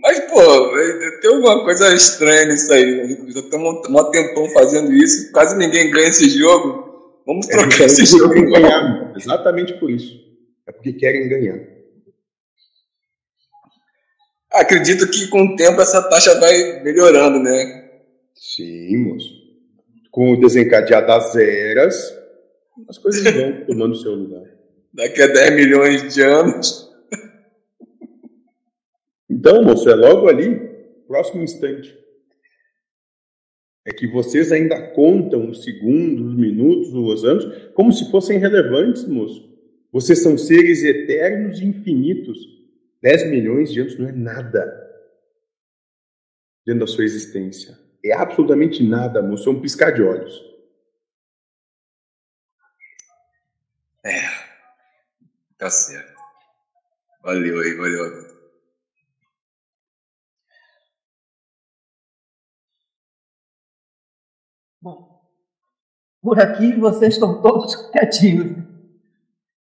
[0.03, 0.41] Mas, pô,
[1.21, 3.07] tem alguma coisa estranha nisso aí.
[3.29, 6.90] Já estamos um tempão fazendo isso, quase ninguém ganha esse jogo.
[7.31, 8.33] Vamos é trocar é esse jogo.
[8.33, 10.19] Ganhar, exatamente por isso.
[10.67, 11.65] É porque querem ganhar.
[14.51, 17.89] Acredito que com o tempo essa taxa vai melhorando, né?
[18.35, 19.29] Sim, moço.
[20.11, 22.13] Com o desencadear das eras,
[22.89, 24.43] as coisas vão tomando seu lugar.
[24.93, 26.91] Daqui a 10 milhões de anos.
[29.29, 30.53] Então, moço, é logo ali,
[31.07, 31.97] próximo instante.
[33.85, 39.07] É que vocês ainda contam os segundos, os minutos, os anos, como se fossem relevantes,
[39.07, 39.49] moço.
[39.91, 42.61] Vocês são seres eternos e infinitos
[43.01, 44.63] 10 milhões de anos não é nada
[46.65, 47.77] dentro da sua existência.
[48.05, 49.49] É absolutamente nada, moço.
[49.49, 50.31] É um piscar de olhos.
[54.05, 54.21] É.
[55.57, 56.21] Tá certo.
[57.23, 58.30] Valeu aí, valeu.
[64.81, 65.21] Bom,
[66.21, 68.57] Por aqui vocês estão todos quietinhos.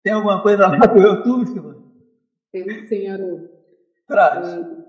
[0.03, 1.83] Tem alguma coisa lá do YouTube, Silvana?
[2.53, 3.49] Temos sim, Haroldo.
[4.07, 4.59] Traz.
[4.59, 4.85] Uh,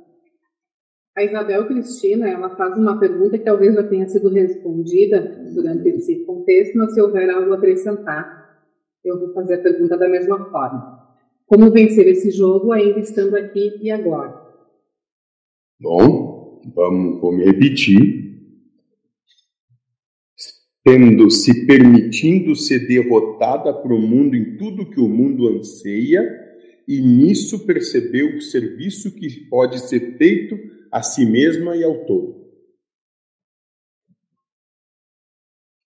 [1.16, 5.22] a Isabel Cristina, ela faz uma pergunta que talvez já tenha sido respondida
[5.54, 8.60] durante esse contexto, mas se houver algo a acrescentar,
[9.04, 11.06] eu vou fazer a pergunta da mesma forma.
[11.46, 14.42] Como vencer esse jogo ainda estando aqui e agora?
[15.80, 18.25] Bom, vamos, vou me repetir.
[20.86, 26.24] Tendo, se permitindo ser derrotada para o mundo em tudo que o mundo anseia,
[26.88, 30.56] e nisso percebeu o serviço que pode ser feito
[30.92, 32.46] a si mesma e ao todo.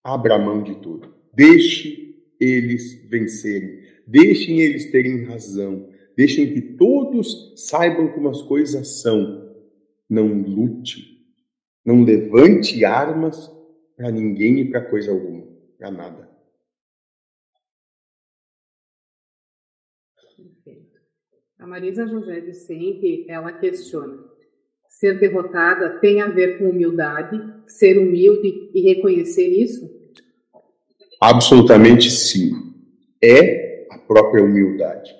[0.04, 1.16] Abra mão de tudo.
[1.34, 3.80] Deixe eles vencerem.
[4.06, 5.88] Deixem eles terem razão.
[6.18, 9.50] Deixem que todos saibam como as coisas são.
[10.10, 11.24] Não lute.
[11.86, 13.50] Não levante armas
[14.00, 15.46] para ninguém e para coisa alguma.
[15.78, 16.30] Para nada.
[21.60, 24.24] A Marisa José Vicente, ela questiona:
[24.88, 29.86] ser derrotada tem a ver com humildade, ser humilde e reconhecer isso?
[31.20, 32.52] Absolutamente sim.
[33.22, 35.14] É a própria humildade.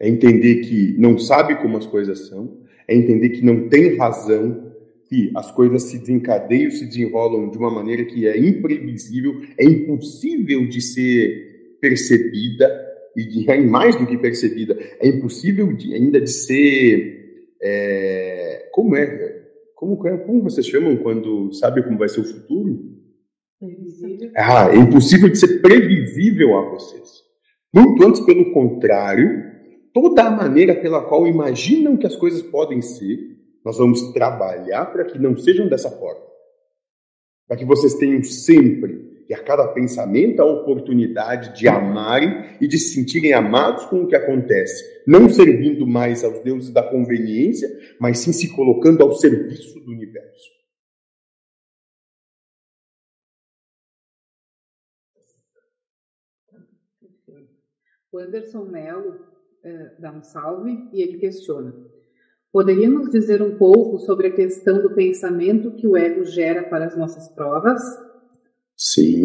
[0.00, 4.67] É entender que não sabe como as coisas são, é entender que não tem razão,
[5.08, 10.68] que as coisas se desencadeiam, se desenrolam de uma maneira que é imprevisível, é impossível
[10.68, 12.68] de ser percebida,
[13.16, 17.16] e de, é mais do que percebida, é impossível de, ainda de ser.
[17.60, 19.38] É, como é?
[19.74, 22.78] Como, é, como vocês chamam quando sabe como vai ser o futuro?
[23.58, 24.30] Previsível.
[24.36, 27.08] Ah, é impossível de ser previsível a vocês.
[27.74, 29.42] Muito antes, pelo contrário,
[29.92, 33.18] toda a maneira pela qual imaginam que as coisas podem ser,
[33.64, 36.26] nós vamos trabalhar para que não sejam dessa forma.
[37.46, 42.78] Para que vocês tenham sempre e a cada pensamento a oportunidade de amarem e de
[42.78, 47.68] se sentirem amados com o que acontece, não servindo mais aos deuses da conveniência,
[48.00, 50.58] mas sim se colocando ao serviço do universo.
[58.10, 59.26] O Anderson Mello
[59.62, 61.74] eh, dá um salve e ele questiona:
[62.52, 66.86] Poderia nos dizer um pouco sobre a questão do pensamento que o ego gera para
[66.86, 67.80] as nossas provas?
[68.76, 69.22] Sim,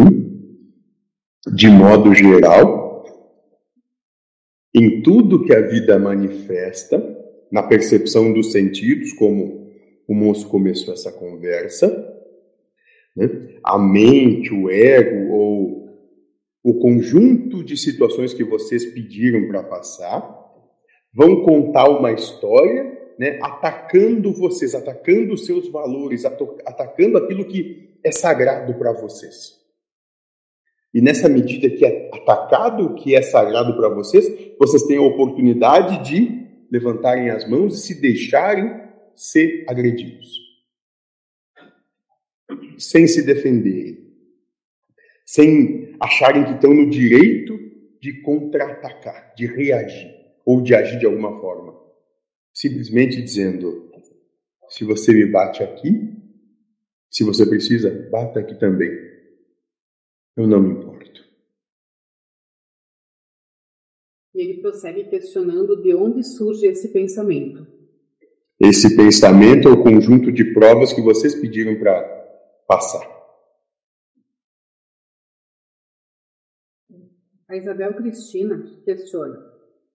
[1.54, 3.06] de modo geral,
[4.74, 7.02] em tudo que a vida manifesta,
[7.52, 9.72] na percepção dos sentidos, como
[10.08, 11.88] o moço começou essa conversa,
[13.16, 13.30] né?
[13.64, 15.84] a mente, o ego ou
[16.64, 20.44] o conjunto de situações que vocês pediram para passar,
[21.14, 23.40] vão contar uma história, né?
[23.42, 29.62] atacando vocês, atacando os seus valores, atacando aquilo que é sagrado para vocês.
[30.94, 34.26] E nessa medida que é atacado o que é sagrado para vocês,
[34.60, 38.80] vocês têm a oportunidade de levantarem as mãos e se deixarem
[39.16, 40.40] ser agredidos.
[42.78, 44.04] Sem se defenderem.
[45.26, 47.58] Sem acharem que estão no direito
[48.00, 50.14] de contra-atacar, de reagir
[50.46, 51.83] ou de agir de alguma forma.
[52.54, 53.92] Simplesmente dizendo:
[54.70, 56.16] se você me bate aqui,
[57.10, 58.90] se você precisa, bata aqui também.
[60.36, 61.24] Eu não me importo.
[64.34, 67.68] E ele prossegue questionando de onde surge esse pensamento.
[68.60, 72.02] Esse pensamento é o conjunto de provas que vocês pediram para
[72.68, 73.14] passar.
[77.50, 79.38] A Isabel Cristina questiona: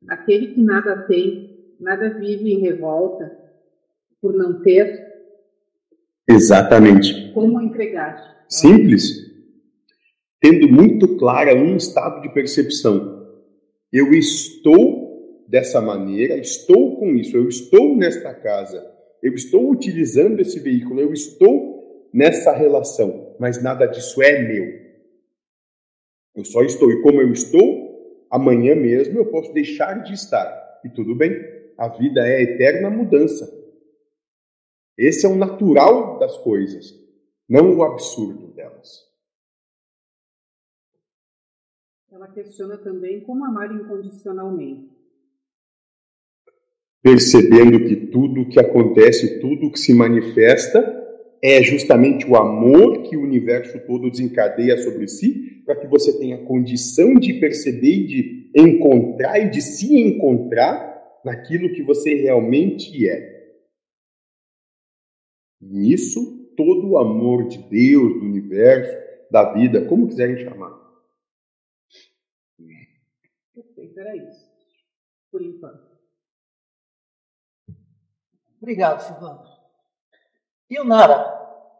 [0.09, 1.48] aquele que nada tem,
[1.81, 3.37] nada vive em revolta
[4.21, 5.09] por não ter,
[6.29, 7.33] Exatamente.
[7.33, 8.45] Como entregar?
[8.49, 9.27] Simples.
[10.41, 13.27] Tendo muito clara um estado de percepção.
[13.91, 18.87] Eu estou dessa maneira, estou com isso, eu estou nesta casa,
[19.23, 24.67] eu estou utilizando esse veículo, eu estou nessa relação, mas nada disso é meu.
[26.37, 30.81] Eu só estou, e como eu estou, amanhã mesmo eu posso deixar de estar.
[30.85, 31.35] E tudo bem,
[31.79, 33.57] a vida é eterna mudança.
[34.99, 36.93] Esse é o natural das coisas,
[37.49, 39.07] não o absurdo delas.
[42.11, 44.91] Ela questiona também como amar incondicionalmente.
[47.01, 50.97] Percebendo que tudo o que acontece, tudo o que se manifesta,
[51.41, 56.45] é justamente o amor que o universo todo desencadeia sobre si, para que você tenha
[56.45, 63.39] condição de perceber e de encontrar e de se encontrar naquilo que você realmente é.
[65.61, 68.93] Nisso, todo o amor de Deus, do universo,
[69.31, 70.78] da vida, como quiserem chamar.
[73.55, 74.49] Perfeito, era isso.
[75.31, 75.89] Por enquanto.
[78.61, 79.45] Obrigado, Silvana.
[80.70, 81.24] E o Nara,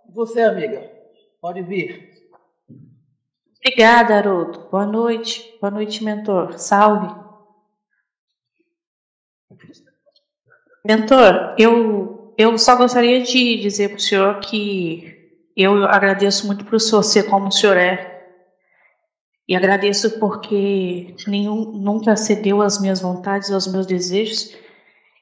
[0.09, 0.91] você, amiga,
[1.41, 2.09] pode vir.
[3.59, 4.69] Obrigada, Haroldo.
[4.71, 5.59] Boa noite.
[5.61, 6.59] Boa noite, mentor.
[6.59, 7.28] Salve.
[10.89, 15.19] Mentor, eu, eu só gostaria de dizer para o senhor que
[15.55, 18.25] eu agradeço muito por o senhor ser como o senhor é.
[19.47, 24.57] E agradeço porque nenhum, nunca cedeu às minhas vontades, aos meus desejos.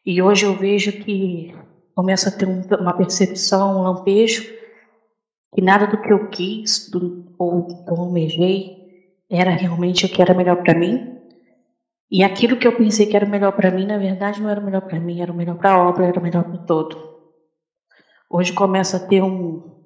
[0.04, 1.52] E hoje eu vejo que
[1.96, 4.44] começa a ter um, uma percepção, um lampejo,
[5.52, 8.76] que nada do que eu quis do, ou que eu almejei
[9.28, 11.15] era realmente o que era melhor para mim.
[12.10, 14.64] E aquilo que eu pensei que era melhor para mim, na verdade, não era o
[14.64, 17.16] melhor para mim, era o melhor para a obra, era o melhor para o todo.
[18.30, 19.76] Hoje começa a ter um,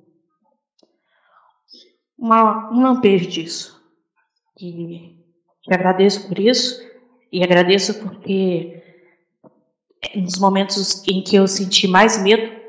[2.19, 3.81] uma, um lampejo disso.
[4.61, 5.17] E
[5.63, 6.83] te agradeço por isso,
[7.33, 8.83] e agradeço porque
[10.15, 12.61] nos momentos em que eu senti mais medo,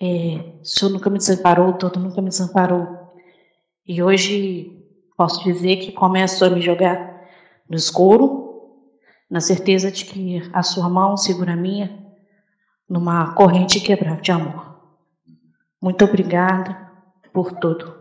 [0.00, 2.86] é, o Senhor nunca me desamparou, o todo nunca me desamparou.
[3.86, 4.84] E hoje
[5.16, 7.21] posso dizer que começo a me jogar
[7.68, 8.42] no escuro,
[9.30, 12.02] na certeza de que a sua mão segura a minha
[12.88, 14.76] numa corrente quebrada de amor.
[15.80, 16.92] Muito obrigada
[17.32, 17.92] por tudo.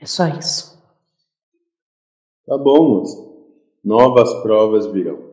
[0.00, 0.74] É só isso.
[2.46, 3.34] Tá bom, moça.
[3.82, 5.32] Novas provas virão.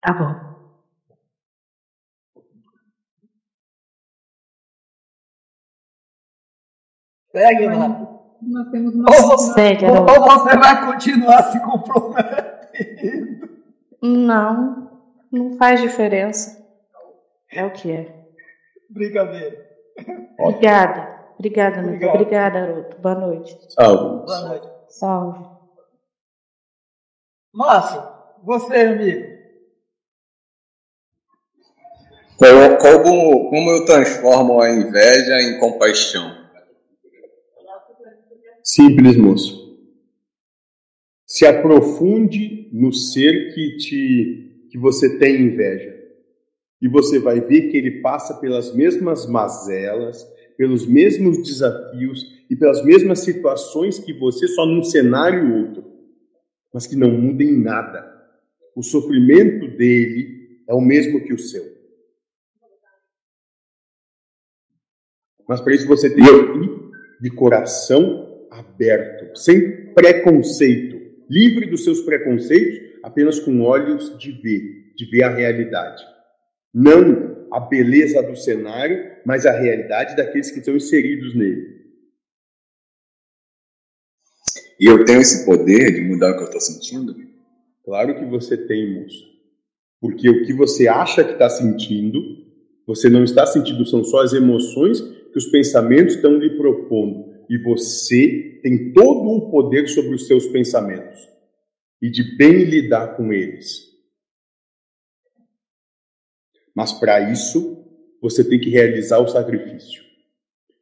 [0.00, 0.52] Tá bom.
[7.32, 8.11] Segue, Nara.
[8.42, 9.04] Nós temos uma.
[9.08, 13.48] Ou você, ou você vai continuar se comprometendo.
[14.02, 14.90] Não,
[15.30, 16.60] não faz diferença.
[17.50, 18.26] É o que é.
[18.90, 19.64] Brincadeira.
[20.38, 21.12] Obrigada.
[21.38, 21.94] Obrigada, amigo.
[21.94, 22.14] Obrigado.
[22.14, 22.96] Obrigada, Haroldo.
[22.98, 23.58] Boa noite.
[23.68, 24.26] Salve.
[24.26, 24.68] Boa noite.
[24.88, 25.44] Salve.
[27.54, 28.02] Márcio,
[28.42, 29.32] você, amigo.
[32.80, 36.31] Como, como eu transformo a inveja em compaixão?
[38.62, 39.62] Simples, moço.
[41.26, 45.94] Se aprofunde no ser que te que você tem inveja.
[46.80, 50.26] E você vai ver que ele passa pelas mesmas mazelas,
[50.56, 55.84] pelos mesmos desafios e pelas mesmas situações que você, só num cenário outro,
[56.72, 58.10] mas que não muda em nada.
[58.74, 61.64] O sofrimento dele é o mesmo que o seu.
[65.46, 66.90] Mas para isso você tem que ir
[67.20, 75.04] de coração aberto, sem preconceito, livre dos seus preconceitos, apenas com olhos de ver, de
[75.06, 76.02] ver a realidade.
[76.72, 81.82] Não a beleza do cenário, mas a realidade daqueles que estão inseridos nele.
[84.80, 87.14] E eu tenho esse poder de mudar o que eu estou sentindo?
[87.84, 89.32] Claro que você tem, moço.
[90.00, 92.20] Porque o que você acha que está sentindo,
[92.86, 97.31] você não está sentindo, são só as emoções que os pensamentos estão lhe propondo.
[97.48, 101.28] E você tem todo o poder sobre os seus pensamentos
[102.00, 103.92] e de bem lidar com eles.
[106.74, 107.86] Mas para isso,
[108.20, 110.02] você tem que realizar o sacrifício.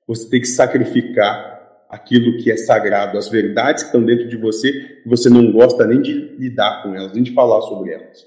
[0.07, 4.73] Você tem que sacrificar aquilo que é sagrado, as verdades que estão dentro de você,
[5.03, 8.25] que você não gosta nem de lidar com elas, nem de falar sobre elas.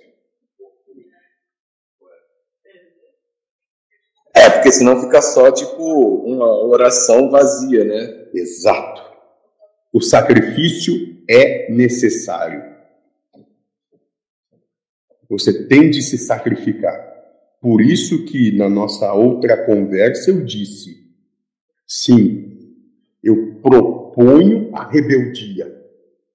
[4.36, 5.82] É, porque senão fica só tipo
[6.26, 8.23] uma oração vazia, né?
[8.34, 9.02] Exato.
[9.92, 12.74] O sacrifício é necessário.
[15.30, 17.12] Você tem de se sacrificar.
[17.62, 21.08] Por isso que na nossa outra conversa eu disse:
[21.88, 22.76] sim,
[23.24, 25.74] eu proponho a rebeldia,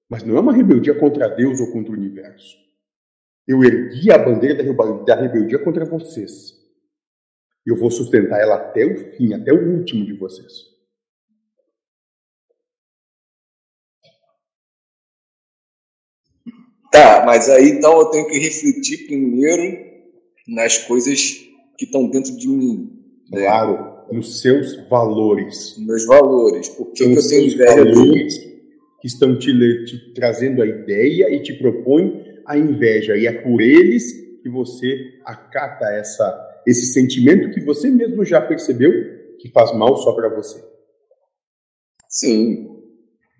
[0.09, 2.57] mas não é uma rebeldia contra Deus ou contra o universo.
[3.47, 6.57] Eu ergui a bandeira da rebel- da rebeldia contra vocês.
[7.65, 10.78] Eu vou sustentar ela até o fim, até o último de vocês.
[16.91, 19.87] Tá, mas aí então eu tenho que refletir primeiro
[20.47, 21.19] nas coisas
[21.77, 22.91] que estão dentro de mim,
[23.31, 23.41] né?
[23.41, 25.75] Claro, nos seus valores.
[25.77, 26.69] Meus valores.
[26.69, 28.37] Por que, eu tenho inveja valores
[28.99, 29.53] que estão te,
[29.85, 33.15] te trazendo a ideia e te propõem a inveja.
[33.15, 34.11] E é por eles
[34.41, 38.91] que você acata essa, esse sentimento que você mesmo já percebeu
[39.39, 40.61] que faz mal só para você.
[42.07, 42.67] Sim.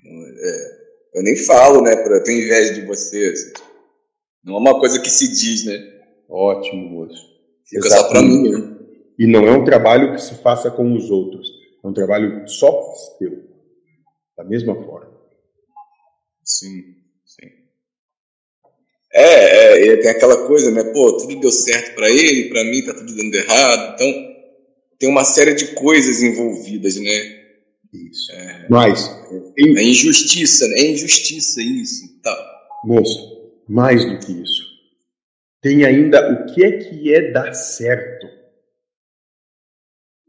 [0.06, 0.69] É,
[1.14, 3.32] eu nem falo, né, pra ter inveja de você.
[3.34, 3.54] assim.
[4.44, 5.78] Não é uma coisa que se diz, né?
[6.30, 7.28] Ótimo, moço.
[7.66, 8.42] Fica só pra Exatamente.
[8.42, 8.76] mim, né?
[9.18, 11.48] E não é um trabalho que se faça com os outros.
[11.84, 13.44] É um trabalho só seu.
[14.38, 15.12] Da mesma forma.
[16.44, 16.82] Sim,
[17.26, 17.48] sim.
[19.14, 20.84] É, é, tem aquela coisa, né?
[20.94, 23.96] Pô, tudo deu certo para ele, para mim tá tudo dando errado.
[23.96, 24.30] Então,
[24.98, 27.12] tem uma série de coisas envolvidas, né?
[27.94, 28.32] Isso.
[28.32, 29.10] É, Mas.
[29.60, 30.80] É injustiça, né?
[30.80, 32.22] É injustiça isso.
[32.22, 32.68] Tá.
[32.86, 34.70] Moço, mais do que isso.
[35.62, 38.28] Tem ainda o que é que é dar certo.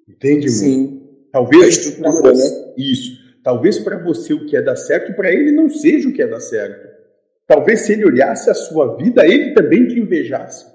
[0.09, 1.01] Entende, Sim.
[1.31, 2.75] Talvez a estrutura, né?
[2.77, 3.21] Isso.
[3.43, 6.27] Talvez para você o que é dar certo, para ele não seja o que é
[6.27, 6.91] dar certo.
[7.47, 10.67] Talvez se ele olhasse a sua vida, ele também te invejasse.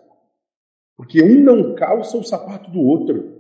[0.97, 3.35] Porque um não calça o sapato do outro.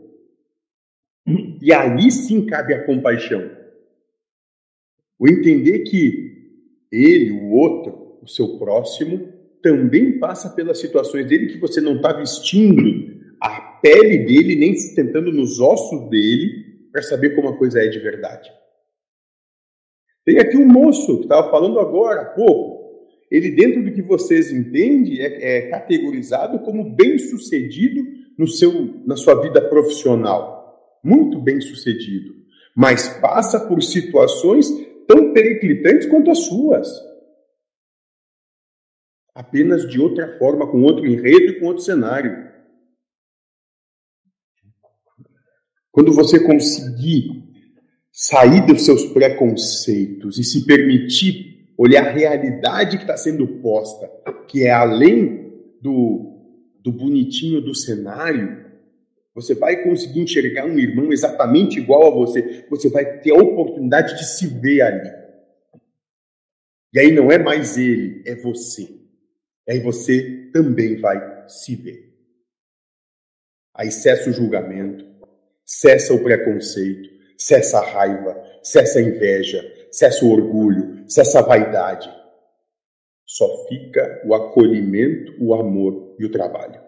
[1.61, 3.49] E aí sim cabe a compaixão.
[5.19, 6.33] O entender que
[6.91, 12.13] ele, o outro, o seu próximo, também passa pelas situações dele que você não está
[12.13, 17.87] vestindo a pele dele, nem tentando nos ossos dele, para saber como a coisa é
[17.87, 18.49] de verdade.
[20.23, 22.75] Tem aqui um moço que estava falando agora há pouco.
[23.29, 28.03] Ele, dentro do que vocês entendem, é, é categorizado como bem-sucedido
[28.37, 30.55] no seu, na sua vida profissional
[31.05, 32.33] muito bem sucedido,
[32.75, 34.67] mas passa por situações
[35.07, 36.87] tão periclitantes quanto as suas.
[39.33, 42.45] Apenas de outra forma, com outro enredo e com outro cenário.
[45.91, 47.43] Quando você conseguir
[48.11, 54.09] sair dos seus preconceitos e se permitir olhar a realidade que está sendo posta,
[54.47, 56.39] que é além do,
[56.81, 58.64] do bonitinho do cenário,
[59.35, 62.65] você vai conseguir enxergar um irmão exatamente igual a você.
[62.69, 65.11] Você vai ter a oportunidade de se ver ali.
[66.93, 68.83] E aí não é mais ele, é você.
[69.67, 72.15] E aí você também vai se ver.
[73.73, 75.05] Aí cessa o julgamento,
[75.65, 82.09] cessa o preconceito, cessa a raiva, cessa a inveja, cessa o orgulho, cessa a vaidade.
[83.25, 86.84] Só fica o acolhimento, o amor e o trabalho.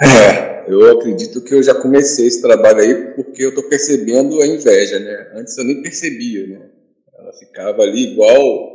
[0.00, 4.46] É, eu acredito que eu já comecei esse trabalho aí porque eu estou percebendo a
[4.46, 5.32] inveja, né?
[5.34, 6.70] Antes eu nem percebia, né?
[7.18, 8.74] Ela ficava ali igual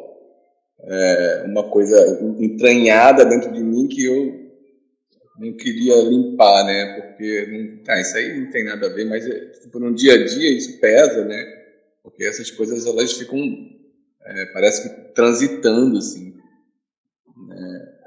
[0.81, 4.49] é, uma coisa entranhada dentro de mim que eu
[5.39, 7.01] não queria limpar, né?
[7.01, 10.13] Porque não, ah, isso aí não tem nada a ver, mas é, tipo, no dia
[10.13, 11.59] a dia isso pesa, né?
[12.03, 13.39] Porque essas coisas elas ficam,
[14.25, 16.35] é, parece que transitando assim.
[17.47, 17.98] Né?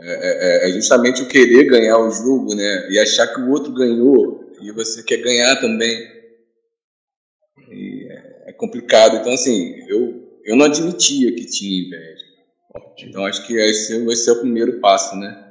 [0.00, 2.88] É, é, é, justamente o querer ganhar o jogo, né?
[2.90, 5.96] E achar que o outro ganhou e você quer ganhar também.
[7.70, 9.16] E é, é complicado.
[9.16, 12.24] Então, assim, eu, eu não admitia que tinha inveja.
[13.06, 15.42] Então, acho que esse, esse é o primeiro passo, né?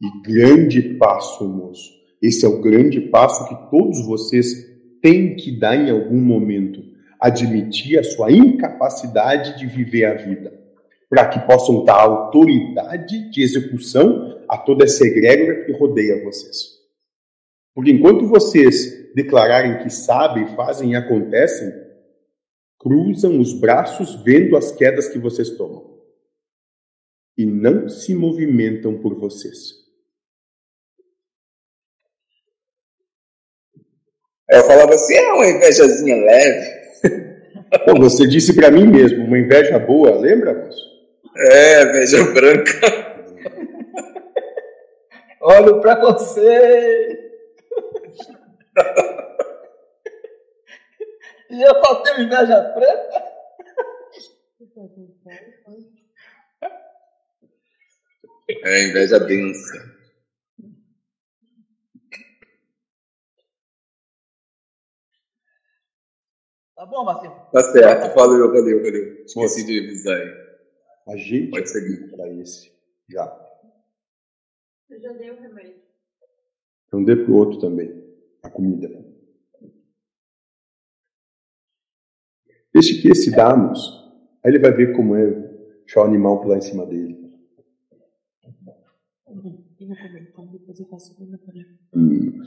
[0.00, 1.92] E grande passo, moço.
[2.20, 4.48] Esse é o grande passo que todos vocês
[5.00, 6.82] têm que dar em algum momento.
[7.20, 10.61] Admitir a sua incapacidade de viver a vida
[11.12, 16.80] para que possam dar autoridade de execução a toda essa egrégora que rodeia vocês.
[17.74, 21.70] Porque enquanto vocês declararem que sabem, fazem e acontecem,
[22.80, 26.00] cruzam os braços vendo as quedas que vocês tomam
[27.36, 29.82] e não se movimentam por vocês.
[34.48, 36.82] Eu falava assim, é uma invejazinha leve.
[37.84, 40.91] Pô, você disse para mim mesmo, uma inveja boa, lembra, moço?
[41.36, 42.72] É, veja branca.
[45.40, 47.22] Olha o preconceito.
[51.50, 53.32] e eu só tenho inveja preta?
[58.64, 59.92] É, inveja densa.
[66.76, 67.34] Tá bom, Marcinho?
[67.52, 69.24] Tá certo, valeu, valeu, valeu.
[69.24, 70.41] Esqueci de avisar aí.
[71.06, 72.72] A gente pode seguir para esse
[73.08, 73.24] já.
[74.88, 75.82] Eu já dei o remédio.
[76.86, 77.90] Então dê pro outro também
[78.42, 78.88] a comida.
[82.72, 83.78] Deixe que esse damos,
[84.42, 85.30] aí ele vai ver como é
[85.80, 87.22] deixar o animal pular em cima dele.
[90.52, 91.78] depois eu faço comida para ele.
[91.94, 92.42] Hum.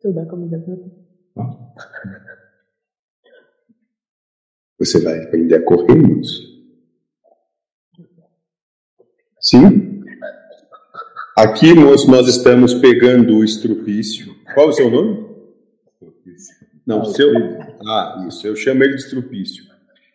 [0.00, 1.08] Tu dá comida para ele?
[4.78, 6.56] Você vai aprender a correr, moço.
[9.40, 10.04] Sim?
[11.36, 14.34] Aqui, moço, nós estamos pegando o estrupício.
[14.54, 15.28] Qual é o seu nome?
[16.86, 17.30] Não, seu.
[17.86, 18.46] Ah, isso.
[18.46, 19.64] Eu chamo ele de estrupício.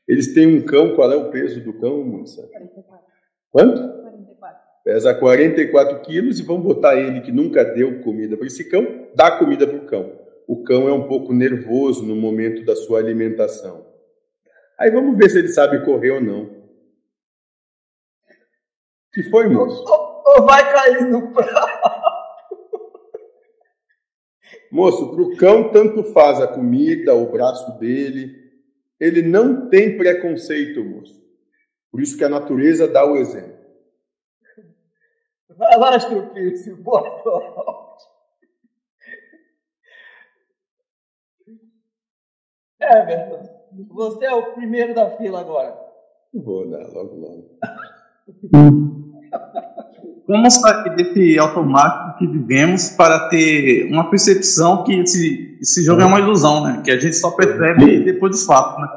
[0.07, 0.95] Eles têm um cão.
[0.95, 2.41] Qual é o peso do cão, moça?
[2.48, 3.06] 44.
[3.52, 4.02] Quanto?
[4.02, 4.60] 44.
[4.84, 9.31] Pesa 44 quilos e vamos botar ele que nunca deu comida para esse cão, dá
[9.38, 10.11] comida para o cão.
[10.48, 13.82] O cão é um pouco nervoso no momento da sua alimentação.
[14.78, 16.64] Aí vamos ver se ele sabe correr ou não.
[19.14, 19.84] que foi, moço?
[19.86, 22.04] Ou, ou vai cair no prato?
[24.72, 28.41] Moço, para o cão tanto faz a comida, o braço dele.
[29.00, 31.24] Ele não tem preconceito, moço.
[31.91, 33.64] Por isso que a natureza dá o exemplo.
[35.50, 38.06] Vai lá, Strupício, boa sorte.
[42.82, 45.76] Everton, você é o primeiro da fila agora.
[46.34, 47.45] Vou dar logo, logo.
[50.28, 56.06] Vamos sair desse automático que vivemos para ter uma percepção que esse, esse jogo é
[56.06, 56.82] uma ilusão, né?
[56.84, 58.88] Que a gente só percebe depois dos fatos, né?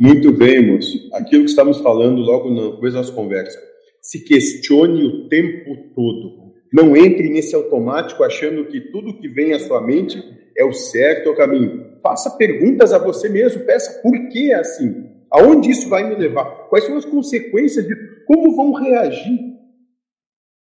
[0.00, 0.96] Muito bem, moço.
[1.14, 3.60] Aquilo que estamos falando logo no começo das conversas.
[4.02, 6.48] Se questione o tempo todo.
[6.72, 10.22] Não entre nesse automático achando que tudo que vem à sua mente
[10.56, 11.87] é o certo, é o caminho.
[12.02, 13.64] Faça perguntas a você mesmo.
[13.64, 15.06] Peça por que é assim?
[15.30, 16.68] Aonde isso vai me levar?
[16.68, 17.94] Quais são as consequências de
[18.26, 19.38] como vão reagir?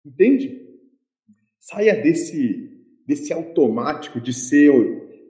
[0.05, 0.61] Entende?
[1.59, 2.73] Saia desse
[3.07, 4.71] desse automático de ser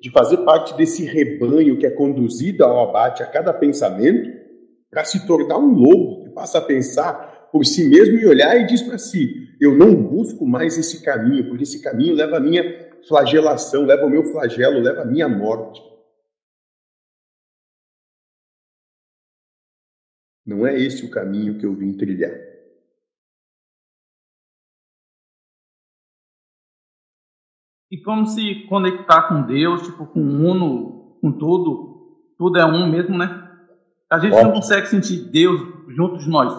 [0.01, 4.29] de fazer parte desse rebanho que é conduzido ao abate a cada pensamento
[4.89, 8.65] para se tornar um lobo que passa a pensar por si mesmo e olhar e
[8.65, 12.63] diz para si: eu não busco mais esse caminho, porque esse caminho leva a minha
[13.07, 15.81] flagelação, leva ao meu flagelo, leva a minha morte.
[20.45, 22.33] Não é esse o caminho que eu vim trilhar.
[27.89, 31.95] E como se conectar com Deus, tipo, com o uno, com tudo,
[32.37, 33.41] tudo é um mesmo, né?
[34.11, 34.49] A gente Ótimo.
[34.49, 36.53] não consegue sentir Deus junto de nós.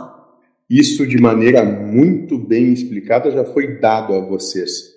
[0.68, 4.94] Isso de maneira muito bem explicada já foi dado a vocês.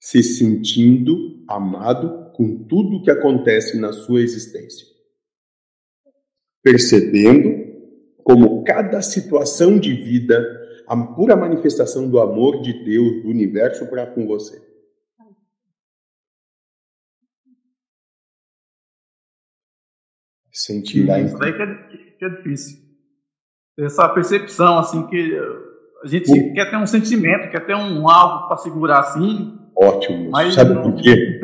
[0.00, 4.86] Se sentindo amado com tudo que acontece na sua existência.
[6.62, 7.63] Percebendo
[8.24, 10.42] como cada situação de vida,
[10.88, 14.60] a pura manifestação do amor de Deus, do universo para com você.
[20.50, 21.66] Sentir a Isso daí que é,
[22.18, 22.78] que é difícil.
[23.78, 25.36] Essa percepção, assim, que
[26.02, 26.52] a gente Sim.
[26.54, 29.58] quer ter um sentimento, quer ter um algo para segurar assim.
[29.76, 30.30] Ótimo.
[30.30, 31.40] Mas Sabe por quê?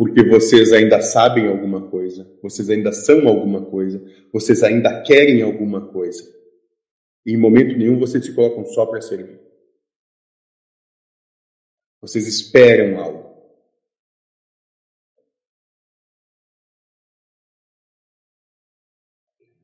[0.00, 4.02] Porque vocês ainda sabem alguma coisa, vocês ainda são alguma coisa,
[4.32, 6.24] vocês ainda querem alguma coisa.
[7.26, 9.38] E em momento nenhum vocês se colocam só para servir.
[12.00, 13.30] Vocês esperam algo.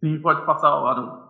[0.00, 1.25] Sim, pode passar a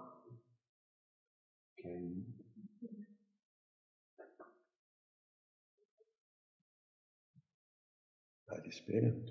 [8.68, 9.24] esperando.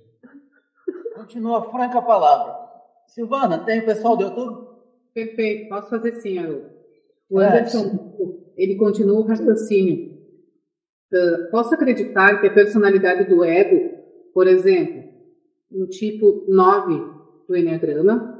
[1.16, 2.56] Continua franca a palavra.
[3.08, 4.68] Silvana, tem o pessoal do YouTube?
[5.14, 6.70] Perfeito, posso fazer sim, Haroldo.
[7.30, 7.48] O é.
[7.48, 10.16] Anderson, ele continua o raciocínio.
[11.14, 13.92] Uh, posso acreditar que a personalidade do ego,
[14.34, 15.04] por exemplo,
[15.72, 17.02] no tipo 9
[17.48, 18.36] do Enneagrama,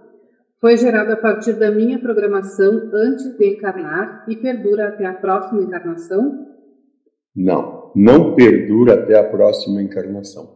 [0.60, 5.62] foi gerado a partir da minha programação antes de encarnar e perdura até a próxima
[5.62, 6.46] encarnação?
[7.36, 10.55] Não, não perdura até a próxima encarnação.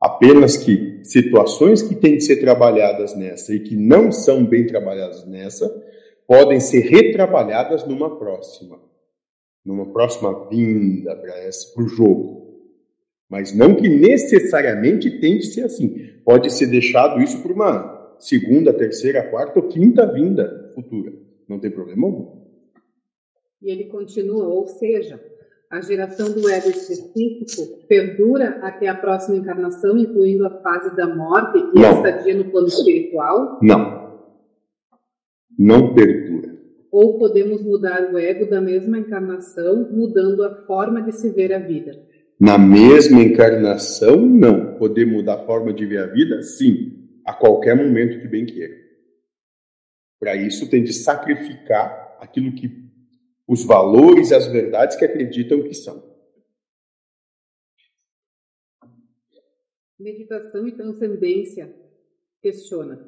[0.00, 5.26] Apenas que situações que têm que ser trabalhadas nessa e que não são bem trabalhadas
[5.26, 5.68] nessa
[6.26, 8.80] podem ser retrabalhadas numa próxima,
[9.64, 12.40] numa próxima vinda para o jogo.
[13.28, 16.20] Mas não que necessariamente tem de ser assim.
[16.24, 21.12] Pode ser deixado isso por uma segunda, terceira, quarta ou quinta vinda futura.
[21.48, 22.40] Não tem problema algum.
[23.62, 25.20] E ele continua, ou seja,
[25.70, 31.58] a geração do ego específico perdura até a próxima encarnação, incluindo a fase da morte
[31.58, 31.88] e Não.
[31.88, 33.58] a estadia no plano espiritual?
[33.62, 34.10] Não.
[35.58, 36.58] Não perdura.
[36.90, 41.58] Ou podemos mudar o ego da mesma encarnação, mudando a forma de se ver a
[41.58, 41.92] vida?
[42.38, 44.74] Na mesma encarnação, não.
[44.76, 46.42] Poder mudar a forma de ver a vida?
[46.42, 48.74] Sim a qualquer momento que bem queira.
[50.18, 52.89] Para isso, tem de sacrificar aquilo que
[53.50, 56.00] os valores e as verdades que acreditam que são.
[59.98, 61.74] Meditação e transcendência
[62.40, 63.04] questiona.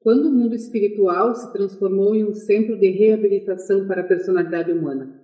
[0.00, 5.20] Quando o mundo espiritual se transformou em um centro de reabilitação para a personalidade humana?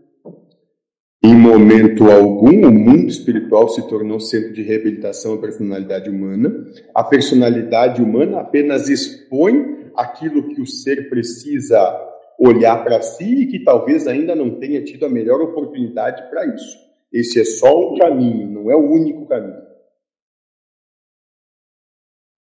[1.24, 6.66] Em momento algum, o mundo espiritual se tornou centro de reabilitação da personalidade humana.
[6.95, 12.10] A personalidade humana apenas expõe aquilo que o ser precisa
[12.41, 16.79] olhar para si e que talvez ainda não tenha tido a melhor oportunidade para isso.
[17.12, 19.61] Esse é só um caminho, não é o único caminho.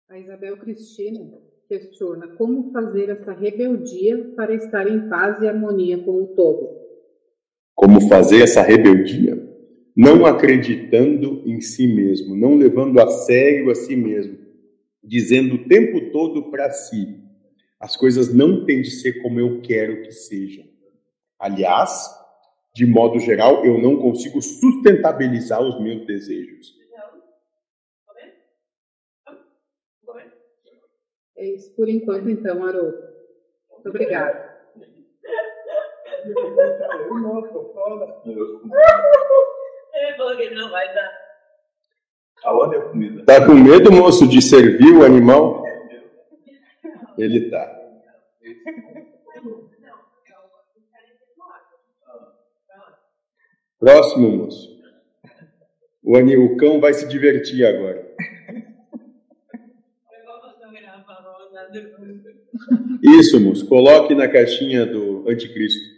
[0.10, 1.40] A Isabel Cristina
[1.70, 6.86] questiona como fazer essa rebeldia para estar em paz e harmonia com o todo.
[7.74, 9.44] Como fazer essa rebeldia?
[9.96, 14.38] Não acreditando em si mesmo, não levando a sério a si mesmo,
[15.02, 17.25] dizendo o tempo todo para si:
[17.80, 20.66] as coisas não têm de ser como eu quero que sejam.
[21.40, 22.10] Aliás,
[22.74, 26.74] de modo geral, eu não consigo sustentabilizar os meus desejos.
[31.38, 32.98] É isso por enquanto, então, Haroldo.
[33.72, 34.56] Muito obrigada.
[39.94, 41.12] Ele falou que ele não vai dar.
[42.44, 43.26] Aonde é comida?
[43.26, 45.65] Tá com medo, moço, de servir o animal?
[47.18, 47.82] Ele tá.
[53.80, 54.76] Próximo, moço.
[56.04, 58.16] O, o cão vai se divertir agora.
[63.02, 63.68] Isso, moço.
[63.68, 65.96] Coloque na caixinha do anticristo.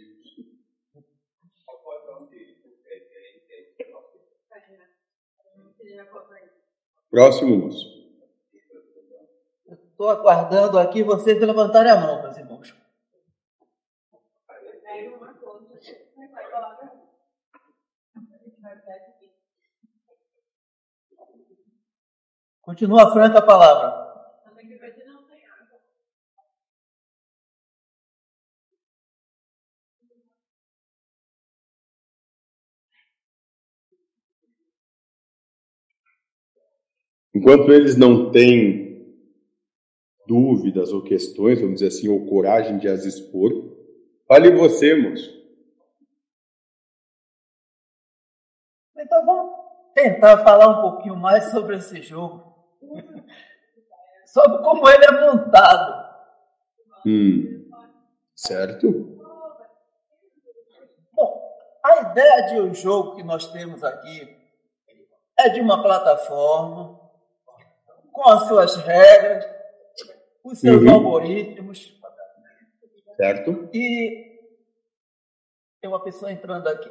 [7.10, 7.97] Próximo, moço.
[9.98, 12.72] Estou aguardando aqui vocês levantarem a mão, meus irmãos.
[22.62, 24.06] Continua franca a palavra.
[37.34, 38.87] Enquanto eles não têm
[40.28, 43.50] dúvidas ou questões, vamos dizer assim, ou coragem de as expor,
[44.28, 45.38] fale você, moço.
[48.94, 49.54] Então vamos
[49.94, 52.54] tentar falar um pouquinho mais sobre esse jogo.
[54.26, 56.06] Sobre como ele é montado.
[57.06, 57.70] Hum,
[58.36, 59.18] certo?
[61.12, 64.36] Bom, a ideia de um jogo que nós temos aqui
[65.38, 67.00] é de uma plataforma
[68.12, 69.57] com as suas regras,
[70.52, 70.90] os seus Uhum.
[70.94, 71.98] algoritmos
[73.16, 73.68] Certo?
[73.74, 74.38] e
[75.80, 76.90] tem uma pessoa entrando aqui.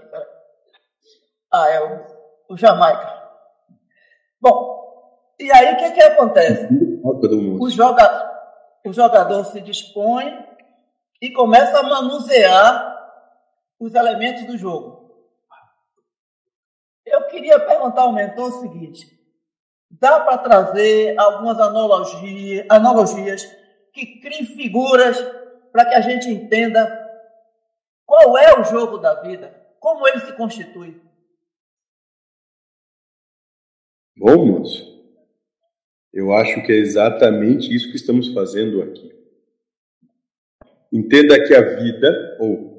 [1.52, 3.26] Ah, é o, o Jamaica.
[4.40, 6.68] Bom, e aí o que, que acontece?
[6.74, 7.76] Do O, moço.
[7.76, 8.50] joga,
[8.86, 10.46] o jogador se dispõe
[11.22, 12.96] e começa a manusear
[13.80, 15.08] os elementos do jogo.
[17.06, 19.17] Eu queria perguntar ao mentor o seguinte:
[19.90, 23.44] dá para trazer algumas analogia, analogias
[23.94, 25.18] que criem figuras
[25.72, 27.06] para que a gente entenda
[28.06, 31.02] qual é o jogo da vida, como ele se constitui?
[34.16, 34.98] Bom, moço,
[36.14, 39.14] eu acho que é exatamente isso que estamos fazendo aqui.
[40.92, 42.78] Entenda que a vida, ou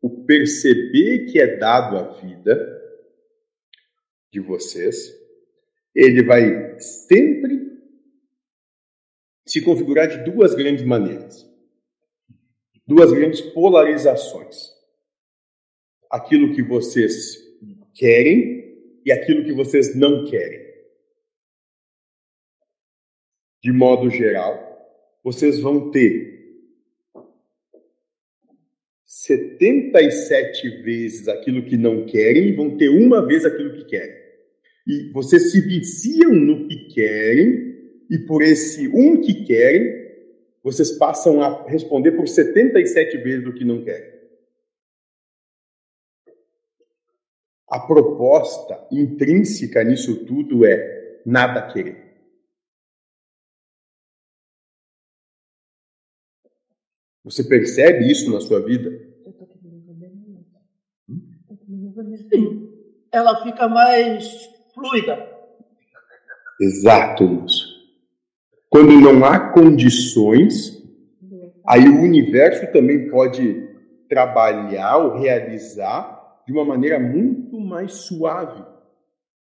[0.00, 2.80] o perceber que é dado à vida
[4.32, 5.21] de vocês,
[5.94, 7.72] ele vai sempre
[9.46, 11.46] se configurar de duas grandes maneiras.
[12.86, 14.70] Duas grandes polarizações.
[16.10, 17.36] Aquilo que vocês
[17.94, 20.62] querem e aquilo que vocês não querem.
[23.62, 26.32] De modo geral, vocês vão ter
[29.04, 34.21] 77 vezes aquilo que não querem e vão ter uma vez aquilo que querem.
[34.86, 37.72] E vocês se viciam no que querem,
[38.10, 40.02] e por esse um que querem,
[40.62, 44.12] vocês passam a responder por 77 vezes o que não querem.
[47.68, 52.02] A proposta intrínseca nisso tudo é nada querer.
[57.24, 58.90] Você percebe isso na sua vida?
[63.10, 65.28] Ela fica mais fluida.
[66.60, 67.72] Exato, moço.
[68.68, 70.82] Quando não há condições,
[71.66, 73.68] aí o universo também pode
[74.08, 78.64] trabalhar ou realizar de uma maneira muito mais suave.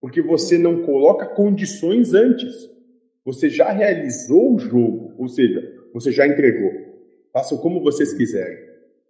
[0.02, 2.70] Porque você não coloca condições antes.
[3.24, 5.62] Você já realizou o jogo, ou seja,
[5.94, 6.72] você já entregou.
[7.32, 8.58] Façam como vocês quiserem.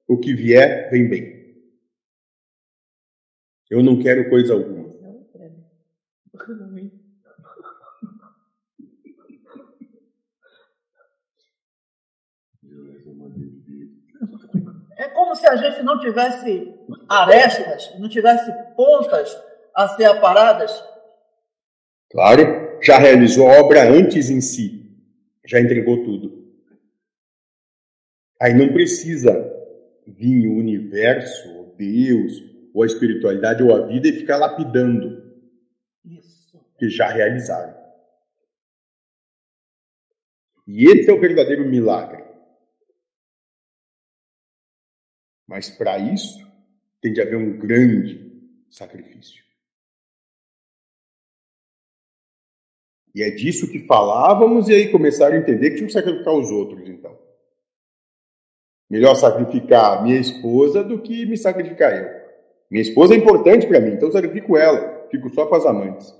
[0.08, 1.44] O que vier, vem bem.
[3.70, 4.83] Eu não quero coisa alguma.
[14.96, 16.72] É como se a gente não tivesse
[17.10, 19.38] arestas, não tivesse pontas
[19.76, 20.84] a ser aparadas.
[22.12, 24.96] Claro, já realizou a obra antes em si,
[25.46, 26.44] já entregou tudo.
[28.40, 29.32] Aí não precisa
[30.06, 32.44] vir o universo, ou Deus,
[32.74, 35.23] ou a espiritualidade, ou a vida e ficar lapidando.
[36.06, 36.64] Isso.
[36.78, 37.82] Que já realizaram.
[40.68, 42.24] E esse é o verdadeiro milagre.
[45.48, 46.40] Mas para isso,
[47.02, 48.32] tem de haver um grande
[48.70, 49.44] sacrifício.
[53.14, 56.50] E é disso que falávamos, e aí começaram a entender que tinham que sacrificar os
[56.50, 57.22] outros, então.
[58.90, 62.24] Melhor sacrificar minha esposa do que me sacrificar eu.
[62.72, 66.12] Minha esposa é importante para mim, então sacrifico ela, fico só com as amantes.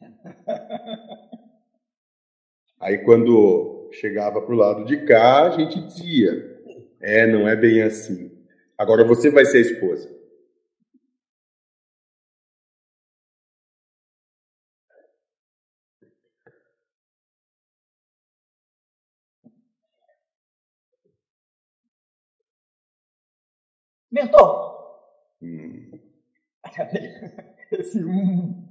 [2.78, 6.60] Aí quando chegava para o lado de cá, a gente dizia:
[7.00, 8.30] é, não é bem assim.
[8.76, 10.10] Agora você vai ser a esposa.
[24.10, 24.72] Mentor!
[25.40, 25.98] Hum.
[27.72, 28.62] Esse um.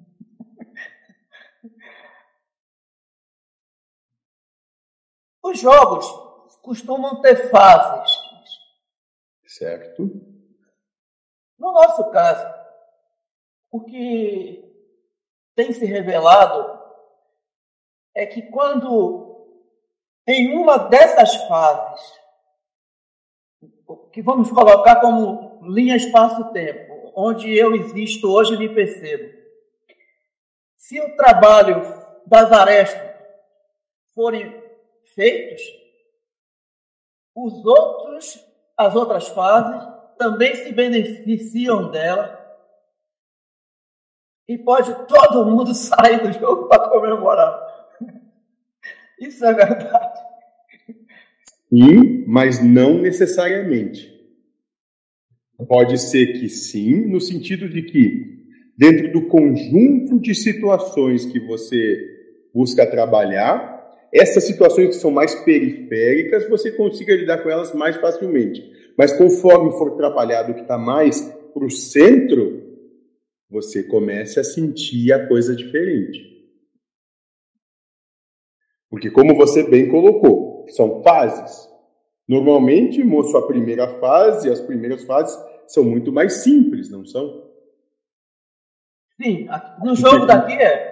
[5.43, 6.05] Os jogos
[6.61, 8.15] costumam ter fases.
[9.45, 10.03] Certo.
[11.57, 12.47] No nosso caso,
[13.71, 14.63] o que
[15.55, 16.79] tem se revelado
[18.13, 19.31] é que quando
[20.27, 22.21] em uma dessas fases
[24.13, 29.37] que vamos colocar como linha espaço-tempo, onde eu existo hoje me percebo.
[30.77, 31.81] Se o trabalho
[32.25, 33.15] das arestas
[34.13, 34.61] forem
[35.15, 35.61] feitos,
[37.35, 38.45] os outros,
[38.77, 42.39] as outras fases também se beneficiam dela
[44.47, 47.71] e pode todo mundo sair do jogo para comemorar.
[49.19, 50.19] Isso é verdade.
[51.69, 54.20] Sim, mas não necessariamente.
[55.67, 58.45] Pode ser que sim, no sentido de que,
[58.77, 62.09] dentro do conjunto de situações que você
[62.53, 63.79] busca trabalhar,
[64.13, 68.61] essas situações que são mais periféricas, você consiga lidar com elas mais facilmente.
[68.97, 71.21] Mas conforme for trabalhado o que está mais
[71.53, 72.61] para o centro,
[73.49, 76.29] você começa a sentir a coisa diferente.
[78.89, 81.69] Porque, como você bem colocou, são fases.
[82.27, 87.49] Normalmente, moço, a primeira fase, as primeiras fases são muito mais simples, não são?
[89.21, 89.47] Sim,
[89.83, 90.91] no jogo daqui é.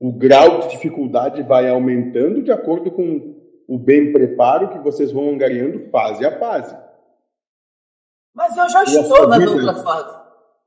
[0.00, 5.30] O grau de dificuldade vai aumentando de acordo com o bem preparo que vocês vão
[5.30, 6.76] angariando fase a fase.
[8.34, 10.18] Mas eu já estou nas vida, outras fases.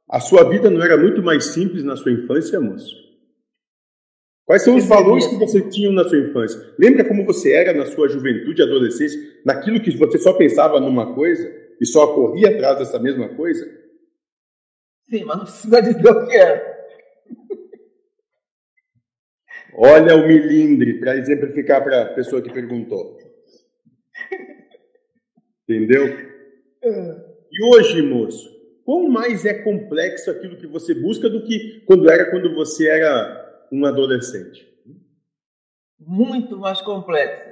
[0.10, 2.96] A sua vida não era muito mais simples na sua infância, moço?
[4.46, 6.76] Quais são os valores que você tinha na sua infância?
[6.78, 11.16] Lembra como você era na sua juventude e adolescência, naquilo que você só pensava numa
[11.16, 13.66] coisa e só corria atrás dessa mesma coisa?
[15.04, 16.74] Sim, mas não precisa dizer o que é.
[19.76, 23.18] Olha o milindre, para exemplificar para a pessoa que perguntou.
[25.68, 26.06] Entendeu?
[27.52, 28.50] E hoje, moço,
[28.86, 33.68] quão mais é complexo aquilo que você busca do que quando era quando você era
[33.74, 34.66] um adolescente?
[36.00, 37.50] Muito mais complexo.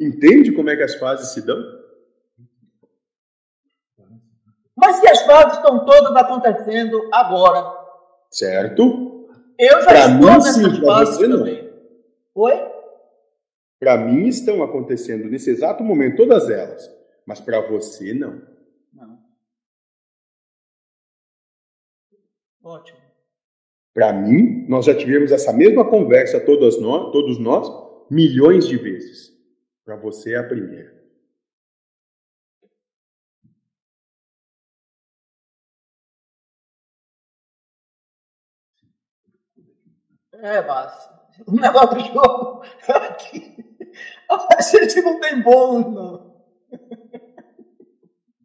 [0.00, 1.83] Entende como é que as fases se dão?
[4.76, 7.72] Mas se as fases estão todas acontecendo agora.
[8.30, 9.28] Certo?
[9.58, 11.72] Eu já pra estou mim, nessas também.
[12.34, 12.74] Oi?
[13.78, 16.90] Para mim estão acontecendo nesse exato momento todas elas,
[17.26, 18.42] mas para você não.
[18.92, 19.18] Não.
[22.62, 22.98] Ótimo.
[23.92, 27.68] Para mim, nós já tivemos essa mesma conversa, todos nós, todos nós
[28.10, 29.32] milhões de vezes.
[29.84, 30.93] Para você é a primeira.
[40.44, 40.92] É, mas
[41.46, 43.56] o negócio do jogo aqui,
[44.28, 46.34] a gente não tem bônus, não.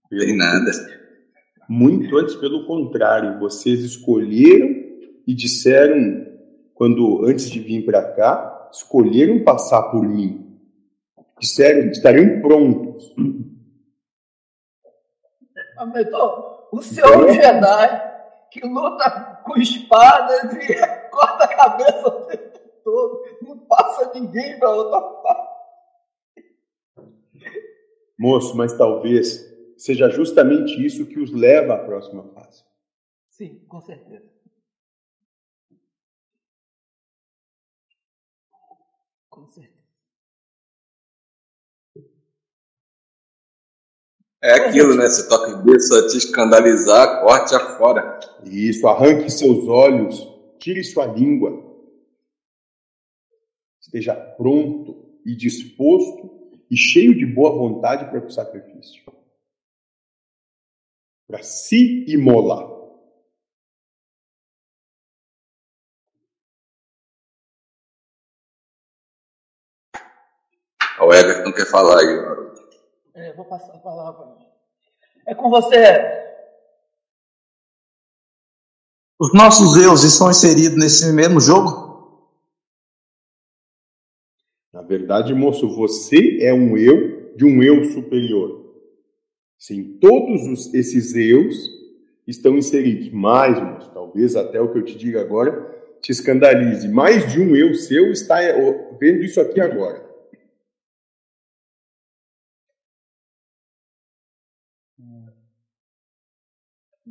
[0.10, 0.72] Tem nada.
[1.68, 4.70] Muito antes, pelo contrário, vocês escolheram
[5.28, 6.26] e disseram,
[6.74, 10.58] quando antes de vir para cá, escolheram passar por mim.
[11.38, 13.14] Disseram, estariam prontos.
[15.78, 16.70] Aumentou.
[16.72, 18.10] O senhor então, Jedi
[18.52, 20.99] que luta com espadas e
[21.60, 25.49] cabeça o tempo todo, não passa ninguém para outra parte.
[28.18, 32.64] Moço, mas talvez seja justamente isso que os leva à próxima fase.
[33.27, 34.30] Sim, com certeza.
[39.30, 39.80] Com certeza.
[44.41, 45.07] É aquilo, né?
[45.07, 48.19] Você toca em só te escandalizar, corte afora.
[48.45, 50.28] Isso, arranque seus olhos,
[50.60, 51.68] tire sua língua.
[53.80, 59.03] Esteja pronto e disposto e cheio de boa vontade para o sacrifício.
[61.27, 62.77] Para se imolar.
[71.02, 72.69] O Everton quer falar aí, Haroldo.
[73.14, 74.38] É, vou passar a palavra.
[75.26, 76.28] É com você.
[79.20, 81.90] Os nossos eus estão inseridos nesse mesmo jogo?
[84.72, 88.74] Na verdade, moço, você é um eu de um eu superior.
[89.58, 91.70] Sim, todos os, esses eus
[92.26, 93.12] estão inseridos.
[93.12, 96.88] Mais, moço, talvez até o que eu te diga agora te escandalize.
[96.88, 98.38] Mais de um eu seu está
[99.00, 100.09] vendo isso aqui agora.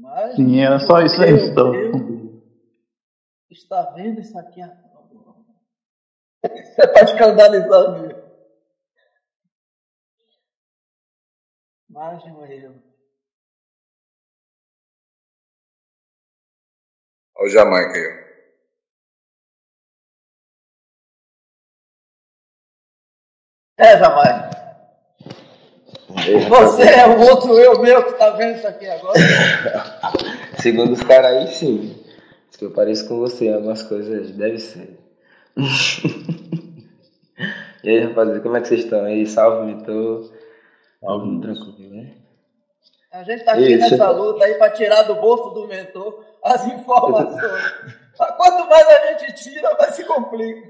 [0.00, 1.72] Mas Sim, era só isso aí, então.
[3.50, 4.60] Está vendo isso aqui?
[6.42, 8.16] Você está escandalizando.
[12.30, 12.82] um erro.
[17.36, 18.28] Olha o Jamaica aí.
[23.78, 24.67] É, jamais.
[26.09, 29.18] Você é o outro eu meu que está vendo isso aqui agora.
[30.59, 32.02] Segundo os caras aí, sim.
[32.48, 34.98] Diz que eu pareço com você em algumas coisas, deve ser.
[37.85, 39.26] e aí, rapaziada, como é que vocês estão aí?
[39.26, 40.30] Salve, Vitor.
[41.01, 42.12] Salve, tranquilo, né?
[43.12, 43.90] A gente está aqui Isso.
[43.90, 47.72] nessa luta aí para tirar do bolso do mentor as informações.
[48.16, 50.68] Quanto mais a gente tira, mais se complica.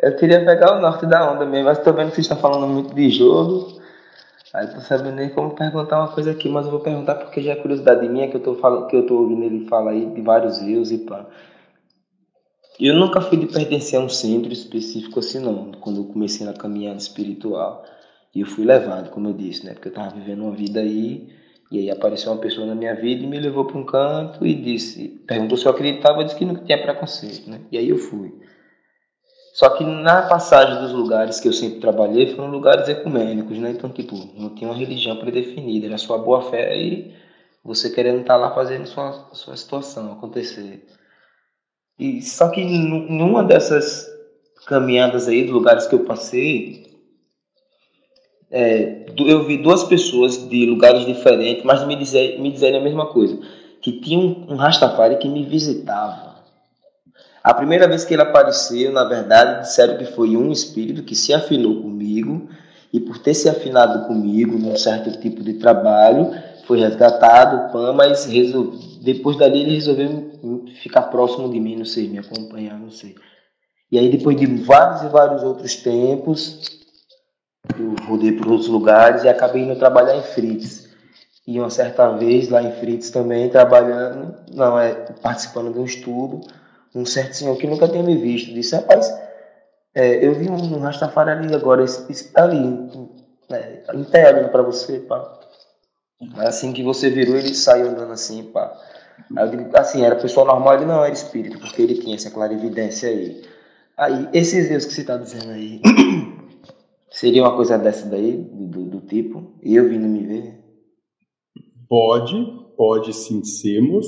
[0.00, 2.66] Eu queria pegar o norte da onda mesmo, mas tô vendo que vocês estão falando
[2.66, 3.81] muito de jogo.
[4.52, 7.52] Aí tô sabendo nem como perguntar uma coisa aqui, mas eu vou perguntar porque já
[7.52, 10.20] é curiosidade minha que eu tô, falando, que eu tô ouvindo ele falar aí de
[10.20, 11.26] vários rios e pá.
[12.78, 16.52] Eu nunca fui de pertencer a um centro específico assim não, quando eu comecei na
[16.52, 17.84] caminhada espiritual.
[18.34, 19.72] E eu fui levado, como eu disse, né?
[19.72, 21.28] Porque eu tava vivendo uma vida aí,
[21.70, 24.54] e aí apareceu uma pessoa na minha vida e me levou para um canto e
[24.54, 27.60] disse, perguntou se eu acreditava, eu disse que nunca tinha preconceito, né?
[27.70, 28.34] E aí eu fui.
[29.52, 33.70] Só que na passagem dos lugares que eu sempre trabalhei foram lugares ecumênicos, né?
[33.70, 37.14] Então, tipo, não tinha uma religião predefinida, era sua boa fé e
[37.62, 40.86] você querendo estar lá fazendo sua, sua situação acontecer.
[41.98, 44.08] E só que nu- numa dessas
[44.66, 46.90] caminhadas aí, dos lugares que eu passei,
[48.50, 53.38] é, eu vi duas pessoas de lugares diferentes, mas me, dizer, me a mesma coisa,
[53.80, 56.31] que tinha um, um Rastafari que me visitava.
[57.42, 61.34] A primeira vez que ele apareceu, na verdade, disseram que foi um espírito que se
[61.34, 62.48] afinou comigo
[62.92, 66.30] e por ter se afinado comigo num certo tipo de trabalho,
[66.66, 68.72] foi resgatado, pã, mas resol...
[69.02, 73.16] depois dali ele resolveu ficar próximo de mim, não sei, me acompanhar, não sei.
[73.90, 76.60] E aí depois de vários e vários outros tempos,
[77.78, 80.90] eu rodei por outros lugares e acabei indo trabalhar em Fritz.
[81.44, 86.40] E uma certa vez lá em Fritz também, trabalhando, não, é, participando de um estudo,
[86.94, 89.12] um certo senhor que nunca tinha me visto disse, rapaz,
[89.94, 92.88] é, eu vi um Rastafari ali agora, esse, esse tá ali,
[93.50, 95.40] é, pé olhando pra você, pá.
[96.20, 98.72] Mas assim que você virou, ele saiu andando assim, pá.
[99.36, 102.30] Aí eu digo, assim, era pessoa normal, ele não era espírito, porque ele tinha essa
[102.30, 103.42] clarividência aí.
[103.96, 105.80] Aí, esses Deus que você tá dizendo aí,
[107.10, 110.58] seria uma coisa dessa daí, do, do, tipo, eu vindo me ver?
[111.88, 112.34] Pode,
[112.76, 114.06] pode sim sermos,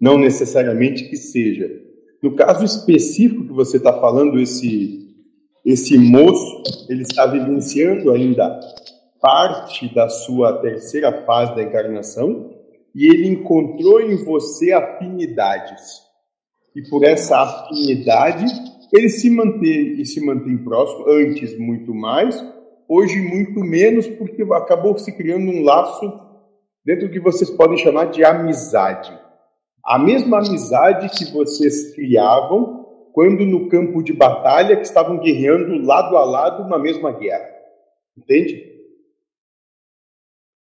[0.00, 1.85] não necessariamente que seja.
[2.26, 5.14] No caso específico que você está falando, esse,
[5.64, 8.58] esse moço, ele está vivenciando ainda
[9.20, 12.50] parte da sua terceira fase da encarnação
[12.92, 16.02] e ele encontrou em você afinidades.
[16.74, 18.44] E por essa afinidade,
[18.92, 22.44] ele se mantém e se mantém próximo, antes muito mais,
[22.88, 26.12] hoje muito menos, porque acabou se criando um laço
[26.84, 29.25] dentro do que vocês podem chamar de amizade.
[29.86, 36.16] A mesma amizade que vocês criavam quando no campo de batalha que estavam guerreando lado
[36.16, 37.48] a lado na mesma guerra.
[38.18, 38.76] Entende?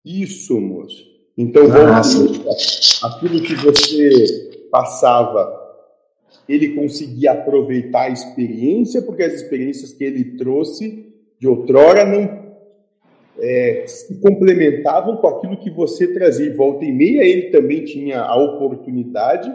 [0.04, 1.04] Isso, moço.
[1.36, 2.00] Então, Ah,
[3.08, 5.58] aquilo que você passava,
[6.48, 12.39] ele conseguia aproveitar a experiência, porque as experiências que ele trouxe de outrora não
[13.40, 16.54] é, se complementavam com aquilo que você trazia.
[16.54, 19.50] Volta e meia, ele também tinha a oportunidade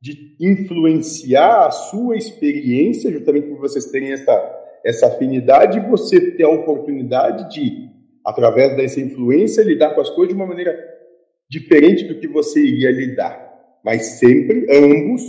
[0.00, 6.44] de influenciar a sua experiência, justamente por vocês terem essa, essa afinidade, e você ter
[6.44, 7.90] a oportunidade de,
[8.24, 10.74] através dessa influência, lidar com as coisas de uma maneira
[11.48, 13.50] diferente do que você iria lidar.
[13.84, 15.22] Mas sempre ambos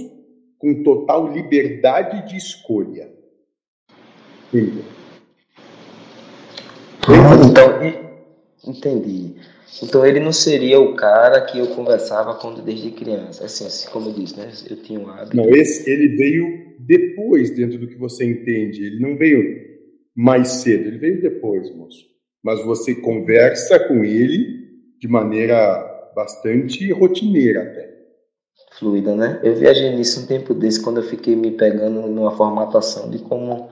[0.58, 3.12] com total liberdade de escolha.
[7.50, 7.82] Então,
[8.68, 9.36] entendi.
[9.82, 13.46] Então ele não seria o cara que eu conversava quando desde criança.
[13.46, 14.52] Assim, assim como eu disse, né?
[14.70, 15.36] Eu tinha um hábito.
[15.36, 18.86] Não, esse ele veio depois, dentro do que você entende.
[18.86, 19.42] Ele não veio
[20.16, 22.06] mais cedo, ele veio depois, moço.
[22.44, 24.62] Mas você conversa com ele
[25.00, 27.92] de maneira bastante rotineira até.
[28.78, 29.40] Fluida, né?
[29.44, 33.70] Eu viajei nisso um tempo desse, quando eu fiquei me pegando numa formatação de como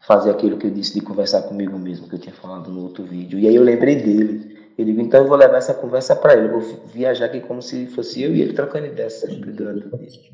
[0.00, 3.04] fazer aquilo que eu disse de conversar comigo mesmo, que eu tinha falado no outro
[3.04, 3.38] vídeo.
[3.38, 4.58] E aí eu lembrei dele.
[4.76, 6.48] Eu digo, então eu vou levar essa conversa para ele.
[6.48, 9.98] Eu vou viajar aqui como se fosse eu e ele trocando ideia sempre durante o
[9.98, 10.30] dia.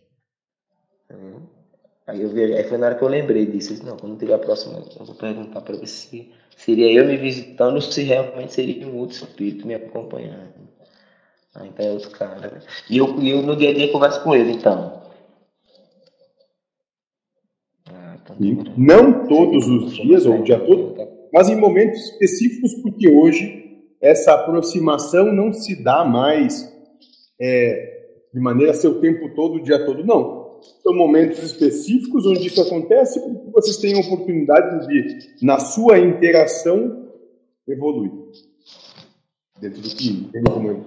[2.07, 3.71] Aí, eu viajei, aí foi na hora que eu lembrei disso.
[3.71, 7.05] Eu disse, não, quando tiver a próxima, eu vou perguntar para ver se seria eu
[7.05, 10.55] me visitando ou se realmente seria um outro espírito me acompanhando.
[11.53, 12.49] Ah, então é outro cara.
[12.49, 12.61] Né?
[12.89, 15.03] E eu, eu no dia a dia converso com ele, então.
[18.77, 20.95] Não todos os dias ou o dia todo,
[21.33, 23.67] mas em momentos específicos, porque hoje
[24.01, 26.73] essa aproximação não se dá mais
[27.41, 27.97] é,
[28.33, 30.47] de maneira a ser o tempo todo, o dia todo, não.
[30.83, 37.11] São momentos específicos onde isso acontece porque vocês têm a oportunidade de, na sua interação,
[37.69, 38.13] evoluir.
[39.61, 40.85] Dentro do que tem como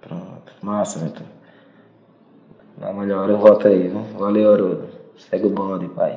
[0.00, 1.37] Pronto, massa, então.
[2.78, 4.02] Na melhor, eu volto aí, viu?
[4.18, 4.88] Valeu, Arudo.
[5.16, 6.12] Segue o bonde, pai.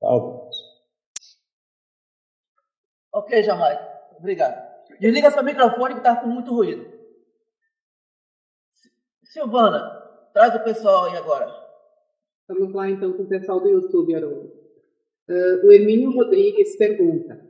[0.00, 0.48] Tchau.
[3.12, 3.86] Ok, Jamaica.
[4.18, 4.72] Obrigado.
[4.98, 6.90] Desliga seu microfone que está com muito ruído.
[9.24, 9.80] Silvana,
[10.32, 11.52] traz o pessoal aí agora.
[12.48, 14.52] Vamos lá então com o pessoal do YouTube, Haroldo.
[15.28, 17.46] Uh, o Hermínio Rodrigues pergunta: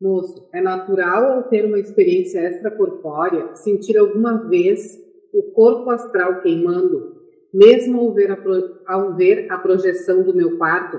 [0.00, 7.16] Moço, é natural ao ter uma experiência extracorpórea sentir alguma vez o corpo astral queimando,
[7.52, 8.38] mesmo ao ver, a,
[8.86, 10.98] ao ver a projeção do meu quarto,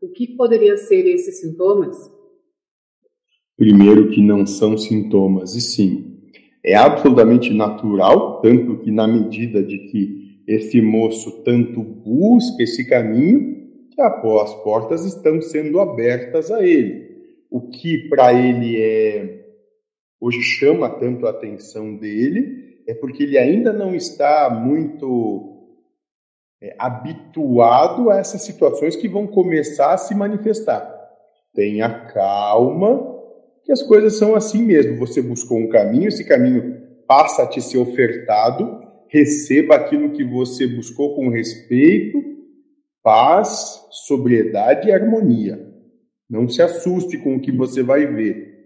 [0.00, 1.96] o que poderia ser esses sintomas?
[3.56, 6.20] Primeiro, que não são sintomas, e sim,
[6.64, 13.58] é absolutamente natural, tanto que na medida de que esse moço tanto busca esse caminho,
[13.90, 17.08] que as portas estão sendo abertas a ele.
[17.50, 19.44] O que para ele é
[20.20, 25.58] hoje chama tanto a atenção dele é porque ele ainda não está muito
[26.60, 30.96] é, habituado a essas situações que vão começar a se manifestar.
[31.54, 33.14] Tenha calma,
[33.62, 34.96] que as coisas são assim mesmo.
[34.96, 40.66] Você buscou um caminho, esse caminho passa a te ser ofertado, receba aquilo que você
[40.66, 42.18] buscou com respeito,
[43.02, 45.62] paz, sobriedade e harmonia.
[46.28, 48.57] Não se assuste com o que você vai ver.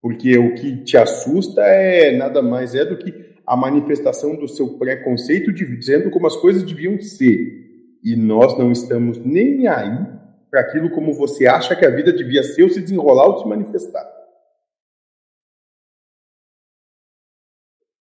[0.00, 4.78] Porque o que te assusta é nada mais é do que a manifestação do seu
[4.78, 7.98] preconceito dizendo como as coisas deviam ser.
[8.04, 10.06] E nós não estamos nem aí
[10.50, 13.48] para aquilo como você acha que a vida devia ser ou se desenrolar ou se
[13.48, 14.06] manifestar.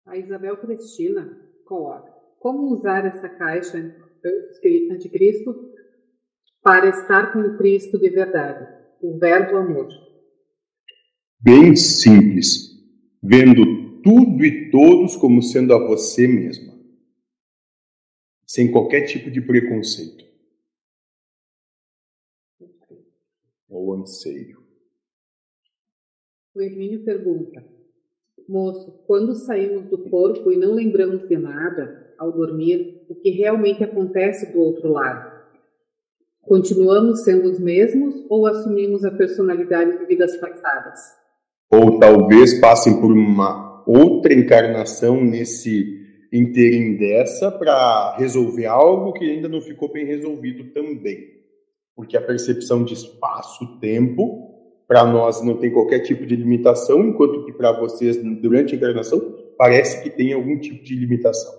[0.06, 3.78] A Isabel Cristina coloca: Como usar essa caixa
[4.92, 5.72] anticristo
[6.62, 8.68] para estar com o Cristo de verdade,
[9.02, 10.07] o verbo amor?
[11.40, 12.76] Bem simples,
[13.22, 16.74] vendo tudo e todos como sendo a você mesma,
[18.46, 20.28] sem qualquer tipo de preconceito
[23.70, 24.58] ou anseio.
[26.56, 27.64] O Hermínio pergunta:
[28.48, 33.84] Moço, quando saímos do corpo e não lembramos de nada ao dormir, o que realmente
[33.84, 35.38] acontece do outro lado?
[36.42, 41.27] Continuamos sendo os mesmos ou assumimos a personalidade de vidas passadas?
[41.78, 45.98] Ou talvez passem por uma outra encarnação nesse
[46.34, 51.38] interim dessa para resolver algo que ainda não ficou bem resolvido também.
[51.96, 54.48] Porque a percepção de espaço-tempo
[54.88, 59.20] para nós não tem qualquer tipo de limitação, enquanto que para vocês durante a encarnação
[59.58, 61.54] parece que tem algum tipo de limitação.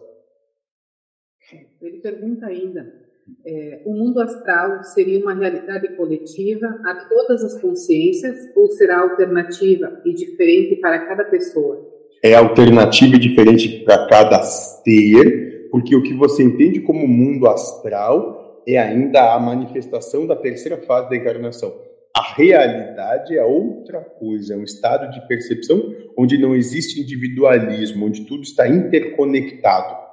[1.80, 3.07] Ele pergunta ainda:
[3.44, 10.00] é, o mundo astral seria uma realidade coletiva a todas as consciências ou será alternativa
[10.04, 11.86] e diferente para cada pessoa?
[12.22, 18.62] É alternativa e diferente para cada ser, porque o que você entende como mundo astral
[18.66, 21.72] é ainda a manifestação da terceira fase da encarnação.
[22.14, 28.26] A realidade é outra coisa, é um estado de percepção onde não existe individualismo, onde
[28.26, 30.07] tudo está interconectado.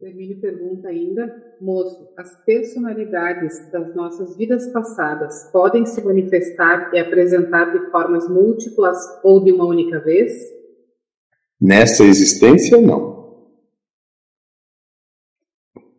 [0.00, 6.98] O Emílio pergunta ainda, moço, as personalidades das nossas vidas passadas podem se manifestar e
[6.98, 10.32] apresentar de formas múltiplas ou de uma única vez?
[11.60, 13.50] Nessa existência, não.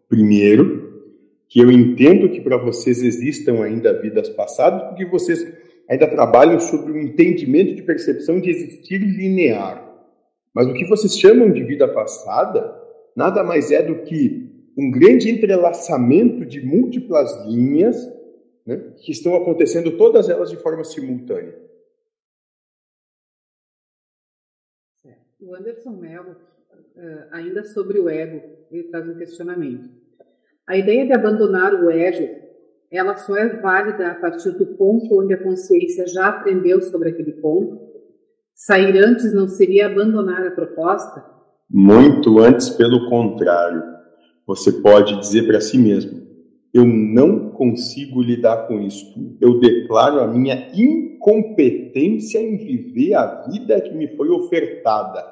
[0.10, 1.06] Primeiro,
[1.48, 5.45] que eu entendo que para vocês existam ainda vidas passadas, porque vocês
[5.88, 9.88] ainda trabalham sobre o entendimento de percepção de existir linear.
[10.56, 12.81] Mas o que vocês chamam de vida passada
[13.15, 17.97] nada mais é do que um grande entrelaçamento de múltiplas linhas
[18.65, 21.59] né, que estão acontecendo todas elas de forma simultânea.
[25.41, 26.35] O Anderson Mello,
[27.31, 29.89] ainda sobre o ego, ele traz um questionamento.
[30.67, 32.41] A ideia de abandonar o ego,
[32.91, 37.33] ela só é válida a partir do ponto onde a consciência já aprendeu sobre aquele
[37.33, 37.89] ponto?
[38.53, 41.25] Sair antes não seria abandonar a proposta?
[41.73, 43.81] Muito antes, pelo contrário.
[44.45, 46.22] Você pode dizer para si mesmo:
[46.73, 49.14] eu não consigo lidar com isso.
[49.39, 55.26] Eu declaro a minha incompetência em viver a vida que me foi ofertada.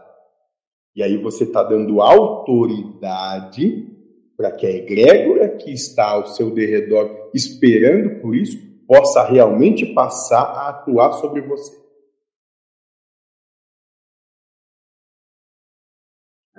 [0.96, 3.88] E aí você está dando autoridade
[4.36, 8.58] para que a egrégora que está ao seu derredor esperando por isso
[8.88, 11.79] possa realmente passar a atuar sobre você.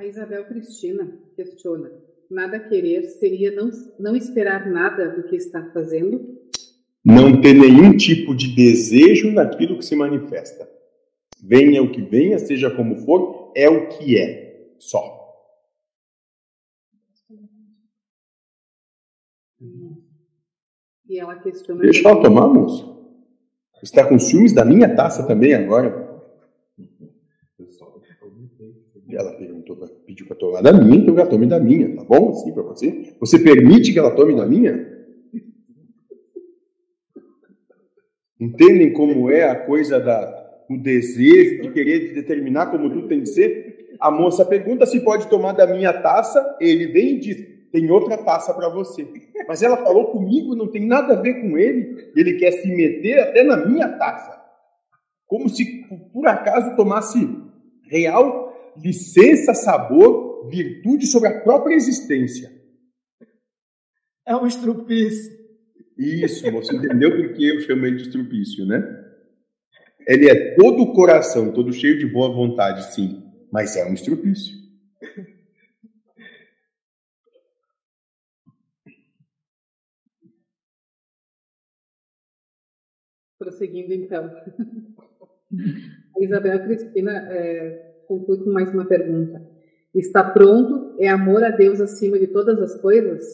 [0.00, 1.92] A Isabel Cristina questiona:
[2.30, 3.68] nada querer seria não,
[3.98, 6.40] não esperar nada do que está fazendo?
[7.04, 10.66] Não ter nenhum tipo de desejo naquilo que se manifesta.
[11.38, 15.20] Venha o que venha, seja como for, é o que é, só.
[21.10, 21.82] E ela questiona.
[21.82, 22.88] Deixa ela tomar, moço.
[23.74, 26.08] Você está com ciúmes da minha taça também agora?
[29.12, 29.36] Ela
[29.74, 32.30] perguntou, pediu para tomar da minha, então ela tome da minha, tá bom?
[32.30, 33.14] Assim para você?
[33.20, 34.88] Você permite que ela tome da minha?
[38.38, 40.24] Entendem como é a coisa da,
[40.68, 43.96] do desejo de querer determinar como tudo tem de ser?
[44.00, 47.36] A moça pergunta se pode tomar da minha taça, ele vem e diz:
[47.70, 49.06] tem outra taça para você.
[49.46, 52.10] Mas ela falou comigo, não tem nada a ver com ele.
[52.16, 54.40] Ele quer se meter até na minha taça.
[55.26, 57.28] Como se por acaso tomasse
[57.90, 58.39] real
[58.76, 62.50] licença, sabor, virtude sobre a própria existência.
[64.26, 65.38] É um estrupício.
[65.98, 68.80] Isso, você entendeu por que eu chamo ele de estrupício, né?
[70.06, 74.58] Ele é todo coração, todo cheio de boa vontade, sim, mas é um estrupício.
[83.38, 84.24] Prosseguindo, então.
[86.16, 89.40] A Isabel Cristina é, conclui com mais uma pergunta.
[89.94, 93.24] Está pronto é amor a Deus acima de todas as coisas?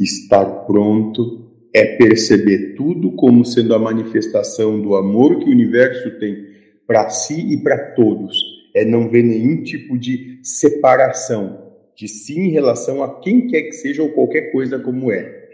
[0.00, 6.36] Estar pronto é perceber tudo como sendo a manifestação do amor que o universo tem
[6.86, 8.34] para si e para todos.
[8.74, 11.62] É não ver nenhum tipo de separação
[11.94, 15.44] de si em relação a quem quer que seja ou qualquer coisa como é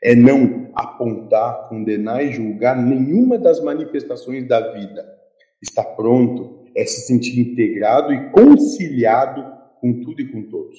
[0.00, 5.04] é não apontar, condenar e julgar nenhuma das manifestações da vida.
[5.60, 9.42] Está pronto é se sentir integrado e conciliado
[9.80, 10.78] com tudo e com todos.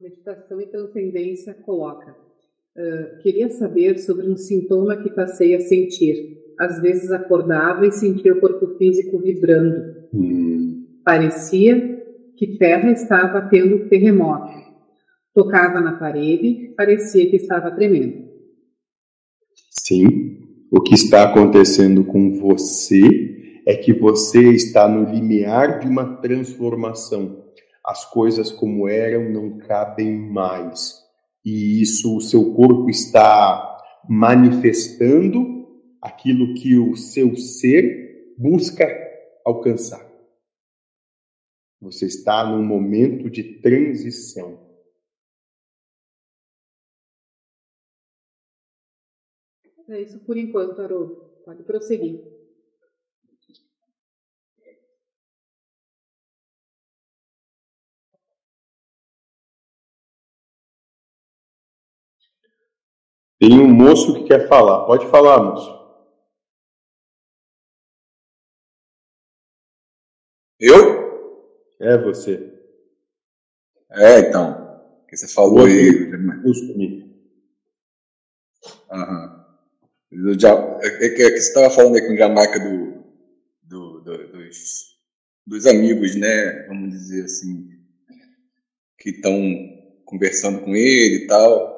[0.00, 2.16] Meditação e transcendência coloca.
[2.76, 6.54] Uh, queria saber sobre um sintoma que passei a sentir.
[6.58, 10.08] Às vezes acordava e sentia o corpo físico vibrando.
[10.12, 10.88] Hum.
[11.04, 12.04] Parecia
[12.36, 14.52] que terra estava tendo terremoto.
[15.32, 18.26] Tocava na parede, parecia que estava tremendo.
[19.70, 26.16] Sim, o que está acontecendo com você é que você está no limiar de uma
[26.16, 27.44] transformação.
[27.84, 30.94] As coisas como eram não cabem mais.
[31.44, 35.66] E isso, o seu corpo está manifestando
[36.02, 38.86] aquilo que o seu ser busca
[39.44, 40.06] alcançar.
[41.80, 44.67] Você está num momento de transição.
[49.88, 51.16] É isso por enquanto, Haroldo.
[51.44, 52.20] Pode prosseguir.
[63.38, 64.84] Tem um moço que quer falar.
[64.84, 65.78] Pode falar, moço.
[70.60, 70.98] Eu?
[71.80, 72.52] É você.
[73.90, 74.66] É, então.
[75.08, 76.10] Que você falou aí.
[76.42, 77.08] Costume.
[78.90, 79.37] Aham.
[80.10, 83.04] Do É é que é que você estava falando aí com Jamaica do,
[83.62, 84.96] do- do- dos,
[85.46, 86.66] dos amigos, né?
[86.66, 87.68] Vamos dizer assim,
[88.98, 89.38] que estão
[90.04, 91.76] conversando com ele e tal.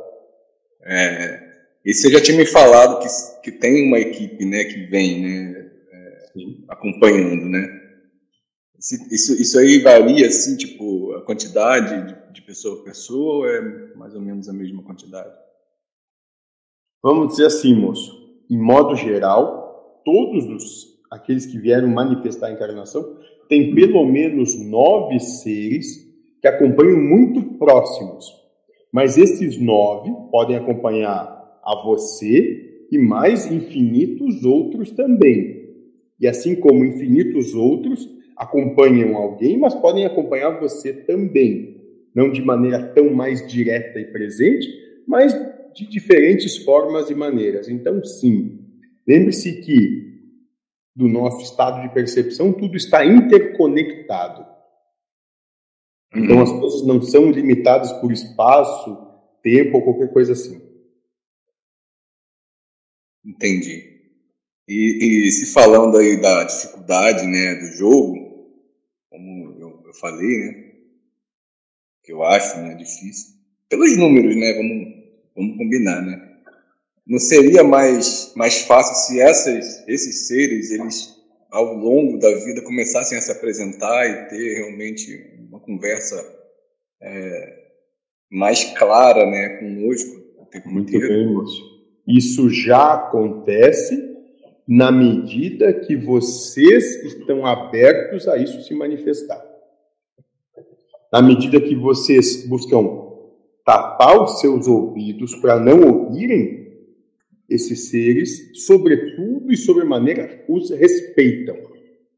[0.82, 1.50] É,
[1.84, 3.08] e você já tinha me falado que,
[3.42, 6.28] que tem uma equipe, né, que vem, né, é,
[6.68, 7.80] acompanhando, né?
[8.78, 13.94] Isso, isso aí varia, assim, tipo, a quantidade de, de pessoa por pessoa ou é
[13.94, 15.34] mais ou menos a mesma quantidade?
[17.02, 18.19] Vamos dizer assim, moço.
[18.50, 23.16] Em modo geral, todos os, aqueles que vieram manifestar a encarnação
[23.48, 26.08] têm pelo menos nove seres
[26.40, 28.26] que acompanham muito próximos.
[28.92, 35.60] Mas esses nove podem acompanhar a você e mais infinitos outros também.
[36.18, 41.76] E assim como infinitos outros acompanham alguém, mas podem acompanhar você também.
[42.12, 44.66] Não de maneira tão mais direta e presente,
[45.06, 45.32] mas
[45.74, 47.68] de diferentes formas e maneiras.
[47.68, 48.58] Então, sim,
[49.06, 50.10] lembre-se que
[50.94, 54.46] do nosso estado de percepção tudo está interconectado.
[56.14, 59.10] Então, as coisas não são limitadas por espaço,
[59.42, 60.60] tempo ou qualquer coisa assim.
[63.24, 63.90] Entendi.
[64.68, 68.14] E, e se falando aí da dificuldade, né, do jogo,
[69.08, 70.72] como eu, eu falei, né,
[72.02, 73.36] que eu acho, né, difícil,
[73.68, 74.99] pelos números, né, vamos,
[75.40, 76.30] vamos combinar, né,
[77.10, 81.12] não seria mais, mais fácil se essas, esses seres, eles,
[81.50, 86.16] ao longo da vida, começassem a se apresentar e ter realmente uma conversa
[87.02, 87.64] é,
[88.30, 90.22] mais clara, né, conosco
[90.66, 91.08] Muito inteiro?
[91.08, 91.60] bem, moço.
[92.06, 94.08] Isso já acontece
[94.66, 99.44] na medida que vocês estão abertos a isso se manifestar.
[101.12, 103.09] Na medida que vocês buscam
[103.70, 106.58] tapar os seus ouvidos para não ouvirem,
[107.48, 111.56] esses seres, sobretudo e sobremaneira, os respeitam.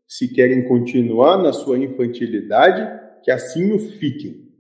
[0.09, 4.51] Se querem continuar na sua infantilidade, que assim o fiquem.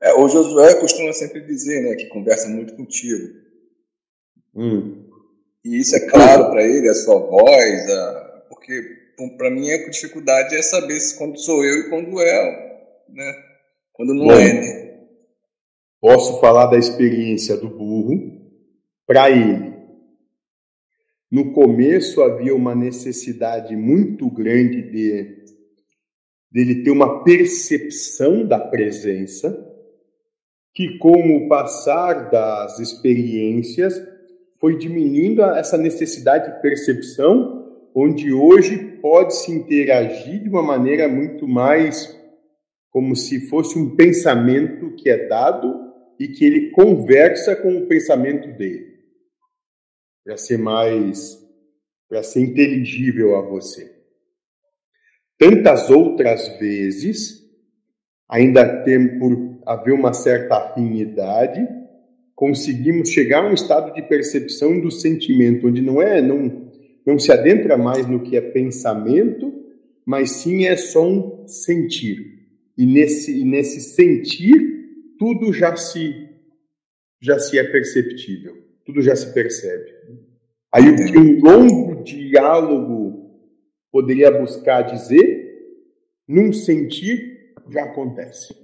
[0.00, 3.34] É, o Josué costuma sempre dizer, né, que conversa muito contigo.
[4.54, 5.08] Hum.
[5.62, 8.46] E isso é claro para ele, a sua voz, a...
[8.48, 9.01] porque
[9.36, 13.32] para mim a dificuldade é saber quando sou eu e quando é, né?
[13.92, 14.32] Quando não Bom.
[14.32, 14.82] é.
[16.00, 18.40] Posso falar da experiência do burro
[19.06, 19.72] para ele.
[21.30, 25.42] No começo havia uma necessidade muito grande de
[26.50, 29.72] dele ter uma percepção da presença
[30.74, 33.94] que com o passar das experiências
[34.60, 42.18] foi diminuindo essa necessidade de percepção, onde hoje pode-se interagir de uma maneira muito mais
[42.88, 45.74] como se fosse um pensamento que é dado
[46.18, 49.00] e que ele conversa com o pensamento dele,
[50.24, 51.36] para ser mais,
[52.08, 53.90] para ser inteligível a você.
[55.38, 57.42] Tantas outras vezes,
[58.28, 61.66] ainda tem por haver uma certa afinidade,
[62.36, 66.61] conseguimos chegar a um estado de percepção do sentimento, onde não é, não,
[67.06, 69.52] não se adentra mais no que é pensamento,
[70.04, 72.48] mas sim é só um sentir.
[72.76, 76.28] E nesse, e nesse sentir, tudo já se,
[77.20, 79.90] já se é perceptível, tudo já se percebe.
[80.72, 83.30] Aí o que um longo diálogo
[83.90, 85.42] poderia buscar dizer,
[86.26, 88.54] num sentir, já acontece.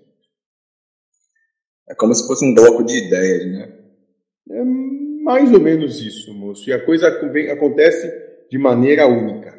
[1.89, 3.79] É como se fosse um bloco de ideias, né?
[4.51, 6.69] É mais ou menos isso, moço.
[6.69, 9.57] E a coisa aconte- acontece de maneira única.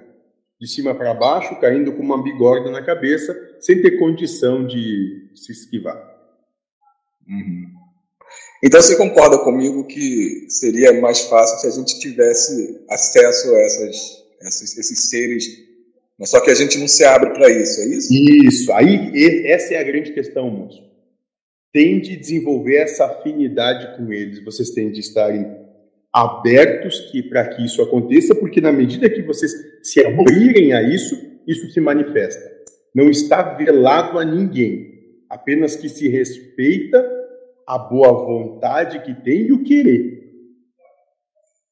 [0.59, 5.53] De cima para baixo, caindo com uma bigorna na cabeça, sem ter condição de se
[5.53, 5.97] esquivar.
[7.27, 7.67] Uhum.
[8.63, 14.23] Então você concorda comigo que seria mais fácil se a gente tivesse acesso a essas,
[14.41, 15.45] essas- esses seres,
[16.17, 18.09] mas só que a gente não se abre para isso, é isso?
[18.13, 20.83] Isso, aí essa é a grande questão, moço.
[21.71, 24.43] Tem de desenvolver essa afinidade com eles.
[24.43, 25.45] Vocês têm de estarem
[26.21, 31.15] abertos que para que isso aconteça, porque na medida que vocês se abrirem a isso,
[31.47, 32.43] isso se manifesta.
[32.93, 37.05] Não está velado a ninguém, apenas que se respeita
[37.65, 40.19] a boa vontade que tem e o querer.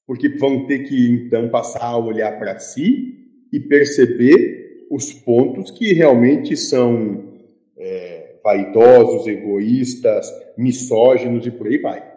[0.06, 3.16] Porque vão ter que então passar a olhar para si
[3.52, 7.34] e perceber os pontos que realmente são
[7.78, 10.26] é, vaidosos, egoístas,
[10.58, 12.17] misóginos e por aí vai.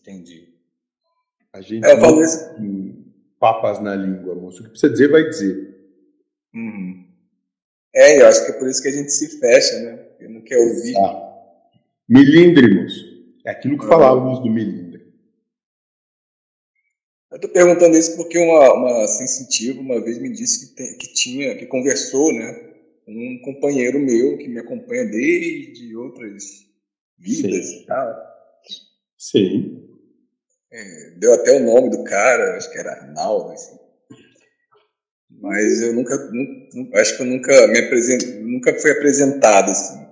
[0.00, 0.48] Entendi.
[1.52, 2.54] A gente É, não falo isso.
[2.56, 3.04] tem
[3.38, 4.60] papas na língua, moço.
[4.60, 5.76] O que precisa dizer, vai dizer.
[6.54, 7.06] Uhum.
[7.94, 9.96] É, eu acho que é por isso que a gente se fecha, né?
[9.96, 10.94] Porque não quer ouvir.
[12.08, 12.92] Milíndrimos.
[13.44, 14.86] É aquilo que falávamos do milíndrio.
[17.30, 21.12] Eu tô perguntando isso porque uma, uma sensitiva uma vez me disse que, tem- que
[21.14, 22.52] tinha, que conversou, né?
[23.04, 26.66] com Um companheiro meu que me acompanha desde outras
[27.18, 27.80] vidas Sim.
[27.82, 28.14] e tal.
[29.18, 29.85] Sim.
[30.72, 33.76] É, deu até o nome do cara, acho que era Arnaldo, assim.
[35.30, 40.06] Mas eu nunca, nu- nu- acho que eu nunca me apresentei, nunca fui apresentado assim.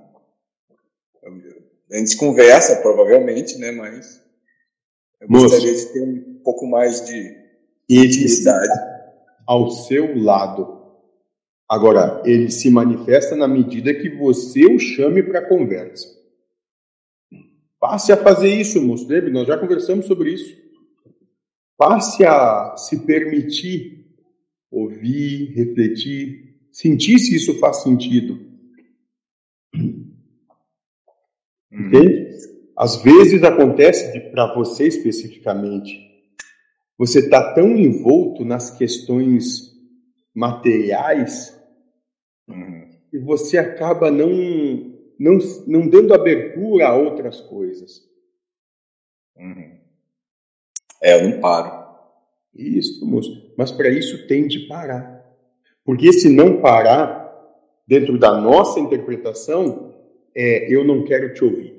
[1.92, 3.70] A gente conversa, provavelmente, né?
[3.70, 4.20] Mas
[5.20, 5.48] eu Moço.
[5.50, 7.36] gostaria de ter um pouco mais de
[7.88, 8.68] intimidade.
[9.46, 10.82] ao seu lado.
[11.68, 16.08] Agora, ele se manifesta na medida que você o chame para conversa.
[17.84, 19.06] Passe a fazer isso, moço.
[19.06, 20.56] Lembre, nós já conversamos sobre isso.
[21.76, 24.06] Passe a se permitir
[24.70, 28.40] ouvir, refletir, sentir se isso faz sentido.
[31.70, 32.30] Entende?
[32.74, 35.94] Às vezes acontece para você especificamente,
[36.96, 39.74] você está tão envolto nas questões
[40.34, 41.54] materiais
[43.10, 48.02] que você acaba não, não, não dando abertura a outras coisas.
[51.02, 51.84] É, eu não paro.
[52.54, 53.52] Isso, moço.
[53.56, 55.24] Mas para isso tem de parar.
[55.84, 57.24] Porque se não parar,
[57.86, 59.94] dentro da nossa interpretação,
[60.34, 61.74] é eu não quero te ouvir.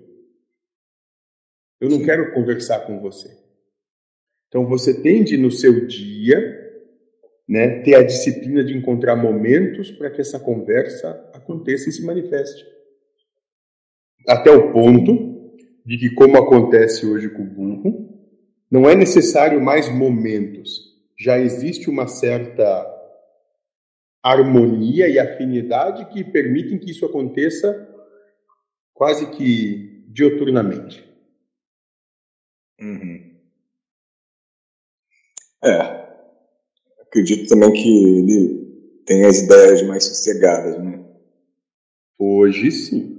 [1.80, 3.36] Eu não quero conversar com você.
[4.48, 6.62] Então você tem de, no seu dia,
[7.48, 12.66] né, ter a disciplina de encontrar momentos para que essa conversa aconteça e se manifeste.
[14.28, 15.36] Até o ponto
[15.86, 18.10] de que, como acontece hoje com o burro,
[18.70, 20.95] não é necessário mais momentos.
[21.18, 22.92] Já existe uma certa
[24.24, 27.88] harmonia e afinidade que permitem que isso aconteça
[28.94, 31.06] quase que dioturnamente.
[32.82, 33.36] Uhum.
[35.64, 36.06] É.
[37.02, 41.06] Acredito também que ele tem as ideias mais sossegadas, né?
[42.18, 43.15] Hoje sim.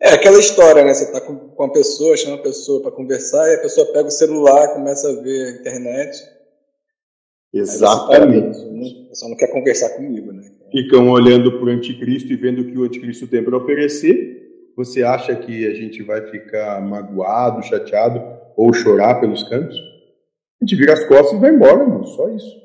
[0.00, 0.92] É aquela história, né?
[0.92, 4.08] Você tá com, com uma pessoa, chama a pessoa para conversar e a pessoa pega
[4.08, 6.18] o celular, começa a ver a internet.
[7.52, 8.58] Exatamente.
[9.06, 10.50] A pessoa não quer conversar comigo, né?
[10.70, 14.42] Ficam olhando para o anticristo e vendo o que o anticristo tem para oferecer.
[14.76, 18.20] Você acha que a gente vai ficar magoado, chateado
[18.56, 19.78] ou chorar pelos cantos?
[20.60, 22.16] A gente vira as costas e vai embora, moço.
[22.16, 22.64] Só isso.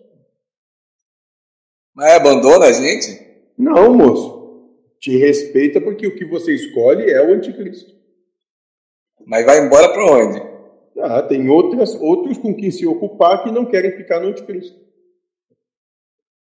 [1.95, 3.21] Mas abandona a gente?
[3.57, 4.38] Não, moço.
[4.99, 7.97] Te respeita porque o que você escolhe é o anticristo.
[9.25, 10.49] Mas vai embora para onde?
[10.99, 14.77] Ah, tem outras, outros com quem se ocupar que não querem ficar no anticristo.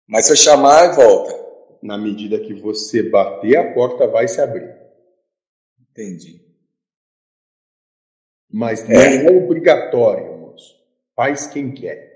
[0.07, 1.41] Mas se eu chamar, volta.
[1.81, 4.75] Na medida que você bater, a porta vai se abrir.
[5.91, 6.41] Entendi.
[8.51, 10.81] Mas não é obrigatório, moço.
[11.15, 12.12] Faz quem quer.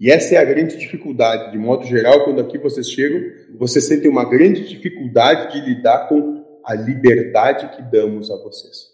[0.00, 1.52] E essa é a grande dificuldade.
[1.52, 3.20] De modo geral, quando aqui vocês chegam,
[3.58, 8.88] vocês sentem uma grande dificuldade de lidar com a liberdade que damos a vocês.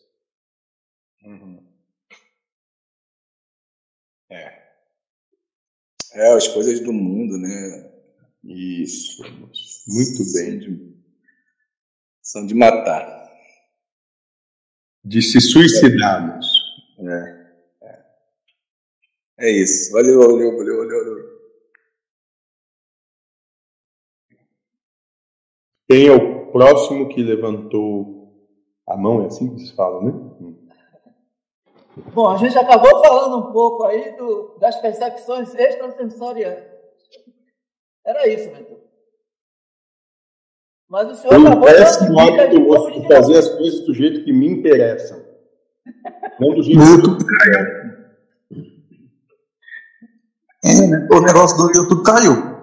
[4.28, 4.62] É.
[6.14, 7.92] É, as coisas do mundo, né?
[8.42, 9.22] Isso.
[9.86, 10.96] Muito bem.
[12.20, 13.30] São de matar.
[15.04, 16.46] De se suicidarmos.
[16.98, 17.35] É.
[19.38, 19.92] É isso.
[19.92, 21.04] Valeu, valeu, valeu, valeu.
[21.04, 21.36] valeu.
[25.88, 28.32] Quem é o próximo que levantou
[28.88, 29.22] a mão?
[29.22, 30.12] É assim que se fala, né?
[32.12, 36.64] Bom, a gente acabou falando um pouco aí do, das percepções extrasensoriais.
[38.04, 38.80] Era isso, mentor.
[40.88, 43.94] Mas o senhor Eu acabou parece dando o dica hábito de fazer as coisas do
[43.94, 45.24] jeito que me interessam.
[46.38, 47.95] Não do jeito que
[50.64, 51.08] É, né?
[51.10, 52.56] O negócio do YouTube caiu.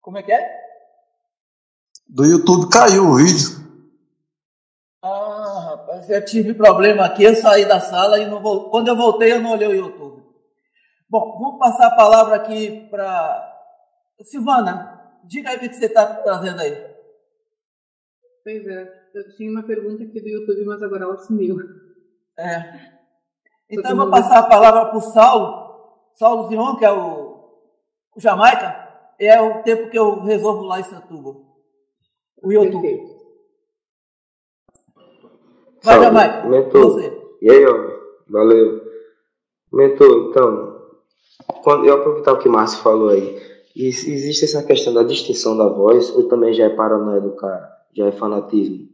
[0.00, 0.64] Como é que é?
[2.08, 3.64] Do YouTube caiu o vídeo.
[5.02, 8.70] Ah, rapaz, eu tive problema aqui, eu saí da sala e não vou...
[8.70, 10.24] quando eu voltei eu não olhei o YouTube.
[11.08, 13.54] Bom, vamos passar a palavra aqui para
[14.22, 15.00] Silvana.
[15.24, 16.72] Diga aí o que você está trazendo aí.
[18.42, 21.56] Pois é, eu tinha uma pergunta aqui do YouTube, mas agora ela sumiu.
[22.38, 22.94] É.
[23.70, 25.63] Então eu vou passar a palavra para o Saulo,
[26.14, 27.44] Saulo Zion, que é o,
[28.16, 28.84] o Jamaica,
[29.18, 31.36] é o tempo que eu resolvo lá em Santuba.
[32.42, 33.14] O YouTube.
[35.82, 36.48] Vai, Jamaica.
[36.48, 36.82] Mentor.
[36.82, 37.22] Você.
[37.42, 37.96] E aí, homem?
[38.28, 38.80] Valeu.
[39.72, 40.74] Mentor, então,
[41.62, 43.38] quando eu aproveitar o que o Márcio falou aí,
[43.76, 47.68] existe essa questão da distinção da voz ou também já é paranoia do cara?
[47.92, 48.88] Já é fanatismo?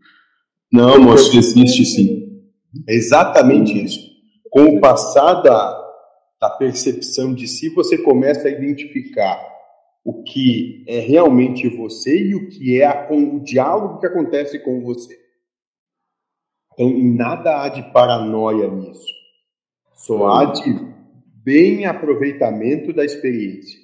[0.72, 2.42] Não, moço, existe sim.
[2.88, 4.00] É exatamente isso.
[4.50, 5.79] Com o passar da,
[6.40, 9.38] da percepção de si, você começa a identificar
[10.02, 14.58] o que é realmente você e o que é a, com, o diálogo que acontece
[14.58, 15.18] com você.
[16.72, 19.12] Então, nada há de paranoia nisso.
[19.92, 20.74] Só há de
[21.44, 23.78] bem aproveitamento da experiência.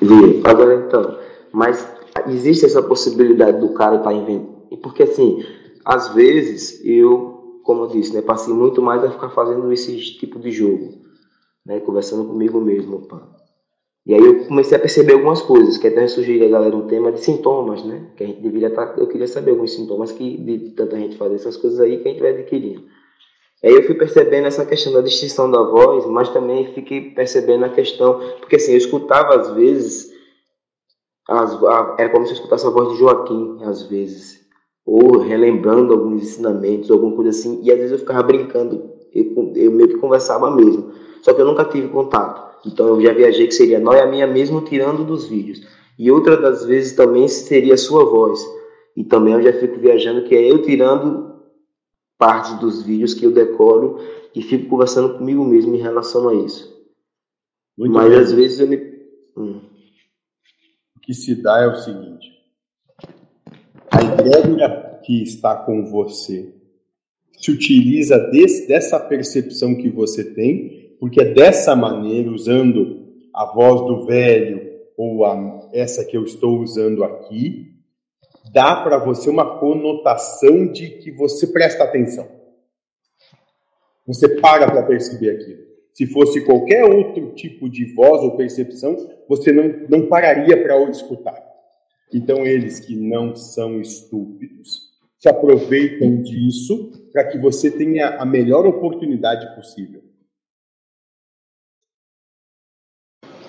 [0.00, 0.42] Viu?
[0.44, 1.18] Agora então,
[1.52, 1.90] mas
[2.26, 4.76] existe essa possibilidade do cara estar tá inventando.
[4.82, 5.42] Porque assim,
[5.84, 7.37] às vezes eu,
[7.68, 11.02] como eu disse, né, passei muito mais a ficar fazendo esse tipo de jogo,
[11.66, 13.28] né, conversando comigo mesmo, pá.
[14.06, 17.12] E aí eu comecei a perceber algumas coisas, que até sugeri a galera um tema
[17.12, 18.10] de sintomas, né?
[18.16, 18.86] Que a gente deveria estar.
[18.86, 22.08] Tá, eu queria saber alguns sintomas que de tanta gente fazer essas coisas aí que
[22.08, 22.84] a gente vai adquirindo.
[23.62, 27.68] Aí eu fui percebendo essa questão da distinção da voz, mas também fiquei percebendo a
[27.68, 30.10] questão, porque assim, eu escutava às vezes,
[31.28, 34.37] as, a, era como se eu escutasse a voz de Joaquim, às vezes,
[34.90, 39.70] ou relembrando alguns ensinamentos, alguma coisa assim, e às vezes eu ficava brincando, eu, eu
[39.70, 43.54] meio que conversava mesmo, só que eu nunca tive contato, então eu já viajei que
[43.54, 45.60] seria noia minha mesmo tirando dos vídeos,
[45.98, 48.40] e outra das vezes também seria a sua voz,
[48.96, 51.34] e também eu já fico viajando que é eu tirando
[52.16, 53.98] parte dos vídeos que eu decoro
[54.34, 56.76] e fico conversando comigo mesmo em relação a isso.
[57.76, 58.18] Muito Mas bem.
[58.18, 58.76] às vezes eu me.
[59.36, 59.60] Hum.
[60.96, 62.37] O que se dá é o seguinte:
[63.90, 66.54] a egrégora que está com você
[67.38, 73.86] se utiliza desse, dessa percepção que você tem, porque é dessa maneira, usando a voz
[73.86, 77.74] do velho ou a, essa que eu estou usando aqui,
[78.52, 82.26] dá para você uma conotação de que você presta atenção.
[84.06, 85.68] Você para para perceber aquilo.
[85.92, 88.96] Se fosse qualquer outro tipo de voz ou percepção,
[89.28, 91.47] você não, não pararia para escutar.
[92.12, 94.88] Então, eles que não são estúpidos
[95.18, 100.02] se aproveitam disso para que você tenha a melhor oportunidade possível.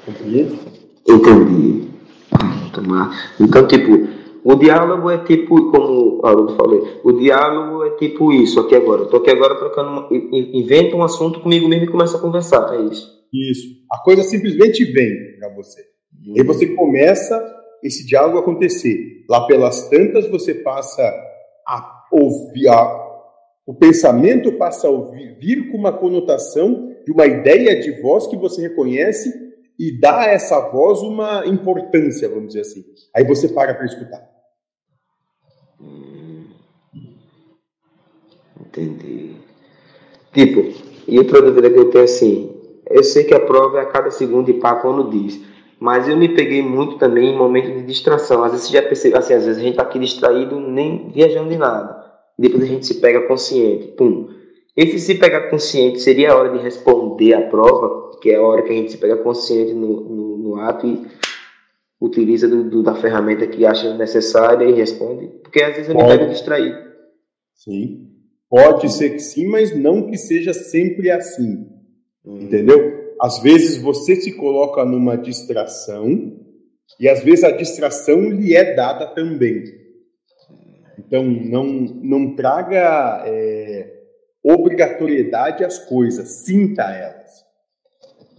[0.06, 0.60] Compreende?
[1.08, 1.90] Entendi.
[3.40, 4.08] Então, tipo,
[4.44, 9.06] o diálogo é tipo, como o Haroldo falou, o diálogo é tipo isso, aqui agora.
[9.06, 13.20] Tô aqui agora trocando, inventa um assunto comigo mesmo e começa a conversar, é isso.
[13.32, 13.68] Isso.
[13.92, 15.82] A coisa simplesmente vem para você.
[16.26, 16.34] Uhum.
[16.36, 19.26] E você começa esse diálogo acontecer.
[19.30, 21.04] Lá pelas tantas você passa
[21.68, 23.10] a ouvir, a,
[23.66, 28.38] o pensamento passa a ouvir, vir com uma conotação de uma ideia de voz que
[28.38, 29.32] você reconhece
[29.80, 32.84] e dá a essa voz uma importância, vamos dizer assim.
[33.16, 34.28] Aí você para para escutar.
[38.60, 39.36] Entendi.
[40.34, 40.62] Tipo,
[41.08, 42.56] e outra dúvida que eu tenho assim,
[42.90, 45.40] eu sei que a prova é a cada segundo e pá quando diz,
[45.80, 48.44] mas eu me peguei muito também em momentos de distração.
[48.44, 51.50] Às vezes você já percebe, assim, às vezes a gente tá aqui distraído, nem viajando
[51.50, 52.04] de nada.
[52.38, 54.28] E depois a gente se pega consciente, pum.
[54.76, 58.62] Esse se pegar consciente seria a hora de responder a prova, que é a hora
[58.62, 61.06] que a gente se pega consciente no, no, no ato e
[62.00, 65.28] utiliza do, do, da ferramenta que acha necessária e responde.
[65.44, 66.78] Porque às vezes eu me pego distraído.
[67.54, 68.08] Sim.
[68.50, 71.68] Pode ser que sim, mas não que seja sempre assim.
[72.26, 72.40] Hum.
[72.42, 72.99] Entendeu?
[73.22, 76.40] Às vezes você se coloca numa distração
[77.00, 79.64] e às vezes a distração lhe é dada também.
[80.98, 84.00] Então não, não traga é,
[84.44, 87.46] obrigatoriedade às coisas, sinta elas.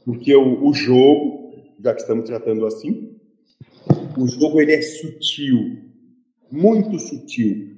[0.05, 1.53] Porque o, o jogo,
[1.83, 3.17] já que estamos tratando assim,
[4.17, 5.59] o jogo ele é sutil,
[6.51, 7.77] muito sutil.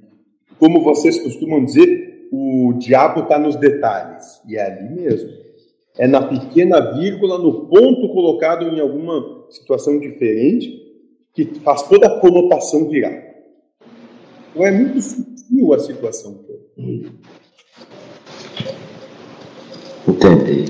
[0.57, 4.41] Como vocês costumam dizer, o diabo está nos detalhes.
[4.47, 5.42] E é ali mesmo.
[5.97, 10.81] É na pequena vírgula, no ponto colocado em alguma situação diferente,
[11.33, 13.13] que faz toda a conotação virar.
[14.51, 16.39] Então é muito sutil a situação.
[20.07, 20.65] Entendi.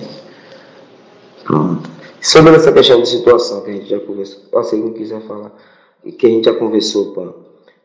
[1.43, 1.89] Pronto.
[2.21, 5.53] Sobre essa questão de situação que a gente já conversou, se não quiser falar,
[6.17, 7.33] que a gente já conversou, pô.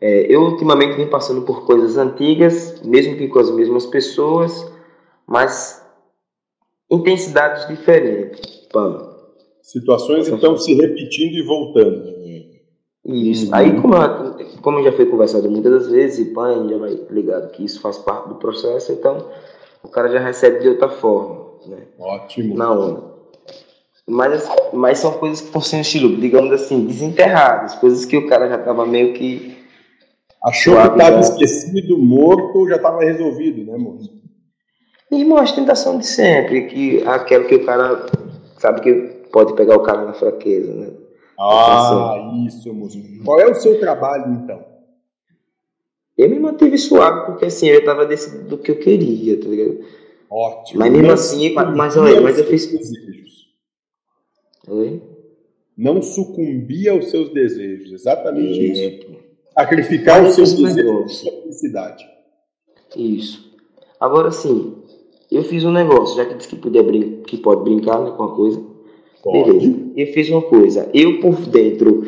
[0.01, 4.65] É, eu ultimamente venho passando por coisas antigas, mesmo que com as mesmas pessoas,
[5.27, 5.85] mas
[6.91, 8.41] intensidades diferentes.
[8.73, 9.17] Pam.
[9.63, 12.19] Situações então se repetindo e voltando.
[13.05, 13.47] Isso.
[13.47, 13.55] Uhum.
[13.55, 13.95] Aí, como,
[14.61, 17.97] como já foi conversado muitas das vezes, e pã, já vai ligado que isso faz
[17.99, 19.27] parte do processo, então
[19.83, 21.49] o cara já recebe de outra forma.
[21.67, 21.79] Né?
[21.99, 22.55] Ótimo.
[22.55, 23.03] Na onda.
[24.07, 28.49] Mas, mas são coisas que estão sendo estilo, digamos assim, desenterradas, coisas que o cara
[28.49, 29.59] já estava meio que
[30.43, 34.18] Achou que estava esquecido, morto, já estava resolvido, né, moço?
[35.11, 38.07] Irmão, a tentação de sempre, que aquela que o cara
[38.59, 38.93] sabe que
[39.33, 40.91] pode pegar o cara na fraqueza, né?
[41.41, 42.99] Ah, isso, moço.
[43.25, 44.65] Qual é o seu trabalho, então?
[46.17, 49.79] Eu me mantive suave, porque assim, eu tava decidido do que eu queria, tá ligado?
[50.29, 50.81] Ótimo.
[50.81, 52.67] Mas mesmo Não assim, mas, sucumbia olha, mas eu fiz.
[52.67, 53.49] desejos.
[54.67, 55.03] Oi?
[55.77, 57.93] Não sucumbir aos seus desejos.
[57.93, 59.07] Exatamente É, isso.
[59.55, 62.05] Sacrificar os seus desejos pela felicidade.
[62.97, 63.57] Isso.
[64.01, 64.83] Agora sim,
[65.31, 68.23] eu fiz um negócio, já que disse que, podia brin que pode brincar né, com
[68.25, 68.61] a coisa.
[69.25, 69.75] Beleza.
[69.97, 70.89] Eu fiz uma coisa.
[70.95, 72.07] Eu por dentro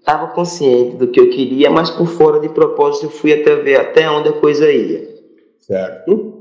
[0.00, 3.76] estava consciente do que eu queria, mas por fora de propósito eu fui até ver
[3.76, 5.08] até onde a coisa ia.
[5.60, 6.34] Certo?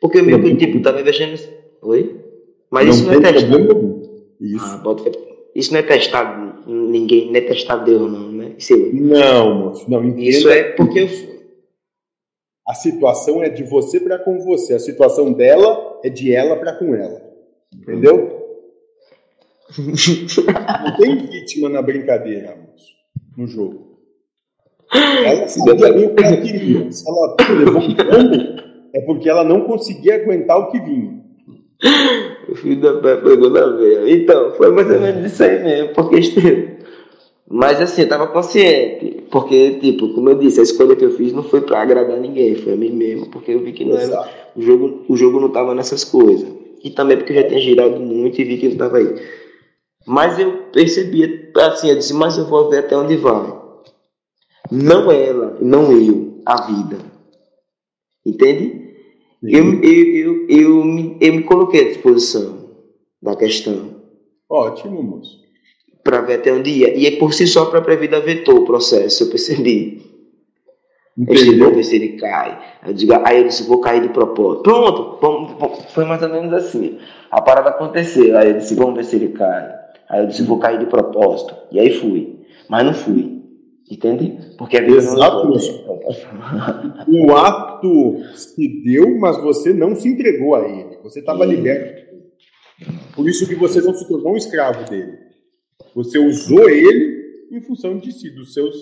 [0.00, 1.38] Porque eu meio que tipo, tava mexendo.
[1.82, 2.16] Oi?
[2.70, 3.64] Mas Não isso não é testado.
[3.66, 3.94] problema.
[4.40, 4.64] Isso.
[4.64, 5.10] Ah, bota.
[5.54, 8.52] Isso não é testado, ninguém, não é testado Deus, não, né?
[8.58, 9.88] Isso, é- Não, moço.
[9.88, 10.22] Não, entenda.
[10.22, 11.33] isso é porque eu fui.
[12.74, 14.74] A situação é de você para com você.
[14.74, 17.22] A situação dela é de ela para com ela.
[17.72, 18.42] Entendeu?
[19.78, 22.92] Não tem vítima na brincadeira, moço.
[23.38, 24.00] No jogo.
[24.92, 26.90] Ela sabia bem o que ela queria.
[26.90, 28.62] Se ela levou um tombo,
[28.92, 31.22] é porque ela não conseguia aguentar o que vinha.
[32.48, 34.16] O filho da pé pegou na veia.
[34.16, 36.73] Então, foi mais ou menos isso aí mesmo, porque esteve.
[37.48, 39.22] Mas assim, eu tava consciente.
[39.30, 42.54] Porque, tipo, como eu disse, a escolha que eu fiz não foi pra agradar ninguém,
[42.54, 44.28] foi a mim mesmo, porque eu vi que não era.
[44.56, 46.48] O jogo, o jogo não tava nessas coisas.
[46.82, 49.14] E também porque eu já tinha girado muito e vi que não tava aí.
[50.06, 53.58] Mas eu percebia, assim, eu disse, mas eu vou ver até onde vai.
[54.70, 56.98] Não ela, não eu, a vida.
[58.24, 58.84] Entende?
[59.42, 62.64] Eu, eu, eu, eu, me, eu me coloquei à disposição
[63.20, 64.02] da questão
[64.48, 65.43] Ótimo, moço.
[66.04, 66.94] Para ver até onde ia.
[66.96, 70.02] E aí, por si só, a própria vida vetou o processo, eu percebi.
[71.16, 71.58] Eu Entendeu?
[71.60, 72.60] vamos ver se ele cai.
[72.86, 74.62] Eu digo, aí eu disse, vou cair de propósito.
[74.64, 75.78] Pronto, vamos, vamos.
[75.92, 76.98] foi mais ou menos assim.
[77.30, 78.36] A parada aconteceu.
[78.36, 79.74] Aí eu disse, vamos ver se ele cai.
[80.08, 81.54] Aí eu disse, vou cair de propósito.
[81.70, 82.40] E aí fui.
[82.68, 83.42] Mas não fui.
[83.90, 84.38] Entende?
[84.58, 85.72] Porque a vida não Exato, levou, moço.
[85.72, 87.24] né?
[87.26, 90.98] O ato se deu, mas você não se entregou a ele.
[91.04, 92.02] Você estava liberto.
[93.14, 95.23] Por isso que você não se tornou um escravo dele.
[95.94, 98.74] Você usou ele em função de si, dos seus,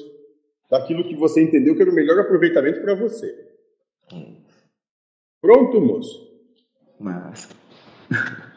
[0.71, 3.49] daquilo que você entendeu que era o melhor aproveitamento para você.
[5.41, 6.31] Pronto, moço.
[6.99, 7.49] Massa.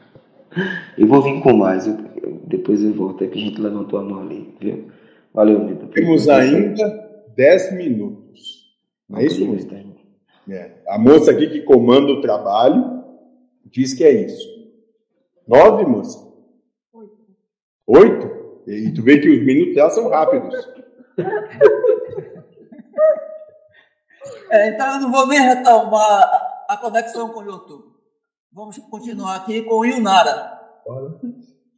[0.98, 1.86] Eu vou vir com mais.
[1.86, 3.24] eu- eu- depois eu volto.
[3.26, 4.90] É que a gente levantou a mão ali, viu?
[5.34, 5.88] Valeu, Nito.
[5.88, 6.88] Temos ainda
[7.36, 8.74] 10 minutos.
[9.10, 9.68] Não é isso, moço?
[10.50, 10.72] É.
[10.88, 13.04] A moça aqui que comanda o trabalho
[13.66, 14.48] diz que é isso.
[15.46, 16.25] Nove, moça?
[17.88, 18.32] Oito?
[18.68, 20.54] E tu vê que os minutos dela são rápidos.
[24.52, 26.24] É, então eu não vou nem retomar
[26.68, 27.84] a- conexão com o YouTube.
[28.54, 30.60] Vamos continuar aqui com o Ilnara.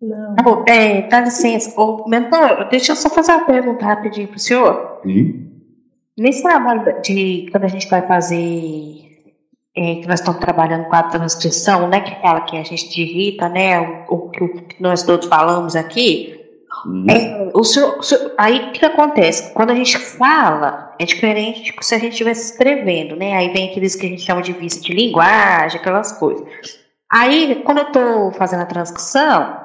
[0.02, 0.64] Não.
[0.68, 1.80] É, dá licença.
[1.80, 5.00] Ô, mentor, deixa eu só fazer uma pergunta rapidinho pro senhor.
[5.04, 5.44] Sim.
[6.18, 9.07] Nesse trabalho de quando a gente vai fazer,
[9.78, 13.48] é, que nós estamos trabalhando com a transcrição, né, que fala que a gente digita,
[13.48, 16.34] né, o, o que nós todos falamos aqui,
[17.10, 18.02] é, o o
[18.38, 19.54] aí o que acontece?
[19.54, 23.34] Quando a gente fala, é diferente de se a gente estivesse escrevendo, né?
[23.36, 26.46] Aí vem aqueles que a gente chama de vício de linguagem, aquelas coisas.
[27.12, 29.58] Aí, quando eu estou fazendo a transcrição,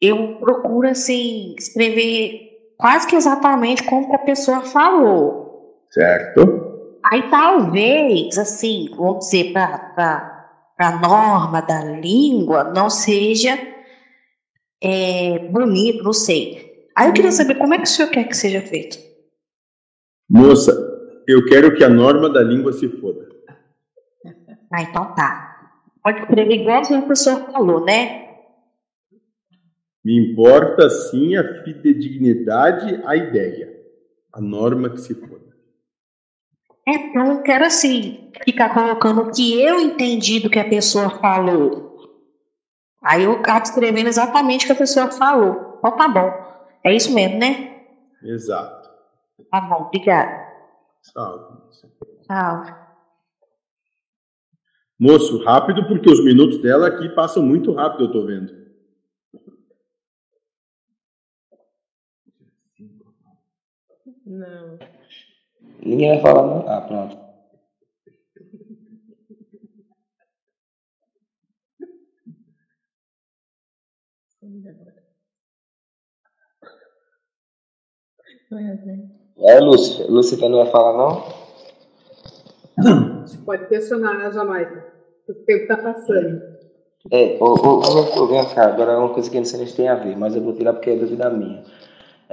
[0.00, 5.80] eu procuro assim escrever quase que exatamente como que a pessoa falou.
[5.90, 6.73] Certo?
[7.04, 13.58] Aí talvez, assim, vamos dizer, para a norma da língua não seja
[14.82, 16.88] é, bonito, não sei.
[16.96, 18.96] Aí eu queria saber como é que o senhor quer que seja feito.
[20.28, 20.72] Moça,
[21.26, 23.28] eu quero que a norma da língua se foda.
[24.72, 25.72] Ah, então tá.
[26.02, 28.24] Pode escrever igualzinho que o senhor falou, né?
[30.02, 33.74] Me importa sim a fidedignidade à ideia.
[34.32, 35.43] A norma que se foda.
[36.86, 41.08] É, então eu quero assim, ficar colocando o que eu entendi do que a pessoa
[41.10, 41.94] falou.
[43.02, 45.76] Aí eu acabo escrevendo exatamente o que a pessoa falou.
[45.78, 46.30] Então tá bom.
[46.82, 47.84] É isso mesmo, né?
[48.22, 48.90] Exato.
[49.50, 50.44] Tá bom, obrigada.
[51.02, 51.56] Salve.
[52.26, 52.84] Tchau.
[54.98, 58.64] Moço, rápido, porque os minutos dela aqui passam muito rápido, eu tô vendo.
[64.24, 64.78] Não.
[65.84, 66.68] Ninguém vai falar, não?
[66.68, 67.24] Ah, pronto.
[78.52, 79.10] É assim.
[79.38, 80.10] É, Lúcifer.
[80.10, 81.44] Lúcifer não vai falar, não?
[83.44, 84.92] Pode questionar a Jamaica.
[85.28, 86.42] O tempo está passando.
[87.10, 89.88] É, ô, ô, ô, vem cá, agora é uma coisa que não sei se tem
[89.88, 91.62] a ver, mas eu vou tirar porque é dúvida minha.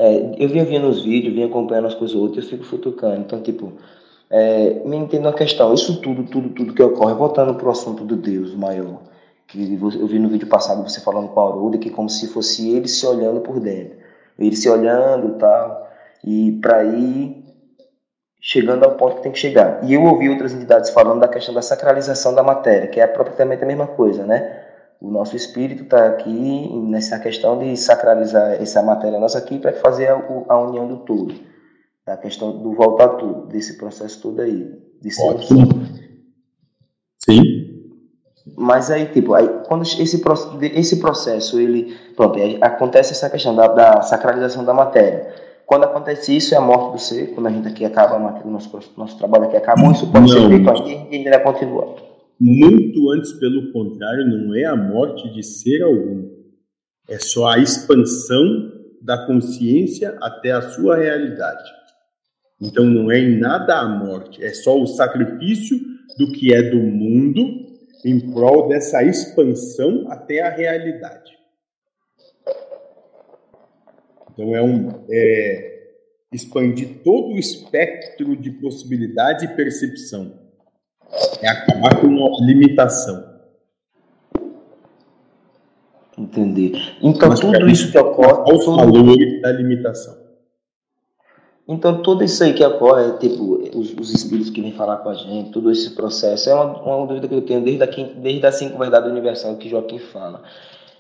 [0.02, 3.22] É, eu vinha vendo os vídeos, vinha acompanhando as coisas outras, eu fico futucando.
[3.22, 3.74] Então, tipo,
[4.32, 8.04] é, me entendo a questão, isso tudo, tudo, tudo que ocorre, voltando para o assunto
[8.04, 9.04] do Deus maior,
[9.48, 12.72] que eu vi no vídeo passado você falando com a Aruda, que como se fosse
[12.72, 13.96] ele se olhando por dentro,
[14.40, 15.88] ele se olhando e tal,
[16.26, 17.46] e para ir
[18.40, 19.84] chegando ao ponto que tem que chegar.
[19.84, 23.64] E eu ouvi outras entidades falando da questão da sacralização da matéria, que é propriamente
[23.64, 24.61] a mesma coisa, né?
[25.02, 30.08] O nosso espírito está aqui nessa questão de sacralizar essa matéria nossa aqui para fazer
[30.10, 31.34] a, a, união do todo.
[32.06, 34.72] A questão do voltar tudo, desse processo todo aí.
[35.02, 35.68] De ser Ótimo.
[37.18, 37.42] Sim.
[38.56, 44.02] Mas aí, tipo, aí, quando esse, esse processo, ele, pronto, acontece essa questão da, da
[44.04, 45.34] sacralização da matéria.
[45.66, 48.94] Quando acontece isso, é a morte do ser, quando a gente aqui acaba, o nosso,
[48.96, 50.42] nosso trabalho aqui acabou, isso pode Não.
[50.42, 52.11] ser feito ainda e ainda vai continuar.
[52.44, 56.28] Muito antes, pelo contrário, não é a morte de ser algum.
[57.08, 61.70] É só a expansão da consciência até a sua realidade.
[62.60, 65.78] Então não é em nada a morte, é só o sacrifício
[66.18, 67.44] do que é do mundo
[68.04, 71.32] em prol dessa expansão até a realidade.
[74.34, 75.92] Então é um é,
[76.34, 80.41] expandir todo o espectro de possibilidade e percepção.
[81.42, 83.32] É acabar com uma limitação.
[86.18, 86.74] Entender.
[87.02, 88.54] Então, Mas tudo isso que ocorre.
[88.54, 90.22] Os valores da limitação.
[91.68, 95.14] Então, tudo isso aí que ocorre, tipo, os, os, espíritos que vêm falar com a
[95.14, 98.52] gente, todo esse processo, é uma, uma dúvida que eu tenho desde a, desde a
[98.52, 100.42] cinco verdades universal que Joaquim fala.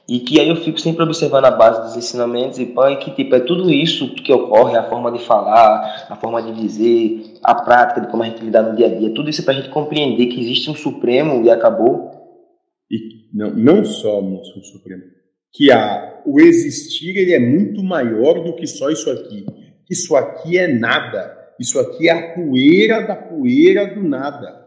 [0.08, 3.36] E que aí eu fico sempre observando a base dos ensinamentos e e que tipo,
[3.36, 8.02] é tudo isso que ocorre, a forma de falar, a forma de dizer, a prática
[8.02, 9.70] de como a gente lidar no dia a dia, tudo isso é para a gente
[9.70, 12.12] compreender que existe um Supremo e acabou.
[12.90, 15.04] E não, não só um Supremo,
[15.54, 19.46] que a, o existir ele é muito maior do que só isso aqui.
[19.90, 21.38] Isso aqui é nada.
[21.60, 24.62] Isso aqui é a poeira da poeira do nada.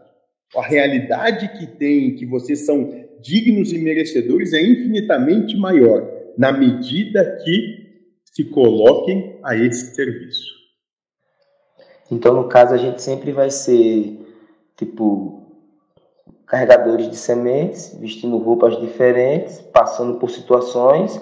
[0.55, 7.37] A realidade que tem, que vocês são dignos e merecedores é infinitamente maior, na medida
[7.43, 7.85] que
[8.23, 10.54] se coloquem a esse serviço.
[12.11, 14.19] Então, no caso, a gente sempre vai ser,
[14.75, 15.43] tipo,
[16.45, 21.19] carregadores de sementes, vestindo roupas diferentes, passando por situações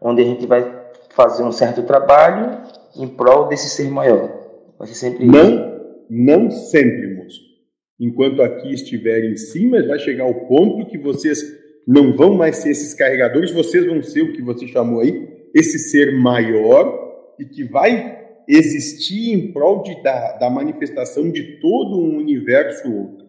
[0.00, 2.60] onde a gente vai fazer um certo trabalho
[2.96, 4.30] em prol desse ser maior.
[4.78, 5.74] Vai ser sempre não, isso.
[6.10, 7.54] Não sempre, moço
[7.98, 11.42] enquanto aqui estiver em cima, vai chegar o ponto que vocês
[11.86, 15.78] não vão mais ser esses carregadores, vocês vão ser o que você chamou aí, esse
[15.78, 18.13] ser maior e que vai
[18.48, 23.24] existir em prol de, da, da manifestação de todo um universo outro.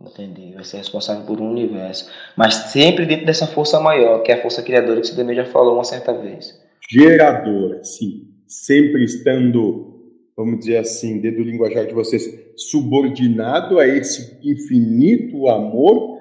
[0.00, 4.34] Entendi, vai ser responsável por um universo, mas sempre dentro dessa força maior, que é
[4.34, 6.60] a força criadora que você também já falou uma certa vez.
[6.90, 9.94] Geradora, sim, sempre estando
[10.36, 12.22] vamos dizer assim, dentro do linguajar de vocês,
[12.56, 16.20] subordinado a esse infinito amor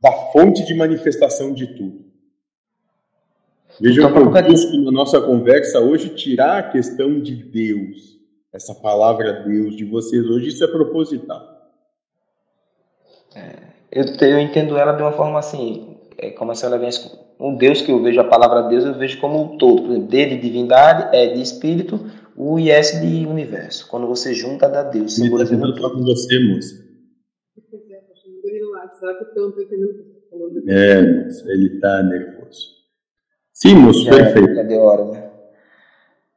[0.00, 2.09] da fonte de manifestação de tudo.
[3.80, 8.18] Vejam então, que eu na nossa conversa hoje tirar a questão de Deus,
[8.52, 11.40] essa palavra Deus de vocês hoje, isso é proposital.
[13.34, 16.90] É, eu, eu entendo ela de uma forma assim, é como se ela vem
[17.40, 19.82] um Deus que eu vejo a palavra Deus, eu vejo como um todo.
[19.82, 21.98] Por exemplo, D de divindade, é de espírito,
[22.36, 23.88] o IS de universo.
[23.88, 25.14] Quando você junta, dá Deus.
[25.14, 25.90] Simbolizando tudo.
[25.92, 26.90] com você, moça.
[30.68, 32.39] É, moça, ele tá nervoso.
[33.60, 34.54] Sim, moço, Já perfeito.
[34.54, 35.30] Cadê a hora, né?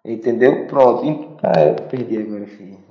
[0.06, 0.68] Entendeu?
[0.68, 1.38] Pronto.
[1.42, 2.84] Ah, eu perdi agora, filho.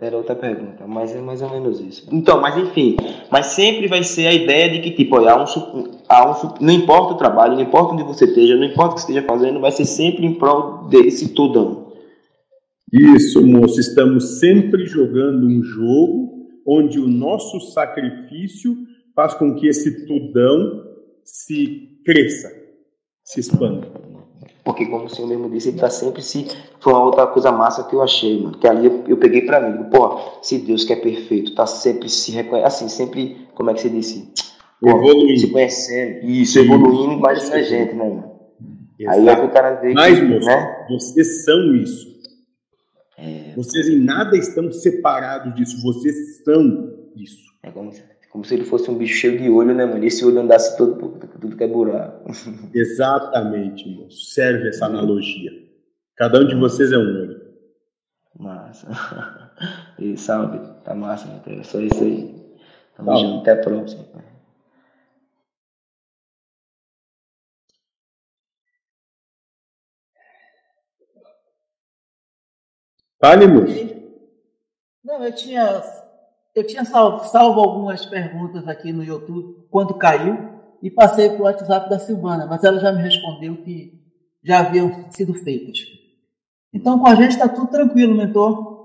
[0.00, 2.06] Era outra pergunta, mas é mais ou menos isso.
[2.12, 2.96] Então, mas enfim,
[3.28, 6.72] mas sempre vai ser a ideia de que, tipo, olha, há um, há um, não
[6.72, 9.58] importa o trabalho, não importa onde você esteja, não importa o que você esteja fazendo,
[9.58, 11.92] vai ser sempre em prol desse tudão.
[12.92, 18.76] Isso, moço, estamos sempre jogando um jogo onde o nosso sacrifício
[19.12, 20.84] faz com que esse tudão
[21.24, 22.48] se cresça,
[23.28, 23.86] se expanda.
[24.64, 26.46] Porque, como o senhor mesmo disse, ele está sempre se.
[26.80, 28.58] Foi uma outra coisa massa que eu achei, mano.
[28.58, 29.90] Que ali eu, eu peguei para mim.
[29.90, 32.66] Pô, se Deus que é perfeito, está sempre se reconhecendo.
[32.66, 33.48] Assim, sempre.
[33.54, 34.32] Como é que você disse?
[34.80, 35.40] Pô, evoluindo.
[35.40, 36.26] Se conhecendo.
[36.26, 38.32] Isso, evoluindo mais a gente, né, mano?
[38.98, 39.18] Exato.
[39.18, 39.92] Aí é que o cara vê.
[39.92, 40.86] Mas, moço, né?
[40.88, 42.18] vocês são isso.
[43.18, 43.52] É...
[43.56, 47.42] Vocês em nada estão separados disso, vocês são isso.
[47.62, 47.90] É como,
[48.30, 50.04] como se ele fosse um bicho cheio de olho, né, mano?
[50.04, 52.30] E esse olho andasse todo por tudo que é buraco.
[52.74, 54.30] Exatamente, moço.
[54.30, 55.50] Serve essa analogia.
[56.16, 57.40] Cada um de vocês é um olho.
[58.38, 58.88] Massa.
[59.98, 61.64] E salve, tá massa, né?
[61.64, 62.32] Só isso aí.
[62.94, 64.04] Tamo junto, até a próxima.
[73.20, 73.74] Fale, moço.
[75.02, 75.82] Não, eu tinha,
[76.58, 80.36] eu tinha salvo, salvo algumas perguntas aqui no YouTube quando caiu
[80.82, 83.98] e passei para o WhatsApp da Silvana, mas ela já me respondeu que
[84.42, 85.78] já haviam sido feitas.
[86.72, 88.78] Então, com a gente está tudo tranquilo, mentor.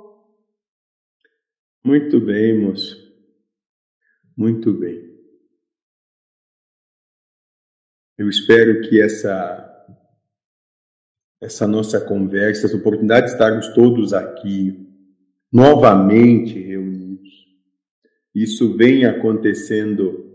[1.84, 2.98] Muito bem, moço.
[4.36, 5.14] Muito bem.
[8.18, 9.70] Eu espero que essa
[11.42, 14.90] essa nossa conversa, essa oportunidade de estarmos todos aqui
[15.52, 16.93] novamente reunidos.
[18.34, 20.32] Isso vem acontecendo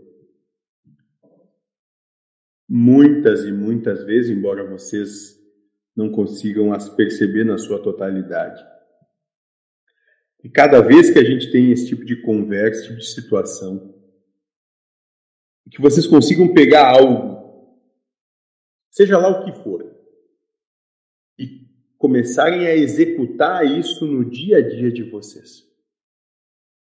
[2.67, 5.37] muitas e muitas vezes, embora vocês
[5.95, 8.63] não consigam as perceber na sua totalidade.
[10.43, 13.99] E cada vez que a gente tem esse tipo de conversa, esse tipo de situação,
[15.69, 17.79] que vocês consigam pegar algo,
[18.91, 19.85] seja lá o que for,
[21.37, 25.68] e começarem a executar isso no dia a dia de vocês.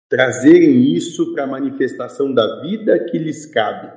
[0.09, 3.95] Trazerem isso para a manifestação da vida que lhes cabe.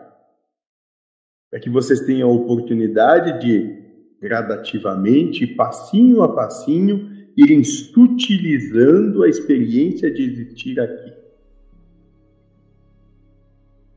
[1.50, 3.82] Para que vocês tenham a oportunidade de,
[4.20, 11.12] gradativamente, passinho a passinho, irem sutilizando a experiência de existir aqui.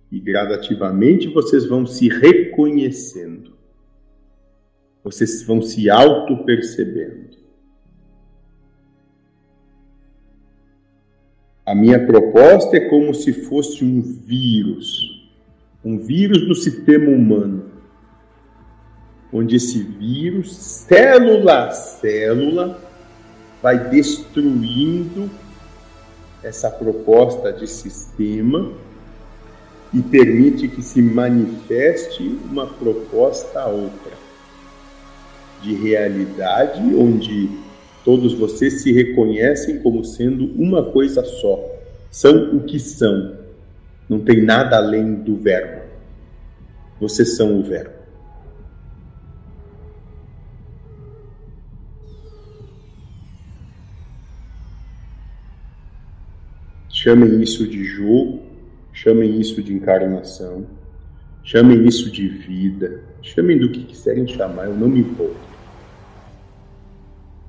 [0.09, 3.53] E gradativamente vocês vão se reconhecendo.
[5.03, 7.24] Vocês vão se auto-percebendo.
[11.65, 15.27] A minha proposta é como se fosse um vírus,
[15.83, 17.65] um vírus do sistema humano,
[19.33, 22.79] onde esse vírus, célula a célula,
[23.63, 25.27] vai destruindo
[26.43, 28.71] essa proposta de sistema
[29.91, 34.11] e permite que se manifeste uma proposta a outra
[35.63, 37.64] de realidade onde
[38.05, 41.59] todos vocês se reconhecem como sendo uma coisa só.
[42.11, 43.35] São o que são.
[44.07, 45.81] Não tem nada além do verbo.
[47.01, 47.95] Vocês são o verbo.
[56.87, 58.41] Chamem isso de jogo,
[58.93, 60.65] chamem isso de encarnação,
[61.43, 65.54] chamem isso de vida, chamem do que quiserem chamar, eu não me importo.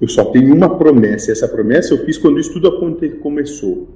[0.01, 2.79] Eu só tenho uma promessa, e essa promessa eu fiz quando isso tudo
[3.21, 3.89] começou: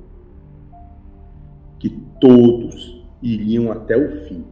[1.78, 4.44] que todos iriam até o fim.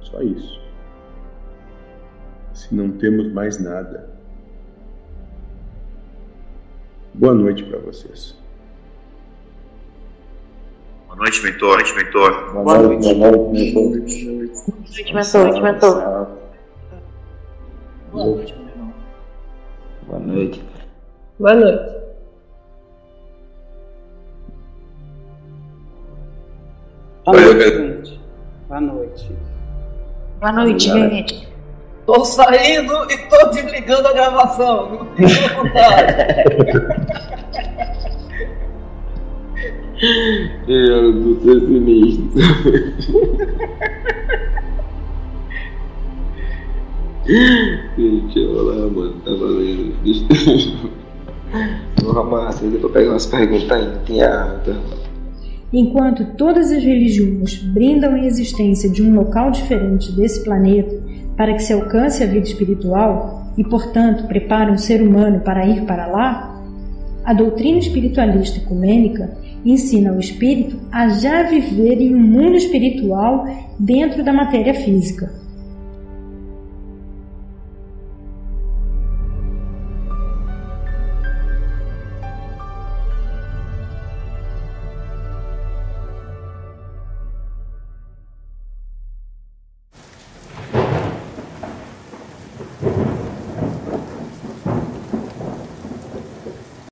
[0.00, 0.60] Só isso.
[2.52, 4.10] Se não temos mais nada.
[7.14, 8.36] Boa noite para vocês.
[11.06, 11.76] Boa noite, mentor.
[11.76, 12.52] Boa noite, mentor.
[12.52, 15.62] Boa noite, Boa noite, mentor.
[15.62, 16.41] mentor.
[18.12, 18.92] Boa noite, meu irmão.
[20.06, 20.62] Boa noite.
[21.38, 22.02] Boa noite.
[27.24, 28.20] Boa Oi, noite, gente.
[28.68, 29.32] Boa noite.
[30.40, 31.48] Boa noite, gente.
[32.04, 34.90] Tô saindo e tô desligando a gravação.
[34.90, 36.12] Não à vontade.
[40.66, 42.28] Eu do ser sinistro.
[47.26, 49.94] Gente, olha lá, mano, tá valendo.
[50.02, 50.72] Deixa
[52.02, 53.98] Vou arrumar assim, depois pegar umas perguntas ainda.
[54.64, 54.76] Tem.
[55.72, 61.00] Enquanto todas as religiões brindam a existência de um local diferente desse planeta
[61.36, 65.82] para que se alcance a vida espiritual e, portanto, preparam o ser humano para ir
[65.86, 66.60] para lá,
[67.24, 69.32] a doutrina espiritualista ecumênica
[69.64, 73.46] ensina o espírito a já viver em um mundo espiritual
[73.78, 75.41] dentro da matéria física.